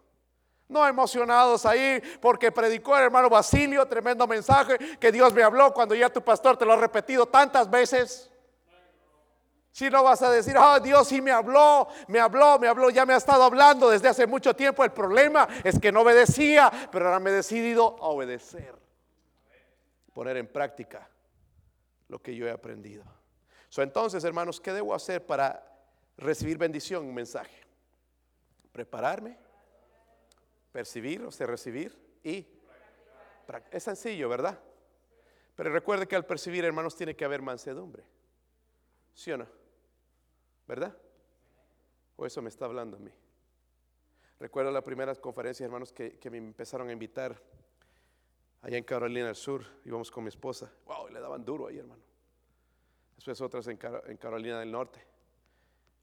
No 0.68 0.86
emocionados 0.86 1.64
ahí 1.64 2.02
porque 2.20 2.52
predicó 2.52 2.96
el 2.96 3.04
hermano 3.04 3.30
Basilio, 3.30 3.86
tremendo 3.86 4.26
mensaje 4.26 4.76
que 4.98 5.10
Dios 5.10 5.32
me 5.32 5.42
habló 5.42 5.72
cuando 5.72 5.94
ya 5.94 6.10
tu 6.10 6.22
pastor 6.22 6.58
te 6.58 6.66
lo 6.66 6.74
ha 6.74 6.76
repetido 6.76 7.26
tantas 7.26 7.70
veces. 7.70 8.30
Si 9.72 9.88
no 9.88 10.02
vas 10.02 10.20
a 10.22 10.30
decir, 10.30 10.56
oh 10.58 10.80
Dios 10.80 11.08
sí 11.08 11.22
me 11.22 11.30
habló, 11.30 11.88
me 12.08 12.18
habló, 12.18 12.58
me 12.58 12.68
habló, 12.68 12.90
ya 12.90 13.06
me 13.06 13.14
ha 13.14 13.16
estado 13.16 13.44
hablando 13.44 13.88
desde 13.88 14.08
hace 14.08 14.26
mucho 14.26 14.54
tiempo. 14.54 14.84
El 14.84 14.90
problema 14.90 15.48
es 15.64 15.78
que 15.78 15.92
no 15.92 16.00
obedecía, 16.00 16.70
pero 16.90 17.06
ahora 17.06 17.20
me 17.20 17.30
he 17.30 17.34
decidido 17.34 17.96
a 18.00 18.08
obedecer, 18.08 18.74
poner 20.12 20.36
en 20.36 20.48
práctica 20.48 21.08
lo 22.08 22.20
que 22.20 22.34
yo 22.34 22.46
he 22.46 22.50
aprendido. 22.50 23.04
So, 23.68 23.82
entonces, 23.82 24.24
hermanos, 24.24 24.60
¿qué 24.60 24.72
debo 24.72 24.94
hacer 24.94 25.24
para 25.24 25.64
recibir 26.16 26.58
bendición? 26.58 27.06
Un 27.06 27.14
mensaje. 27.14 27.62
Prepararme, 28.72 29.38
percibir, 30.78 31.20
o 31.24 31.32
sea, 31.32 31.48
recibir 31.48 31.98
y 32.22 32.46
es 33.72 33.82
sencillo, 33.82 34.28
¿verdad? 34.28 34.56
Pero 35.56 35.72
recuerde 35.72 36.06
que 36.06 36.14
al 36.14 36.24
percibir, 36.24 36.64
hermanos, 36.64 36.94
tiene 36.94 37.16
que 37.16 37.24
haber 37.24 37.42
mansedumbre. 37.42 38.04
¿Sí 39.12 39.32
o 39.32 39.38
no? 39.38 39.48
¿Verdad? 40.68 40.96
O 42.14 42.24
eso 42.24 42.40
me 42.42 42.48
está 42.48 42.66
hablando 42.66 42.96
a 42.96 43.00
mí. 43.00 43.10
Recuerdo 44.38 44.70
las 44.70 44.84
primeras 44.84 45.18
conferencias, 45.18 45.64
hermanos, 45.64 45.92
que, 45.92 46.16
me 46.30 46.38
empezaron 46.38 46.88
a 46.90 46.92
invitar 46.92 47.42
allá 48.62 48.78
en 48.78 48.84
Carolina 48.84 49.26
del 49.26 49.34
Sur. 49.34 49.64
Íbamos 49.84 50.12
con 50.12 50.22
mi 50.22 50.28
esposa. 50.28 50.72
Wow, 50.84 51.08
le 51.08 51.18
daban 51.18 51.44
duro 51.44 51.66
ahí, 51.66 51.78
hermano. 51.78 52.04
Después 53.16 53.40
otras 53.40 53.66
en, 53.66 53.80
en 54.06 54.16
Carolina 54.16 54.60
del 54.60 54.70
Norte. 54.70 55.04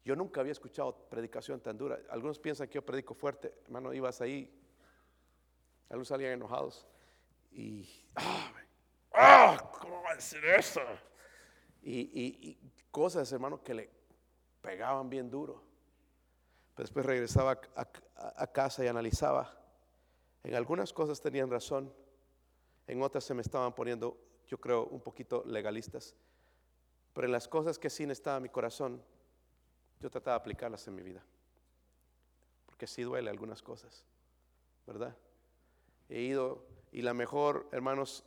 Yo 0.04 0.18
nunca 0.18 0.42
había 0.42 0.52
escuchado 0.52 1.08
predicación 1.10 1.62
tan 1.62 1.78
dura. 1.78 1.98
Algunos 2.10 2.40
piensan 2.40 2.68
que 2.68 2.76
yo 2.76 2.86
predico 2.86 3.14
fuerte. 3.14 3.54
Hermano, 3.64 3.94
ibas 3.94 4.20
ahí. 4.20 4.65
Algunos 5.90 6.08
salían 6.08 6.34
enojados. 6.34 6.86
Y, 7.52 7.88
ah, 8.16 8.52
ah, 9.14 9.72
¿cómo 9.80 10.02
va 10.02 10.12
a 10.12 10.16
decir 10.16 10.44
eso? 10.46 10.82
Y, 11.82 12.58
cosas, 12.92 13.32
hermano, 13.32 13.62
que 13.62 13.74
le 13.74 13.90
pegaban 14.62 15.10
bien 15.10 15.30
duro. 15.30 15.62
Pero 16.74 16.84
después 16.86 17.06
regresaba 17.06 17.60
a, 17.76 18.48
casa 18.48 18.84
y 18.84 18.88
analizaba. 18.88 19.58
En 20.44 20.56
algunas 20.56 20.92
cosas 20.92 21.22
tenían 21.22 21.50
razón, 21.50 21.94
en 22.88 23.02
otras 23.02 23.24
se 23.24 23.34
me 23.34 23.42
estaban 23.42 23.74
poniendo, 23.74 24.18
yo 24.48 24.60
creo, 24.60 24.86
un 24.88 25.02
poquito 25.02 25.44
legalistas. 25.46 26.16
Pero 27.14 27.28
en 27.28 27.32
las 27.32 27.48
cosas 27.48 27.80
que 27.80 27.90
sí 27.90 28.04
estaba 28.04 28.40
mi 28.40 28.50
corazón, 28.50 29.02
yo 30.02 30.10
trataba 30.10 30.38
de 30.38 30.42
aplicarlas 30.42 30.88
en 30.88 30.96
mi 30.96 31.04
vida. 31.04 31.24
Porque 32.66 32.88
sí 32.88 33.04
duele 33.04 33.30
algunas 33.30 33.62
cosas, 33.62 34.06
¿verdad? 34.86 35.16
He 36.10 36.22
ido 36.22 36.66
y 36.92 37.02
la 37.02 37.14
mejor, 37.14 37.68
hermanos, 37.72 38.24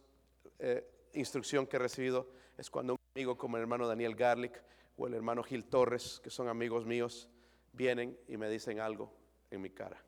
eh, 0.59 0.87
instrucción 1.15 1.67
que 1.67 1.77
he 1.77 1.79
recibido 1.79 2.29
es 2.57 2.71
cuando 2.71 2.95
un 2.95 2.99
amigo 3.15 3.37
como 3.37 3.57
el 3.57 3.63
hermano 3.63 3.87
Daniel 3.87 4.15
Garlic 4.15 4.63
o 4.97 5.07
el 5.07 5.15
hermano 5.15 5.43
Gil 5.43 5.65
Torres, 5.65 6.21
que 6.23 6.31
son 6.31 6.49
amigos 6.49 6.85
míos, 6.85 7.29
vienen 7.73 8.19
y 8.27 8.37
me 8.37 8.51
dicen 8.51 8.81
algo 8.81 9.13
en 9.51 9.63
mi 9.63 9.71
cara. 9.71 10.03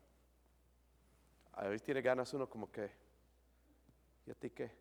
A 1.53 1.67
veces 1.67 1.83
tiene 1.83 2.01
ganas 2.01 2.33
uno 2.33 2.49
como 2.49 2.71
que, 2.71 2.91
¿y 4.25 4.31
a 4.31 4.35
ti 4.35 4.49
qué? 4.49 4.71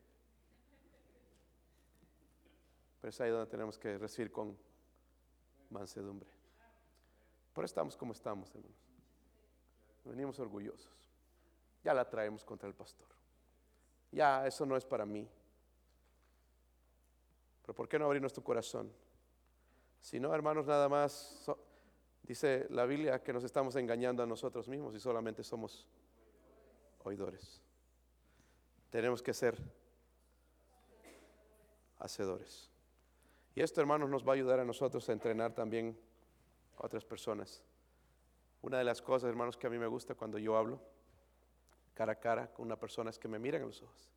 Pero 3.01 3.11
es 3.11 3.21
ahí 3.21 3.31
donde 3.31 3.51
tenemos 3.51 3.79
que 3.79 3.97
recibir 3.99 4.31
con 4.31 4.57
mansedumbre. 5.71 6.29
Por 7.53 7.65
eso 7.65 7.71
estamos 7.71 7.97
como 7.97 8.13
estamos, 8.13 8.51
hermanos. 8.55 8.77
Venimos 10.05 10.39
orgullosos. 10.39 10.91
Ya 11.83 11.95
la 11.95 12.09
traemos 12.09 12.45
contra 12.45 12.69
el 12.69 12.75
pastor 12.75 13.21
ya 14.13 14.47
eso 14.47 14.67
no 14.67 14.77
es 14.77 14.85
para 14.85 15.07
mí. 15.07 15.29
Pero 17.63 17.75
¿por 17.75 17.89
qué 17.89 17.99
no 17.99 18.07
abrir 18.07 18.21
nuestro 18.21 18.43
corazón? 18.43 18.91
Si 20.01 20.19
no, 20.19 20.35
hermanos, 20.35 20.67
nada 20.67 20.89
más, 20.89 21.47
dice 22.23 22.67
la 22.71 22.87
Biblia 22.87 23.23
que 23.23 23.33
nos 23.33 23.45
estamos 23.45 23.77
engañando 23.77 24.23
a 24.23 24.27
nosotros 24.27 24.69
mismos 24.69 24.95
y 24.95 25.01
solamente 25.01 25.45
somos 25.45 25.87
oidores. 27.05 27.61
Tenemos 28.91 29.23
que 29.23 29.35
ser 29.35 29.57
hacedores. 31.99 32.69
Y 33.55 33.63
esto, 33.63 33.81
hermanos, 33.81 34.09
nos 34.09 34.27
va 34.27 34.33
a 34.33 34.35
ayudar 34.35 34.59
a 34.59 34.65
nosotros 34.65 35.09
a 35.09 35.13
entrenar 35.13 35.53
también 35.53 35.97
a 36.79 36.87
otras 36.87 37.05
personas. 37.05 37.63
Una 38.63 38.79
de 38.79 38.85
las 38.85 39.01
cosas, 39.03 39.29
hermanos, 39.29 39.57
que 39.57 39.67
a 39.67 39.71
mí 39.71 39.79
me 39.79 39.87
gusta 39.87 40.15
cuando 40.15 40.39
yo 40.39 40.57
hablo, 40.57 40.81
cara 42.01 42.13
a 42.13 42.17
cara 42.19 42.47
con 42.47 42.65
una 42.65 42.79
persona 42.79 43.11
es 43.11 43.19
que 43.19 43.29
me 43.29 43.39
miren 43.39 43.63
a 43.63 43.67
los 43.67 43.83
ojos. 43.83 44.09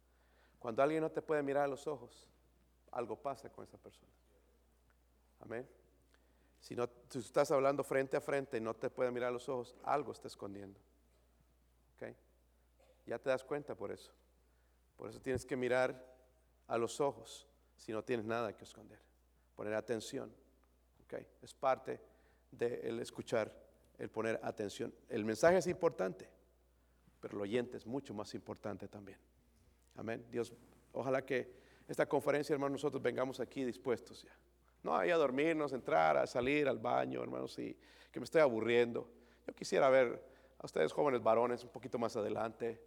Cuando 0.58 0.82
alguien 0.82 1.02
no 1.02 1.12
te 1.12 1.22
puede 1.22 1.44
mirar 1.44 1.66
a 1.66 1.68
los 1.68 1.86
ojos, 1.86 2.30
algo 2.92 3.18
pasa 3.18 3.50
con 3.50 3.66
esa 3.66 3.78
persona. 3.78 4.10
Amén. 5.42 5.68
Si 6.62 6.78
no, 6.78 6.88
tú 6.88 7.20
estás 7.20 7.52
hablando 7.52 7.84
frente 7.84 8.16
a 8.16 8.22
frente 8.22 8.56
y 8.56 8.62
no 8.62 8.74
te 8.74 8.90
puede 8.90 9.12
mirar 9.12 9.28
a 9.28 9.32
los 9.34 9.50
ojos, 9.50 9.76
algo 9.84 10.14
está 10.14 10.30
escondiendo. 10.30 10.80
¿Okay? 11.96 12.16
Ya 13.06 13.20
te 13.20 13.30
das 13.30 13.44
cuenta 13.44 13.76
por 13.76 13.92
eso. 13.92 14.14
Por 14.96 15.10
eso 15.10 15.20
tienes 15.20 15.46
que 15.46 15.58
mirar 15.58 15.94
a 16.68 16.78
los 16.78 17.02
ojos 17.02 17.46
si 17.76 17.92
no 17.92 18.02
tienes 18.02 18.26
nada 18.26 18.56
que 18.56 18.64
esconder. 18.64 19.00
Poner 19.58 19.74
atención. 19.74 20.34
¿Okay? 21.04 21.28
Es 21.42 21.54
parte 21.54 22.00
del 22.50 23.02
escuchar, 23.02 23.54
el 23.98 24.10
poner 24.10 24.40
atención. 24.42 24.96
El 25.10 25.26
mensaje 25.26 25.58
es 25.58 25.68
importante 25.68 26.33
pero 27.24 27.38
el 27.38 27.42
oyente 27.44 27.78
es 27.78 27.88
mucho 27.88 28.14
más 28.14 28.34
importante 28.34 28.90
también. 28.90 29.18
Amén. 29.96 30.26
Dios, 30.30 30.52
ojalá 30.92 31.26
que 31.26 31.50
esta 31.88 32.06
conferencia, 32.06 32.52
hermanos, 32.52 32.74
nosotros 32.74 33.02
vengamos 33.02 33.40
aquí 33.40 33.64
dispuestos 33.64 34.24
ya. 34.24 34.38
No 34.84 34.94
ahí 34.94 35.10
a 35.10 35.16
dormirnos, 35.16 35.72
entrar, 35.72 36.18
a 36.18 36.28
salir 36.28 36.68
al 36.68 36.80
baño, 36.80 37.24
hermanos, 37.24 37.58
y 37.60 37.78
que 38.12 38.20
me 38.20 38.26
estoy 38.26 38.42
aburriendo. 38.42 39.10
Yo 39.48 39.56
quisiera 39.56 39.90
ver 39.90 40.22
a 40.60 40.66
ustedes 40.66 40.92
jóvenes 40.92 41.24
varones 41.24 41.64
un 41.64 41.70
poquito 41.70 41.98
más 41.98 42.14
adelante, 42.18 42.84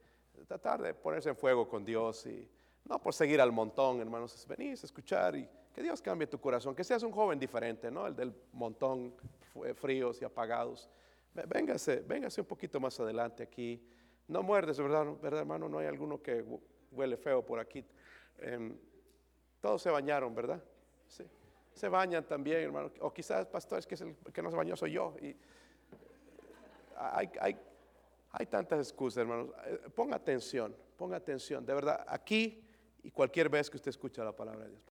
tratar 0.46 0.82
de 0.82 0.92
ponerse 0.92 1.30
en 1.30 1.36
fuego 1.36 1.66
con 1.66 1.82
Dios 1.82 2.26
y 2.26 2.46
no 2.84 3.00
por 3.00 3.14
seguir 3.14 3.40
al 3.40 3.52
montón, 3.52 4.02
hermanos, 4.02 4.46
venís 4.46 4.82
a 4.82 4.86
escuchar 4.86 5.34
y 5.34 5.48
que 5.72 5.82
Dios 5.82 6.02
cambie 6.02 6.26
tu 6.26 6.38
corazón, 6.38 6.74
que 6.74 6.84
seas 6.84 7.02
un 7.02 7.10
joven 7.10 7.38
diferente, 7.38 7.90
¿no? 7.90 8.06
El 8.06 8.14
del 8.14 8.34
montón 8.52 9.14
fríos 9.76 10.20
y 10.20 10.26
apagados. 10.26 10.90
Véngase, 11.32 12.00
véngase 12.00 12.42
un 12.42 12.46
poquito 12.46 12.78
más 12.78 13.00
adelante 13.00 13.42
aquí 13.42 13.82
no 14.28 14.42
muerdes, 14.42 14.78
¿verdad? 14.78 15.06
¿verdad, 15.22 15.40
hermano? 15.40 15.68
No 15.68 15.78
hay 15.78 15.86
alguno 15.86 16.22
que 16.22 16.44
huele 16.90 17.16
feo 17.16 17.44
por 17.44 17.60
aquí. 17.60 17.84
Em, 18.38 18.76
todos 19.60 19.82
se 19.82 19.90
bañaron, 19.90 20.34
¿verdad? 20.34 20.62
Sí. 21.08 21.24
Se 21.72 21.88
bañan 21.88 22.24
también, 22.24 22.62
hermano. 22.62 22.90
O 23.00 23.12
quizás, 23.12 23.46
pastor, 23.46 23.78
es 23.78 23.86
que, 23.86 23.94
el 23.94 24.32
que 24.32 24.42
no 24.42 24.50
se 24.50 24.56
bañó 24.56 24.76
soy 24.76 24.92
yo. 24.92 25.14
Hay, 26.96 27.30
hay, 27.40 27.56
hay 28.30 28.46
tantas 28.46 28.78
excusas, 28.80 29.18
hermanos. 29.18 29.50
Eh, 29.66 29.88
ponga 29.94 30.16
atención, 30.16 30.74
ponga 30.96 31.16
atención. 31.16 31.64
De 31.64 31.74
verdad, 31.74 32.04
aquí 32.08 32.62
y 33.02 33.10
cualquier 33.10 33.48
vez 33.48 33.70
que 33.70 33.76
usted 33.76 33.90
escucha 33.90 34.24
la 34.24 34.32
palabra 34.32 34.64
de 34.64 34.70
Dios. 34.70 34.92